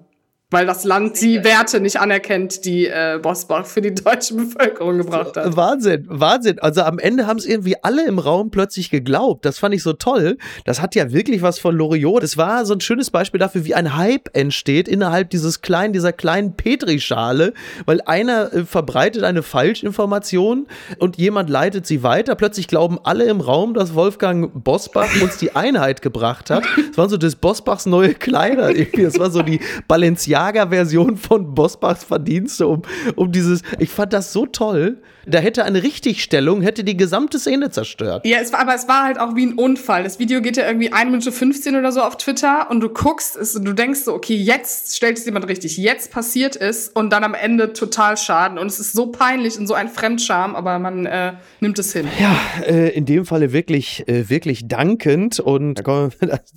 weil 0.53 0.67
das 0.67 0.85
Land 0.85 1.21
die 1.21 1.43
Werte 1.45 1.81
nicht 1.81 1.99
anerkennt, 1.99 2.65
die 2.65 2.87
äh, 2.87 3.19
Bosbach 3.21 3.67
für 3.67 3.81
die 3.81 3.95
deutsche 3.95 4.35
Bevölkerung 4.35 4.99
gebracht 4.99 5.37
hat. 5.37 5.57
Wahnsinn, 5.57 6.05
Wahnsinn. 6.09 6.59
Also 6.59 6.83
am 6.83 6.99
Ende 6.99 7.27
haben 7.27 7.38
es 7.38 7.47
irgendwie 7.47 7.77
alle 7.83 8.07
im 8.07 8.19
Raum 8.19 8.51
plötzlich 8.51 8.91
geglaubt. 8.91 9.45
Das 9.45 9.59
fand 9.59 9.75
ich 9.75 9.83
so 9.83 9.95
toll. 9.95 10.37
Das 10.65 10.83
hat 10.83 10.95
ja 10.95 11.11
wirklich 11.12 11.43
was 11.43 11.59
von 11.59 11.75
Loriot. 11.75 12.23
Das 12.23 12.37
war 12.37 12.67
so 12.67 12.75
ein 12.75 12.81
schönes 12.81 13.11
Beispiel 13.11 13.41
dafür, 13.41 13.65
wie 13.65 13.75
ein 13.75 13.97
Hype 13.97 14.29
entsteht 14.37 14.88
innerhalb 14.88 15.31
dieses 15.31 15.62
kleinen, 15.62 15.93
dieser 15.93 16.12
kleinen 16.12 16.55
Petrischale, 16.55 17.55
weil 17.87 18.03
einer 18.03 18.53
äh, 18.53 18.65
verbreitet 18.65 19.25
eine 19.25 19.43
Falschinformation 19.43 20.67
und 20.99 21.17
jemand 21.17 21.49
leitet 21.49 21.87
sie 21.87 22.03
weiter. 22.03 22.35
Plötzlich 22.35 22.69
glauben 22.69 22.99
alle 23.03 23.25
im 23.25 23.41
Raum, 23.41 23.75
dass 23.75 23.95
Wolfgang 23.95 24.51
Bosbach 24.62 25.09
uns 25.23 25.38
die 25.38 25.57
Einheit 25.57 26.03
gebracht 26.03 26.51
hat. 26.51 26.65
Das 26.88 26.99
waren 26.99 27.09
so 27.09 27.17
das 27.17 27.37
Bosbachs 27.37 27.87
neue 27.87 28.15
Kleider. 28.15 28.71
Irgendwie. 28.71 29.03
Das 29.03 29.19
war 29.19 29.31
so 29.31 29.43
die 29.43 29.61
Balenciaga 29.88 30.41
Lagerversion 30.42 31.16
von 31.16 31.55
Bosbachs 31.55 32.02
Verdienste 32.02 32.66
um, 32.66 32.83
um 33.14 33.31
dieses. 33.31 33.62
Ich 33.78 33.90
fand 33.90 34.12
das 34.12 34.33
so 34.33 34.46
toll. 34.46 35.00
Da 35.24 35.38
hätte 35.38 35.64
eine 35.64 35.85
Richtigstellung, 35.85 36.62
hätte 36.62 36.83
die 36.83 36.96
gesamte 36.96 37.38
Szene 37.38 37.70
zerstört. 37.70 38.26
Ja, 38.26 38.38
es 38.40 38.52
war, 38.52 38.59
aber 38.59 38.74
es 38.74 38.88
war 38.88 39.05
halt 39.05 39.20
auch 39.20 39.37
wie 39.37 39.46
ein 39.46 39.55
Unfall. 39.55 40.02
Das 40.02 40.18
Video 40.18 40.40
geht 40.40 40.57
ja 40.57 40.66
irgendwie 40.66 40.92
1 40.92 41.11
Minute 41.12 41.31
15 41.31 41.76
oder 41.76 41.92
so 41.92 42.00
auf 42.02 42.16
Twitter 42.16 42.68
und 42.70 42.81
du 42.81 42.88
guckst 42.88 43.37
es 43.37 43.55
und 43.55 43.64
du 43.64 43.72
denkst 43.72 44.00
so, 44.00 44.14
okay, 44.14 44.35
jetzt 44.35 44.96
stellt 44.96 45.18
es 45.18 45.24
jemand 45.24 45.46
richtig, 45.46 45.76
jetzt 45.76 46.11
passiert 46.11 46.57
es 46.57 46.88
und 46.88 47.11
dann 47.12 47.22
am 47.22 47.35
Ende 47.35 47.72
total 47.72 48.16
Schaden. 48.16 48.59
Und 48.59 48.66
es 48.66 48.81
ist 48.81 48.94
so 48.94 49.12
peinlich 49.12 49.57
und 49.61 49.68
so 49.68 49.74
ein 49.74 49.88
Fremdscham, 49.88 50.57
aber 50.57 50.81
man 50.81 51.07
äh, 51.07 51.35
nimmt 51.61 51.78
es 51.78 51.92
hin. 51.92 52.09
Ja, 52.18 52.37
äh, 52.66 52.88
in 52.88 53.07
dem 53.07 53.24
Falle 53.24 53.52
wirklich, 53.52 54.09
äh, 54.09 54.28
wirklich 54.28 54.66
dankend 54.66 55.38
und 55.38 55.85
komm, 55.85 56.11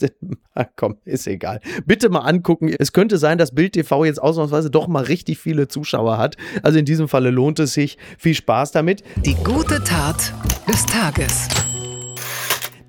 komm, 0.75 0.97
ist 1.05 1.27
egal. 1.27 1.59
Bitte 1.85 2.09
mal 2.09 2.21
angucken. 2.21 2.73
Es 2.79 2.93
könnte 2.93 3.19
sein, 3.19 3.37
dass 3.37 3.53
Bild 3.53 3.74
TV 3.75 4.05
jetzt 4.05 4.21
ausnahmsweise 4.21 4.71
doch 4.71 4.87
mal 4.87 5.03
richtig 5.03 5.37
viele 5.37 5.67
Zuschauer 5.67 6.17
hat. 6.17 6.37
Also 6.63 6.79
in 6.79 6.85
diesem 6.85 7.07
Falle 7.07 7.29
lohnt 7.29 7.59
es 7.59 7.73
sich. 7.73 7.97
Viel 8.17 8.33
Spaß 8.33 8.71
damit. 8.71 9.03
Die 9.25 9.35
gute 9.35 9.83
Tat 9.83 10.33
des 10.67 10.85
Tages. 10.85 11.49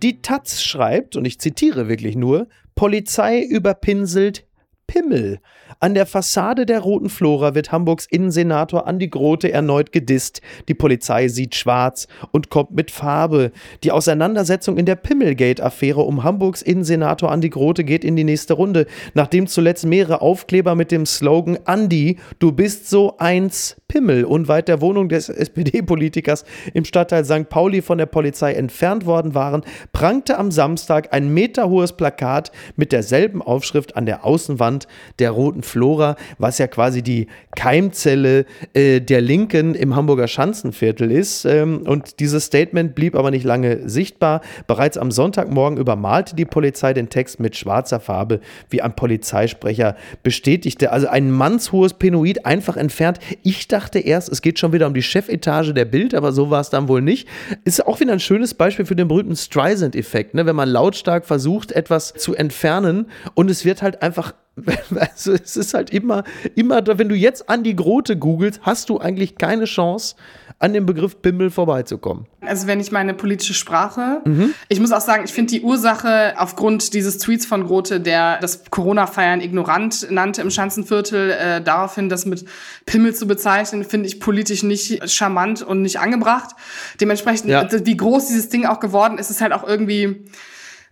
Die 0.02 0.22
Taz 0.22 0.62
schreibt, 0.62 1.16
und 1.16 1.24
ich 1.24 1.40
zitiere 1.40 1.88
wirklich 1.88 2.16
nur, 2.16 2.46
Polizei 2.76 3.42
überpinselt 3.42 4.44
Pimmel. 4.86 5.40
An 5.80 5.94
der 5.94 6.06
Fassade 6.06 6.64
der 6.64 6.80
Roten 6.80 7.08
Flora 7.08 7.54
wird 7.54 7.72
Hamburgs 7.72 8.06
Innensenator 8.06 8.86
Andi 8.86 9.08
Grote 9.08 9.52
erneut 9.52 9.92
gedisst. 9.92 10.40
Die 10.68 10.74
Polizei 10.74 11.28
sieht 11.28 11.54
schwarz 11.54 12.06
und 12.32 12.50
kommt 12.50 12.72
mit 12.72 12.90
Farbe. 12.90 13.52
Die 13.84 13.92
Auseinandersetzung 13.92 14.76
in 14.76 14.86
der 14.86 14.96
Pimmelgate-Affäre 14.96 16.00
um 16.00 16.24
Hamburgs 16.24 16.62
Innensenator 16.62 17.30
Andi 17.30 17.50
Grote 17.50 17.84
geht 17.84 18.04
in 18.04 18.16
die 18.16 18.24
nächste 18.24 18.54
Runde, 18.54 18.86
nachdem 19.14 19.46
zuletzt 19.46 19.84
mehrere 19.84 20.20
Aufkleber 20.20 20.74
mit 20.74 20.90
dem 20.90 21.04
Slogan 21.04 21.58
Andi, 21.64 22.18
du 22.38 22.52
bist 22.52 22.88
so 22.88 23.18
eins 23.18 23.76
Pimmel 23.88 24.24
unweit 24.24 24.68
der 24.68 24.80
Wohnung 24.80 25.08
des 25.08 25.28
SPD-Politikers 25.46 26.44
im 26.74 26.84
Stadtteil 26.84 27.24
St. 27.24 27.48
Pauli 27.48 27.82
von 27.82 27.98
der 27.98 28.06
Polizei 28.06 28.52
entfernt 28.52 29.06
worden 29.06 29.34
waren, 29.34 29.62
prangte 29.92 30.38
am 30.38 30.50
Samstag 30.50 31.12
ein 31.12 31.32
meterhohes 31.32 31.92
Plakat 31.92 32.52
mit 32.76 32.92
derselben 32.92 33.40
Aufschrift 33.40 33.96
an 33.96 34.04
der 34.04 34.24
Außenwand 34.24 34.86
der 35.18 35.30
Roten 35.30 35.62
Flora, 35.62 36.16
was 36.38 36.58
ja 36.58 36.66
quasi 36.66 37.02
die 37.02 37.28
Keimzelle 37.54 38.44
äh, 38.74 39.00
der 39.00 39.20
Linken 39.20 39.74
im 39.74 39.96
Hamburger 39.96 40.28
Schanzenviertel 40.28 41.10
ist. 41.10 41.44
Ähm, 41.44 41.82
und 41.86 42.20
dieses 42.20 42.44
Statement 42.44 42.94
blieb 42.94 43.14
aber 43.14 43.30
nicht 43.30 43.44
lange 43.44 43.88
sichtbar. 43.88 44.42
Bereits 44.66 44.98
am 44.98 45.10
Sonntagmorgen 45.10 45.78
übermalte 45.78 46.36
die 46.36 46.44
Polizei 46.44 46.92
den 46.92 47.08
Text 47.08 47.40
mit 47.40 47.56
schwarzer 47.56 48.00
Farbe, 48.00 48.40
wie 48.68 48.82
ein 48.82 48.94
Polizeisprecher 48.94 49.96
bestätigte. 50.22 50.92
Also 50.92 51.06
ein 51.06 51.30
mannshohes 51.30 51.94
Penoid 51.94 52.44
einfach 52.44 52.76
entfernt. 52.76 53.20
Ich 53.42 53.68
dachte 53.68 53.85
erst, 53.94 54.28
es 54.28 54.42
geht 54.42 54.58
schon 54.58 54.72
wieder 54.72 54.86
um 54.86 54.94
die 54.94 55.02
Chefetage 55.02 55.72
der 55.72 55.84
Bild, 55.84 56.14
aber 56.14 56.32
so 56.32 56.50
war 56.50 56.60
es 56.60 56.70
dann 56.70 56.88
wohl 56.88 57.02
nicht. 57.02 57.28
Ist 57.64 57.86
auch 57.86 58.00
wieder 58.00 58.12
ein 58.12 58.20
schönes 58.20 58.54
Beispiel 58.54 58.84
für 58.84 58.96
den 58.96 59.08
berühmten 59.08 59.36
Streisand-Effekt, 59.36 60.34
ne? 60.34 60.46
wenn 60.46 60.56
man 60.56 60.68
lautstark 60.68 61.24
versucht, 61.24 61.72
etwas 61.72 62.12
zu 62.14 62.34
entfernen 62.34 63.06
und 63.34 63.50
es 63.50 63.64
wird 63.64 63.82
halt 63.82 64.02
einfach 64.02 64.34
also 65.16 65.32
es 65.32 65.56
ist 65.56 65.74
halt 65.74 65.90
immer, 65.90 66.24
immer, 66.54 66.82
wenn 66.98 67.08
du 67.08 67.14
jetzt 67.14 67.48
an 67.48 67.62
die 67.62 67.76
Grote 67.76 68.16
googelst, 68.16 68.60
hast 68.62 68.88
du 68.88 68.98
eigentlich 68.98 69.36
keine 69.36 69.64
Chance, 69.64 70.16
an 70.58 70.72
dem 70.72 70.86
Begriff 70.86 71.20
Pimmel 71.20 71.50
vorbeizukommen. 71.50 72.26
Also 72.40 72.66
wenn 72.66 72.80
ich 72.80 72.90
meine 72.90 73.12
politische 73.12 73.52
Sprache, 73.52 74.22
mhm. 74.24 74.54
ich 74.68 74.80
muss 74.80 74.90
auch 74.92 75.02
sagen, 75.02 75.24
ich 75.26 75.32
finde 75.32 75.52
die 75.52 75.60
Ursache 75.60 76.34
aufgrund 76.38 76.94
dieses 76.94 77.18
Tweets 77.18 77.44
von 77.44 77.66
Grote, 77.66 78.00
der 78.00 78.40
das 78.40 78.64
Corona-Feiern 78.70 79.42
ignorant 79.42 80.10
nannte 80.10 80.40
im 80.40 80.50
Schanzenviertel, 80.50 81.30
äh, 81.30 81.60
daraufhin 81.60 82.08
das 82.08 82.24
mit 82.24 82.46
Pimmel 82.86 83.14
zu 83.14 83.26
bezeichnen, 83.26 83.84
finde 83.84 84.06
ich 84.06 84.18
politisch 84.18 84.62
nicht 84.62 85.10
charmant 85.10 85.60
und 85.60 85.82
nicht 85.82 86.00
angebracht. 86.00 86.56
Dementsprechend, 87.02 87.50
ja. 87.50 87.68
wie 87.70 87.96
groß 87.96 88.28
dieses 88.28 88.48
Ding 88.48 88.64
auch 88.64 88.80
geworden 88.80 89.18
ist, 89.18 89.30
ist 89.30 89.42
halt 89.42 89.52
auch 89.52 89.66
irgendwie 89.66 90.24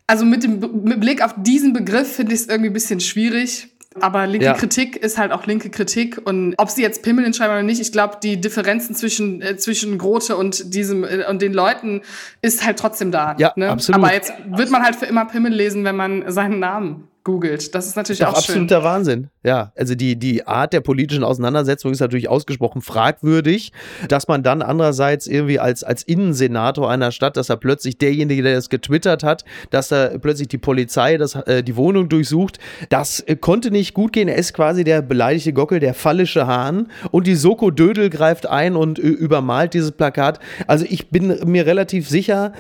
also 0.07 0.25
mit 0.25 0.43
dem 0.43 0.61
mit 0.85 1.01
Blick 1.01 1.23
auf 1.23 1.35
diesen 1.37 1.73
Begriff 1.73 2.15
finde 2.15 2.35
ich 2.35 2.41
es 2.41 2.49
irgendwie 2.49 2.71
ein 2.71 2.75
bisschen 2.75 3.01
schwierig. 3.01 3.69
Aber 4.01 4.27
linke 4.27 4.47
ja. 4.47 4.55
Kritik 4.55 4.97
ist 4.97 5.19
halt 5.19 5.31
auch 5.31 5.47
linke 5.47 5.71
Kritik. 5.71 6.21
Und 6.25 6.55
ob 6.59 6.69
sie 6.69 6.83
jetzt 6.83 7.03
Pimmel 7.03 7.25
hinschreiben 7.25 7.55
oder 7.55 7.63
nicht, 7.63 7.81
ich 7.81 7.93
glaube, 7.93 8.19
die 8.21 8.41
Differenzen 8.41 8.97
zwischen, 8.97 9.41
äh, 9.41 9.57
zwischen 9.57 9.99
Grote 9.99 10.37
und 10.37 10.75
diesem 10.75 11.05
äh, 11.05 11.25
und 11.29 11.41
den 11.41 11.53
Leuten 11.53 12.03
ist 12.43 12.67
halt 12.67 12.79
trotzdem 12.79 13.13
da. 13.13 13.37
Ja, 13.39 13.53
ne? 13.55 13.71
absolut. 13.71 14.03
Aber 14.03 14.13
jetzt 14.13 14.33
wird 14.49 14.71
man 14.71 14.83
halt 14.83 14.97
für 14.97 15.07
immer 15.07 15.27
Pimmel 15.27 15.53
lesen, 15.53 15.85
wenn 15.85 15.97
man 15.97 16.25
seinen 16.31 16.59
Namen 16.59 17.09
googelt. 17.25 17.75
Das 17.75 17.87
ist 17.87 17.97
natürlich 17.97 18.21
Doch, 18.21 18.29
auch 18.29 18.37
absoluter 18.37 18.77
schön. 18.77 18.85
Wahnsinn. 18.85 19.31
Ja, 19.43 19.73
also 19.77 19.95
die, 19.95 20.17
die 20.17 20.47
Art 20.47 20.73
der 20.73 20.81
politischen 20.81 21.25
Auseinandersetzung 21.25 21.93
ist 21.93 22.01
natürlich 22.01 22.29
ausgesprochen 22.29 22.83
fragwürdig, 22.83 23.73
dass 24.09 24.29
man 24.29 24.43
dann 24.43 24.63
andererseits 24.63 25.27
irgendwie 25.27 25.59
als, 25.59 25.83
als 25.83 26.03
Innensenator 26.03 26.91
einer 26.91 27.13
Stadt, 27.13 27.37
dass 27.37 27.49
er 27.49 27.57
plötzlich 27.57 27.99
derjenige, 27.99 28.43
der 28.43 28.55
das 28.55 28.69
getwittert 28.69 29.23
hat, 29.23 29.45
dass 29.71 29.89
da 29.89 30.19
plötzlich 30.19 30.49
die 30.49 30.59
Polizei 30.59 31.17
das, 31.17 31.35
äh, 31.35 31.63
die 31.63 31.77
Wohnung 31.77 32.09
durchsucht, 32.09 32.59
das 32.91 33.21
äh, 33.21 33.37
konnte 33.37 33.71
nicht 33.71 33.95
gut 33.95 34.13
gehen. 34.13 34.29
Er 34.29 34.37
ist 34.37 34.53
quasi 34.53 34.85
der 34.85 35.03
beleidigte 35.03 35.53
Gockel, 35.53 35.81
der 35.81 35.95
fallische 35.95 36.47
Hahn 36.47 36.91
und 37.11 37.27
die 37.27 37.37
Soko 37.37 37.71
Dödel 37.71 38.11
greift 38.11 38.47
ein 38.47 38.77
und 38.77 38.99
äh, 38.99 39.03
übermalt 39.03 39.75
dieses 39.75 39.93
Plakat. 39.93 40.41
Also 40.67 40.85
ich 40.89 41.09
bin 41.09 41.39
mir 41.45 41.67
relativ 41.67 42.09
sicher, 42.09 42.53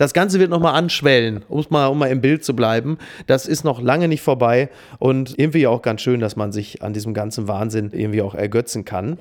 das 0.00 0.14
Ganze 0.14 0.40
wird 0.40 0.48
nochmal 0.48 0.74
anschwellen, 0.76 1.44
um's 1.50 1.68
mal, 1.68 1.88
um 1.88 1.98
mal 1.98 2.06
im 2.06 2.22
Bild 2.22 2.42
zu 2.42 2.56
bleiben. 2.56 2.96
Das 3.26 3.44
ist 3.44 3.64
noch 3.64 3.82
lange 3.82 4.08
nicht 4.08 4.22
vorbei 4.22 4.70
und 4.98 5.38
irgendwie 5.38 5.66
auch 5.66 5.82
ganz 5.82 6.00
schön, 6.00 6.20
dass 6.20 6.36
man 6.36 6.52
sich 6.52 6.82
an 6.82 6.94
diesem 6.94 7.12
ganzen 7.12 7.48
Wahnsinn 7.48 7.90
irgendwie 7.92 8.22
auch 8.22 8.34
ergötzen 8.34 8.86
kann. 8.86 9.18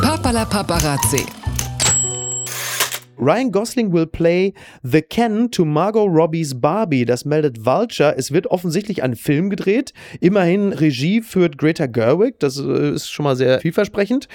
Papala 0.00 0.46
Paparazzi. 0.46 1.26
Ryan 3.18 3.52
Gosling 3.52 3.92
will 3.92 4.06
play 4.06 4.54
The 4.82 5.02
Ken 5.02 5.50
to 5.50 5.66
Margot 5.66 6.08
Robbies 6.08 6.58
Barbie. 6.58 7.04
Das 7.04 7.26
meldet 7.26 7.66
Vulture. 7.66 8.16
Es 8.16 8.32
wird 8.32 8.46
offensichtlich 8.46 9.02
ein 9.02 9.16
Film 9.16 9.50
gedreht. 9.50 9.92
Immerhin 10.20 10.72
Regie 10.72 11.20
führt 11.20 11.58
Greta 11.58 11.84
Gerwig. 11.84 12.40
Das 12.40 12.58
äh, 12.58 12.94
ist 12.94 13.10
schon 13.10 13.24
mal 13.24 13.36
sehr 13.36 13.60
vielversprechend. 13.60 14.28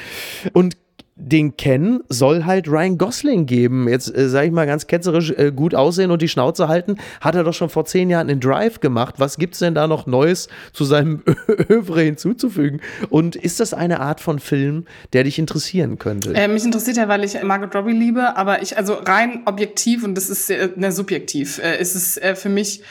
Und 0.53 0.77
den 1.19 1.57
Ken 1.57 2.01
soll 2.09 2.45
halt 2.45 2.67
Ryan 2.67 2.97
Gosling 2.97 3.45
geben. 3.45 3.87
Jetzt 3.87 4.15
äh, 4.15 4.29
sage 4.29 4.47
ich 4.47 4.51
mal 4.53 4.65
ganz 4.65 4.87
ketzerisch, 4.87 5.31
äh, 5.31 5.51
gut 5.51 5.75
aussehen 5.75 6.11
und 6.11 6.21
die 6.21 6.29
Schnauze 6.29 6.67
halten. 6.67 6.97
Hat 7.21 7.35
er 7.35 7.43
doch 7.43 7.53
schon 7.53 7.69
vor 7.69 7.85
zehn 7.85 8.09
Jahren 8.09 8.29
in 8.29 8.39
Drive 8.39 8.79
gemacht. 8.79 9.15
Was 9.17 9.37
gibt 9.37 9.53
es 9.53 9.59
denn 9.59 9.75
da 9.75 9.87
noch 9.87 10.07
Neues 10.07 10.47
zu 10.73 10.85
seinem 10.85 11.21
Övre 11.69 12.01
hinzuzufügen? 12.01 12.81
Und 13.09 13.35
ist 13.35 13.59
das 13.59 13.73
eine 13.73 13.99
Art 13.99 14.21
von 14.21 14.39
Film, 14.39 14.85
der 15.13 15.25
dich 15.25 15.37
interessieren 15.37 15.99
könnte? 15.99 16.33
Äh, 16.33 16.47
mich 16.47 16.63
interessiert 16.63 16.97
ja, 16.97 17.07
weil 17.07 17.23
ich 17.23 17.41
Margot 17.43 17.75
Robbie 17.75 17.93
liebe, 17.93 18.37
aber 18.37 18.61
ich, 18.61 18.77
also 18.77 18.93
rein 18.93 19.41
objektiv 19.45 20.03
und 20.03 20.15
das 20.15 20.29
ist 20.29 20.49
äh, 20.49 20.69
ne, 20.75 20.91
subjektiv, 20.91 21.59
äh, 21.59 21.79
ist 21.79 21.95
es 21.95 22.17
äh, 22.17 22.35
für 22.35 22.49
mich 22.49 22.81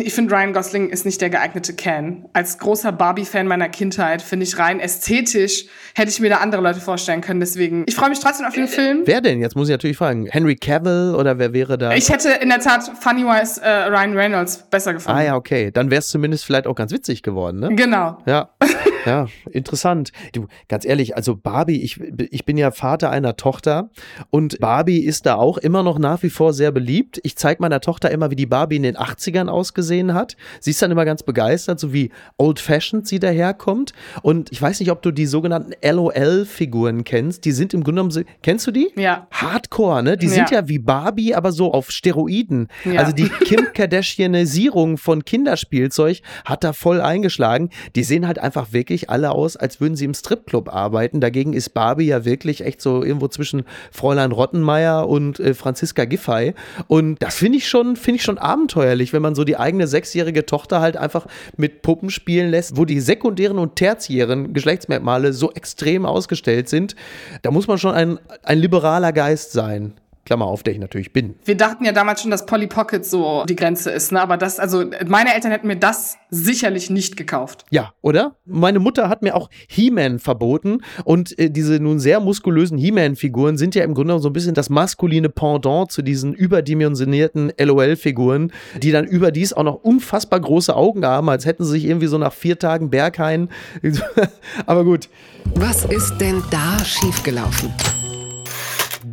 ich 0.00 0.14
finde, 0.14 0.34
Ryan 0.34 0.52
Gosling 0.52 0.90
ist 0.90 1.04
nicht 1.04 1.20
der 1.20 1.30
geeignete 1.30 1.74
Ken. 1.74 2.26
Als 2.32 2.58
großer 2.58 2.92
Barbie-Fan 2.92 3.46
meiner 3.46 3.68
Kindheit 3.68 4.22
finde 4.22 4.44
ich 4.44 4.58
rein 4.58 4.80
ästhetisch, 4.80 5.66
hätte 5.94 6.10
ich 6.10 6.20
mir 6.20 6.30
da 6.30 6.38
andere 6.38 6.62
Leute 6.62 6.80
vorstellen 6.80 7.20
können. 7.20 7.40
Deswegen, 7.40 7.84
ich 7.86 7.94
freue 7.94 8.10
mich 8.10 8.20
trotzdem 8.20 8.46
auf 8.46 8.54
den 8.54 8.68
Film. 8.68 9.02
Wer 9.04 9.20
denn? 9.20 9.40
Jetzt 9.40 9.56
muss 9.56 9.68
ich 9.68 9.72
natürlich 9.72 9.96
fragen. 9.96 10.26
Henry 10.26 10.56
Cavill 10.56 11.14
oder 11.16 11.38
wer 11.38 11.52
wäre 11.52 11.78
da? 11.78 11.92
Ich 11.94 12.10
hätte 12.10 12.30
in 12.30 12.48
der 12.48 12.60
Tat 12.60 12.90
Funny-wise 13.00 13.62
äh, 13.62 13.84
Ryan 13.88 14.16
Reynolds 14.16 14.58
besser 14.70 14.94
gefunden. 14.94 15.18
Ah 15.18 15.22
ja, 15.22 15.36
okay. 15.36 15.70
Dann 15.70 15.90
wäre 15.90 16.00
es 16.00 16.08
zumindest 16.08 16.44
vielleicht 16.44 16.66
auch 16.66 16.74
ganz 16.74 16.92
witzig 16.92 17.22
geworden, 17.22 17.60
ne? 17.60 17.74
Genau. 17.74 18.18
Ja. 18.26 18.50
Ja, 19.06 19.28
interessant. 19.52 20.10
Du, 20.32 20.48
ganz 20.68 20.84
ehrlich, 20.84 21.14
also 21.14 21.36
Barbie, 21.36 21.80
ich, 21.80 22.00
ich 22.00 22.44
bin 22.44 22.58
ja 22.58 22.72
Vater 22.72 23.08
einer 23.08 23.36
Tochter 23.36 23.90
und 24.30 24.58
Barbie 24.58 24.98
ist 24.98 25.26
da 25.26 25.36
auch 25.36 25.58
immer 25.58 25.84
noch 25.84 26.00
nach 26.00 26.24
wie 26.24 26.30
vor 26.30 26.52
sehr 26.52 26.72
beliebt. 26.72 27.20
Ich 27.22 27.36
zeige 27.36 27.62
meiner 27.62 27.80
Tochter 27.80 28.10
immer, 28.10 28.32
wie 28.32 28.36
die 28.36 28.46
Barbie 28.46 28.76
in 28.76 28.82
den 28.82 28.96
80ern 28.96 29.46
ausgesehen 29.46 29.85
gesehen 29.86 30.14
hat. 30.14 30.36
Sie 30.60 30.70
ist 30.70 30.82
dann 30.82 30.90
immer 30.90 31.04
ganz 31.04 31.22
begeistert, 31.22 31.78
so 31.78 31.92
wie 31.92 32.10
Old 32.36 32.58
Fashioned 32.58 33.06
sie 33.06 33.20
daherkommt. 33.20 33.92
Und 34.22 34.50
ich 34.50 34.60
weiß 34.60 34.80
nicht, 34.80 34.90
ob 34.90 35.00
du 35.02 35.12
die 35.12 35.26
sogenannten 35.26 35.72
LOL-Figuren 35.80 37.04
kennst. 37.04 37.44
Die 37.44 37.52
sind 37.52 37.72
im 37.72 37.84
Grunde 37.84 38.02
genommen, 38.02 38.26
kennst 38.42 38.66
du 38.66 38.72
die? 38.72 38.90
Ja. 38.96 39.28
Hardcore, 39.30 40.02
ne? 40.02 40.16
Die 40.16 40.28
sind 40.28 40.50
ja 40.50 40.66
wie 40.68 40.80
Barbie, 40.80 41.34
aber 41.34 41.52
so 41.52 41.72
auf 41.72 41.90
Steroiden. 41.90 42.68
Ja. 42.84 43.00
Also 43.00 43.12
die 43.12 43.28
Kim 43.28 43.68
Kardashianisierung 43.74 44.98
von 44.98 45.24
Kinderspielzeug 45.24 46.20
hat 46.44 46.64
da 46.64 46.72
voll 46.72 47.00
eingeschlagen. 47.00 47.70
Die 47.94 48.02
sehen 48.02 48.26
halt 48.26 48.38
einfach 48.40 48.72
wirklich 48.72 49.08
alle 49.08 49.30
aus, 49.30 49.56
als 49.56 49.80
würden 49.80 49.94
sie 49.94 50.04
im 50.04 50.14
Stripclub 50.14 50.68
arbeiten. 50.68 51.20
Dagegen 51.20 51.52
ist 51.52 51.70
Barbie 51.70 52.06
ja 52.06 52.24
wirklich 52.24 52.64
echt 52.64 52.80
so 52.80 53.04
irgendwo 53.04 53.28
zwischen 53.28 53.62
Fräulein 53.92 54.32
Rottenmeier 54.32 55.08
und 55.08 55.38
äh, 55.38 55.54
Franziska 55.54 56.04
Giffey. 56.06 56.54
Und 56.88 57.22
das 57.22 57.36
finde 57.36 57.58
ich 57.58 57.68
schon, 57.68 57.94
finde 57.94 58.16
ich 58.16 58.22
schon 58.24 58.38
abenteuerlich, 58.38 59.12
wenn 59.12 59.22
man 59.22 59.34
so 59.34 59.44
die 59.44 59.56
eigene 59.76 59.86
sechsjährige 59.86 60.46
Tochter 60.46 60.80
halt 60.80 60.96
einfach 60.96 61.26
mit 61.56 61.82
Puppen 61.82 62.10
spielen 62.10 62.50
lässt, 62.50 62.76
wo 62.76 62.84
die 62.84 63.00
sekundären 63.00 63.58
und 63.58 63.76
tertiären 63.76 64.54
Geschlechtsmerkmale 64.54 65.32
so 65.32 65.52
extrem 65.52 66.06
ausgestellt 66.06 66.68
sind. 66.68 66.96
Da 67.42 67.50
muss 67.50 67.68
man 67.68 67.78
schon 67.78 67.94
ein, 67.94 68.18
ein 68.42 68.58
liberaler 68.58 69.12
Geist 69.12 69.52
sein. 69.52 69.92
Klammer 70.26 70.46
auf, 70.46 70.62
der 70.62 70.74
ich 70.74 70.80
natürlich 70.80 71.12
bin. 71.12 71.36
Wir 71.44 71.56
dachten 71.56 71.84
ja 71.84 71.92
damals 71.92 72.20
schon, 72.20 72.30
dass 72.30 72.44
Polly 72.44 72.66
Pocket 72.66 73.06
so 73.06 73.44
die 73.48 73.56
Grenze 73.56 73.90
ist, 73.90 74.12
ne? 74.12 74.20
Aber 74.20 74.36
das, 74.36 74.58
also 74.58 74.84
meine 75.06 75.32
Eltern 75.34 75.52
hätten 75.52 75.68
mir 75.68 75.76
das 75.76 76.18
sicherlich 76.30 76.90
nicht 76.90 77.16
gekauft. 77.16 77.64
Ja, 77.70 77.92
oder? 78.02 78.36
Meine 78.44 78.80
Mutter 78.80 79.08
hat 79.08 79.22
mir 79.22 79.36
auch 79.36 79.48
He-Man 79.68 80.18
verboten 80.18 80.82
und 81.04 81.38
äh, 81.38 81.48
diese 81.48 81.80
nun 81.80 82.00
sehr 82.00 82.20
muskulösen 82.20 82.76
He-Man-Figuren 82.76 83.56
sind 83.56 83.76
ja 83.76 83.84
im 83.84 83.94
Grunde 83.94 84.18
so 84.18 84.28
ein 84.28 84.32
bisschen 84.32 84.54
das 84.54 84.68
maskuline 84.68 85.28
Pendant 85.28 85.92
zu 85.92 86.02
diesen 86.02 86.34
überdimensionierten 86.34 87.52
LOL-Figuren, 87.58 88.52
die 88.82 88.90
dann 88.90 89.06
überdies 89.06 89.52
auch 89.52 89.62
noch 89.62 89.76
unfassbar 89.76 90.40
große 90.40 90.74
Augen 90.74 91.06
haben, 91.06 91.28
als 91.28 91.46
hätten 91.46 91.64
sie 91.64 91.70
sich 91.70 91.84
irgendwie 91.84 92.08
so 92.08 92.18
nach 92.18 92.32
vier 92.32 92.58
Tagen 92.58 92.90
Berghain. 92.90 93.48
Aber 94.66 94.84
gut. 94.84 95.08
Was 95.54 95.84
ist 95.84 96.18
denn 96.18 96.42
da 96.50 96.84
schiefgelaufen? 96.84 97.72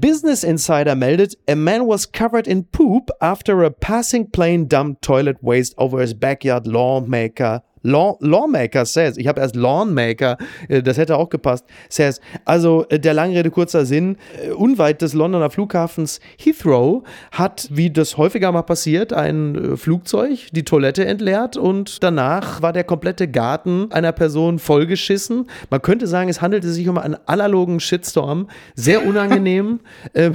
Business 0.04 0.44
Insider 0.44 0.96
meldet, 0.96 1.34
a 1.48 1.56
man 1.56 1.86
was 1.86 2.06
covered 2.06 2.46
in 2.46 2.66
poop 2.66 3.10
after 3.22 3.64
a 3.64 3.72
passing 3.72 4.30
plane 4.30 4.68
dumped 4.68 5.02
toilet 5.02 5.42
waste 5.42 5.74
over 5.78 6.02
his 6.02 6.14
backyard 6.14 6.68
lawmaker. 6.68 7.62
Law, 7.84 8.18
Lawmaker 8.22 8.86
says, 8.86 9.18
ich 9.18 9.28
habe 9.28 9.42
erst 9.42 9.56
Lawnmaker, 9.56 10.38
äh, 10.70 10.82
das 10.82 10.98
hätte 10.98 11.18
auch 11.18 11.30
gepasst, 11.30 11.66
says, 11.90 12.22
also 12.46 12.86
äh, 12.90 13.00
der 13.00 13.14
lange 13.14 13.36
Rede, 13.36 13.52
kurzer 13.52 13.86
Sinn, 13.86 14.18
äh, 14.42 14.52
unweit 14.52 15.02
des 15.02 15.14
Londoner 15.14 15.50
Flughafens 15.50 16.20
Heathrow 16.38 17.04
hat, 17.32 17.68
wie 17.72 17.92
das 17.92 18.18
häufiger 18.18 18.52
mal 18.52 18.64
passiert, 18.64 19.12
ein 19.14 19.76
Flugzeug 19.76 20.48
die 20.54 20.64
Toilette 20.64 21.06
entleert 21.06 21.58
und 21.58 22.02
danach 22.04 22.62
war 22.62 22.72
der 22.74 22.86
komplette 22.86 23.28
Garten 23.28 23.92
einer 23.92 24.14
Person 24.14 24.60
vollgeschissen. 24.60 25.50
Man 25.70 25.82
könnte 25.82 26.08
sagen, 26.08 26.30
es 26.30 26.42
handelte 26.42 26.70
sich 26.70 26.88
um 26.88 26.98
einen 26.98 27.18
analogen 27.26 27.80
Shitstorm, 27.80 28.48
sehr 28.76 29.06
unangenehm. 29.06 29.82
Ähm, 30.16 30.34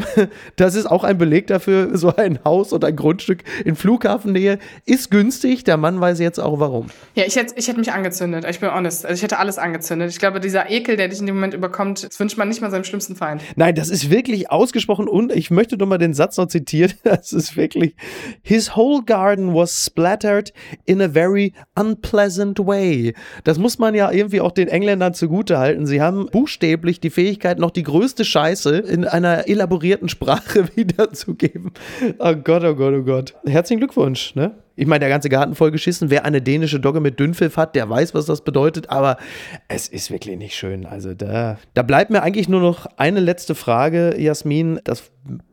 das 0.56 0.74
ist 0.74 0.86
auch 0.86 1.04
ein 1.04 1.18
Beleg 1.18 1.46
dafür, 1.46 1.96
so 1.96 2.14
ein 2.16 2.40
Haus 2.44 2.72
oder 2.72 2.88
ein 2.88 2.96
Grundstück 2.96 3.44
in 3.64 3.76
Flughafennähe 3.76 4.58
ist 4.86 5.10
günstig. 5.10 5.62
Der 5.64 5.76
Mann 5.76 6.00
weiß 6.00 6.18
jetzt 6.18 6.38
auch 6.40 6.58
warum. 6.58 6.86
Ja, 7.14 7.24
ich 7.26 7.37
hätte, 7.38 7.54
ich 7.56 7.68
hätte 7.68 7.78
mich 7.78 7.92
angezündet. 7.92 8.44
Ich 8.48 8.60
bin 8.60 8.72
honest. 8.72 9.06
Also 9.06 9.16
ich 9.16 9.22
hätte 9.22 9.38
alles 9.38 9.58
angezündet. 9.58 10.10
Ich 10.10 10.18
glaube, 10.18 10.40
dieser 10.40 10.70
Ekel, 10.70 10.96
der 10.96 11.08
dich 11.08 11.20
in 11.20 11.26
dem 11.26 11.36
Moment 11.36 11.54
überkommt, 11.54 12.04
das 12.04 12.20
wünscht 12.20 12.36
man 12.36 12.48
nicht 12.48 12.60
mal 12.60 12.70
seinem 12.70 12.84
schlimmsten 12.84 13.16
Feind. 13.16 13.42
Nein, 13.56 13.74
das 13.74 13.88
ist 13.88 14.10
wirklich 14.10 14.50
ausgesprochen 14.50 15.08
und 15.08 15.32
ich 15.32 15.50
möchte 15.50 15.78
doch 15.78 15.86
mal 15.86 15.98
den 15.98 16.14
Satz 16.14 16.36
noch 16.36 16.46
zitieren. 16.46 16.92
Das 17.08 17.32
ist 17.32 17.56
wirklich 17.56 17.96
His 18.42 18.76
whole 18.76 19.02
garden 19.02 19.54
was 19.54 19.84
splattered 19.86 20.52
in 20.84 21.00
a 21.00 21.08
very 21.08 21.52
unpleasant 21.74 22.58
way. 22.58 23.14
Das 23.44 23.58
muss 23.58 23.78
man 23.78 23.94
ja 23.94 24.10
irgendwie 24.10 24.40
auch 24.40 24.52
den 24.52 24.68
Engländern 24.68 25.14
zugute 25.14 25.58
halten. 25.58 25.86
Sie 25.86 26.02
haben 26.02 26.26
buchstäblich 26.26 27.00
die 27.00 27.10
Fähigkeit, 27.10 27.58
noch 27.58 27.70
die 27.70 27.82
größte 27.82 28.24
Scheiße 28.24 28.76
in 28.76 29.04
einer 29.04 29.48
elaborierten 29.48 30.08
Sprache 30.08 30.68
wiederzugeben. 30.76 31.72
Oh 32.18 32.34
Gott, 32.34 32.64
oh 32.64 32.74
Gott, 32.74 32.94
oh 32.94 33.02
Gott. 33.02 33.34
Herzlichen 33.46 33.80
Glückwunsch, 33.80 34.34
ne? 34.34 34.54
Ich 34.78 34.86
meine, 34.86 35.00
der 35.00 35.08
ganze 35.08 35.28
Garten 35.28 35.56
voll 35.56 35.72
geschissen. 35.72 36.08
Wer 36.08 36.24
eine 36.24 36.40
dänische 36.40 36.78
Dogge 36.78 37.00
mit 37.00 37.18
Dünnpfiff 37.18 37.56
hat, 37.56 37.74
der 37.74 37.90
weiß, 37.90 38.14
was 38.14 38.26
das 38.26 38.42
bedeutet. 38.42 38.90
Aber 38.90 39.16
es 39.66 39.88
ist 39.88 40.12
wirklich 40.12 40.38
nicht 40.38 40.54
schön. 40.54 40.86
Also 40.86 41.14
da, 41.14 41.58
da 41.74 41.82
bleibt 41.82 42.12
mir 42.12 42.22
eigentlich 42.22 42.48
nur 42.48 42.60
noch 42.60 42.86
eine 42.96 43.18
letzte 43.18 43.56
Frage, 43.56 44.14
Jasmin. 44.16 44.78
Das 44.84 45.10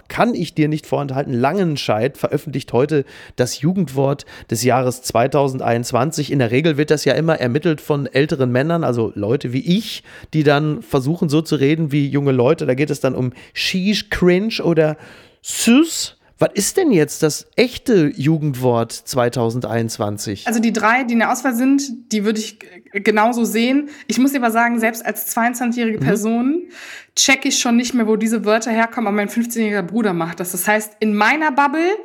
kann 0.10 0.36
ich 0.36 0.54
dir 0.54 0.68
nicht 0.68 0.86
vorenthalten. 0.86 1.34
Langenscheid 1.34 2.20
veröffentlicht 2.20 2.72
heute 2.72 3.04
das 3.36 3.62
Jugendwort 3.62 4.28
des 4.52 4.64
Jahres 4.64 5.02
2021. 5.02 6.32
In 6.32 6.38
der 6.38 6.52
Regel 6.52 6.78
wird 6.78 6.92
das 6.92 7.04
ja 7.04 7.16
immer 7.16 7.40
ermittelt 7.40 7.82
von 7.82 8.06
älteren 8.06 8.52
Männern, 8.52 8.84
also 8.84 9.12
Leute 9.16 9.54
wie 9.54 9.78
ich, 9.78 10.04
die 10.36 10.44
dann 10.44 10.84
versuchen 10.84 11.30
so 11.30 11.42
zu 11.42 11.56
reden 11.56 11.92
wie 11.92 12.08
junge 12.08 12.32
Leute. 12.32 12.68
Da 12.68 12.76
geht 12.76 12.92
es 12.92 13.00
dann 13.00 13.16
um 13.16 13.34
Sheesh, 13.56 14.12
Cringe 14.12 14.64
oder 14.64 14.98
Süß. 15.42 16.15
Was 16.38 16.50
ist 16.54 16.76
denn 16.76 16.92
jetzt 16.92 17.24
das 17.24 17.48
echte 17.56 18.12
Jugendwort 18.14 18.92
2021? 18.92 20.46
Also 20.48 20.60
die 20.60 20.74
drei, 20.74 21.04
die 21.04 21.14
in 21.14 21.20
der 21.20 21.32
Auswahl 21.32 21.56
sind, 21.56 22.12
die 22.12 22.26
würde 22.26 22.40
ich 22.40 22.60
genauso 22.92 23.46
sehen. 23.46 23.90
Ich 24.08 24.18
muss 24.18 24.36
aber 24.36 24.52
sagen, 24.52 24.80
selbst 24.80 25.06
als 25.06 25.34
22-jährige 25.36 26.00
Person 26.00 26.48
mhm. 26.48 26.72
check 27.16 27.46
ich 27.46 27.60
schon 27.60 27.78
nicht 27.78 27.94
mehr, 27.94 28.08
wo 28.08 28.18
diese 28.18 28.44
Wörter 28.44 28.72
herkommen, 28.72 29.08
aber 29.08 29.16
mein 29.16 29.30
15-jähriger 29.30 29.84
Bruder 29.84 30.14
macht 30.14 30.42
das. 30.42 30.52
Das 30.52 30.68
heißt, 30.68 30.98
in 31.00 31.16
meiner 31.16 31.54
Bubble 31.54 31.96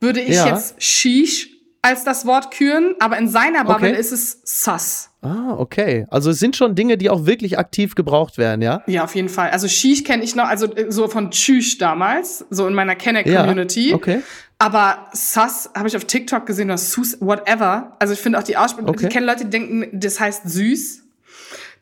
würde 0.00 0.20
ich 0.20 0.36
ja. 0.36 0.48
jetzt 0.48 0.82
Sheesh 0.82 1.57
als 1.88 2.04
das 2.04 2.26
Wort 2.26 2.50
küren, 2.50 2.94
aber 3.00 3.18
in 3.18 3.28
seiner 3.28 3.64
Bubble 3.64 3.90
okay. 3.90 3.98
ist 4.00 4.12
es 4.12 4.40
Sus. 4.44 5.10
Ah, 5.22 5.54
okay. 5.56 6.06
Also 6.10 6.30
es 6.30 6.38
sind 6.38 6.54
schon 6.54 6.74
Dinge, 6.74 6.96
die 6.98 7.10
auch 7.10 7.26
wirklich 7.26 7.58
aktiv 7.58 7.94
gebraucht 7.94 8.38
werden, 8.38 8.62
ja? 8.62 8.82
Ja, 8.86 9.04
auf 9.04 9.14
jeden 9.14 9.28
Fall. 9.28 9.50
Also 9.50 9.66
Shish 9.66 10.04
kenne 10.04 10.22
ich 10.22 10.36
noch, 10.36 10.44
also 10.44 10.66
äh, 10.74 10.92
so 10.92 11.08
von 11.08 11.30
Tschüss 11.30 11.78
damals, 11.78 12.44
so 12.50 12.66
in 12.66 12.74
meiner 12.74 12.94
Kenneck-Community. 12.94 13.90
Ja, 13.90 13.96
okay. 13.96 14.22
Aber 14.58 15.06
Sus 15.12 15.70
habe 15.74 15.88
ich 15.88 15.96
auf 15.96 16.04
TikTok 16.04 16.44
gesehen, 16.46 16.68
oder 16.68 16.78
Sus, 16.78 17.16
whatever. 17.20 17.96
Also 17.98 18.12
ich 18.12 18.20
finde 18.20 18.38
auch 18.38 18.44
die 18.44 18.56
Aussprache, 18.56 18.88
okay. 18.88 19.06
ich 19.06 19.12
kenne 19.12 19.26
Leute, 19.26 19.44
die 19.44 19.50
denken, 19.50 19.98
das 19.98 20.20
heißt 20.20 20.48
süß. 20.48 21.04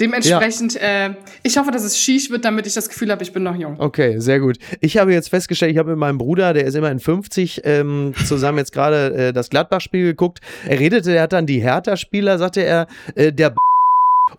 Dementsprechend, 0.01 0.75
ja. 0.75 1.07
äh, 1.07 1.15
ich 1.43 1.57
hoffe, 1.57 1.71
dass 1.71 1.83
es 1.83 1.99
Shish 1.99 2.31
wird, 2.31 2.45
damit 2.45 2.67
ich 2.67 2.75
das 2.75 2.89
Gefühl 2.89 3.11
habe, 3.11 3.23
ich 3.23 3.33
bin 3.33 3.43
noch 3.43 3.57
jung. 3.57 3.77
Okay, 3.79 4.19
sehr 4.19 4.41
gut. 4.41 4.59
Ich 4.81 4.99
habe 4.99 5.13
jetzt 5.13 5.31
festgestellt, 5.31 5.73
ich 5.73 5.79
habe 5.79 5.91
mit 5.91 5.99
meinem 5.99 6.19
Bruder, 6.19 6.53
der 6.53 6.65
ist 6.65 6.75
immerhin 6.75 7.01
50, 7.01 7.63
ähm, 7.65 8.15
zusammen 8.27 8.59
jetzt 8.59 8.73
gerade 8.73 9.15
äh, 9.15 9.33
das 9.33 9.49
Gladbach-Spiel 9.51 10.05
geguckt. 10.05 10.41
Er 10.67 10.79
redete, 10.79 11.15
er 11.15 11.23
hat 11.23 11.33
dann 11.33 11.47
die 11.47 11.61
Hertha-Spieler, 11.61 12.39
sagte 12.39 12.63
er, 12.63 12.87
äh, 13.15 13.33
der 13.33 13.55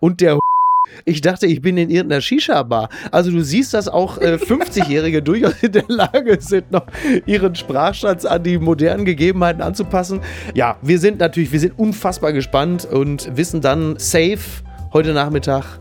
und 0.00 0.20
der 0.20 0.38
ich 1.04 1.20
dachte, 1.20 1.46
ich 1.46 1.60
bin 1.60 1.76
in 1.76 1.90
irgendeiner 1.90 2.20
Shisha-Bar. 2.20 2.88
Also 3.10 3.30
du 3.30 3.42
siehst, 3.42 3.74
dass 3.74 3.88
auch 3.88 4.18
äh, 4.18 4.34
50-Jährige 4.34 5.22
durchaus 5.22 5.62
in 5.62 5.72
der 5.72 5.84
Lage 5.88 6.38
sind, 6.40 6.70
noch 6.70 6.86
ihren 7.26 7.54
Sprachschatz 7.54 8.24
an 8.24 8.42
die 8.42 8.58
modernen 8.58 9.04
Gegebenheiten 9.04 9.62
anzupassen. 9.62 10.20
Ja, 10.54 10.78
wir 10.82 10.98
sind 10.98 11.18
natürlich, 11.18 11.52
wir 11.52 11.60
sind 11.60 11.78
unfassbar 11.78 12.32
gespannt 12.32 12.86
und 12.86 13.36
wissen 13.36 13.60
dann 13.60 13.98
safe, 13.98 14.62
heute 14.92 15.12
Nachmittag, 15.12 15.78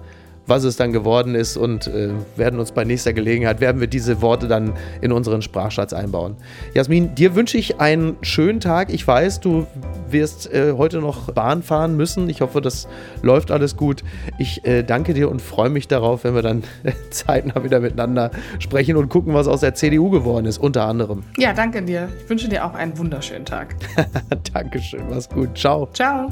was 0.48 0.64
es 0.64 0.78
dann 0.78 0.94
geworden 0.94 1.36
ist 1.36 1.58
und 1.58 1.88
äh, 1.88 2.10
werden 2.36 2.60
uns 2.60 2.72
bei 2.72 2.86
nächster 2.86 3.14
Gelegenheit, 3.14 3.60
werden 3.60 3.82
wir 3.82 3.88
diese 3.88 4.22
Worte 4.22 4.48
dann 4.48 4.74
in 5.02 5.12
unseren 5.12 5.42
Sprachschatz 5.42 5.94
einbauen. 5.94 6.38
Jasmin, 6.74 7.14
dir 7.16 7.36
wünsche 7.36 7.58
ich 7.58 7.80
einen 7.80 8.16
schönen 8.22 8.62
Tag. 8.62 8.92
Ich 8.92 9.06
weiß, 9.06 9.42
du 9.42 9.68
wirst 10.10 10.52
äh, 10.54 10.74
heute 10.78 11.00
noch 11.00 11.32
Bahn 11.34 11.64
fahren 11.64 11.98
müssen. 11.98 12.30
Ich 12.30 12.42
hoffe, 12.42 12.62
das 12.62 12.88
läuft 13.22 13.52
alles 13.52 13.76
gut. 13.76 14.04
Ich 14.38 14.66
äh, 14.66 14.84
danke 14.84 15.14
dir 15.14 15.30
und 15.30 15.42
freue 15.42 15.70
mich 15.70 15.88
darauf, 15.88 16.24
wenn 16.24 16.34
wir 16.34 16.42
dann 16.42 16.64
zeitnah 17.10 17.64
wieder 17.64 17.82
miteinander 17.82 18.32
sprechen 18.60 18.96
und 18.96 19.10
gucken, 19.10 19.34
was 19.34 19.48
aus 19.48 19.60
der 19.60 19.76
CDU 19.76 20.10
geworden 20.10 20.46
ist, 20.46 20.58
unter 20.58 20.86
anderem. 20.86 21.24
Ja, 21.38 21.52
danke 21.52 21.82
dir. 21.82 22.08
Ich 22.24 22.30
wünsche 22.30 22.48
dir 22.48 22.66
auch 22.66 22.74
einen 22.74 22.98
wunderschönen 22.98 23.46
Tag. 23.46 23.76
Dankeschön, 24.54 25.02
mach's 25.10 25.28
gut. 25.28 25.58
Ciao. 25.58 25.90
Ciao. 25.94 26.32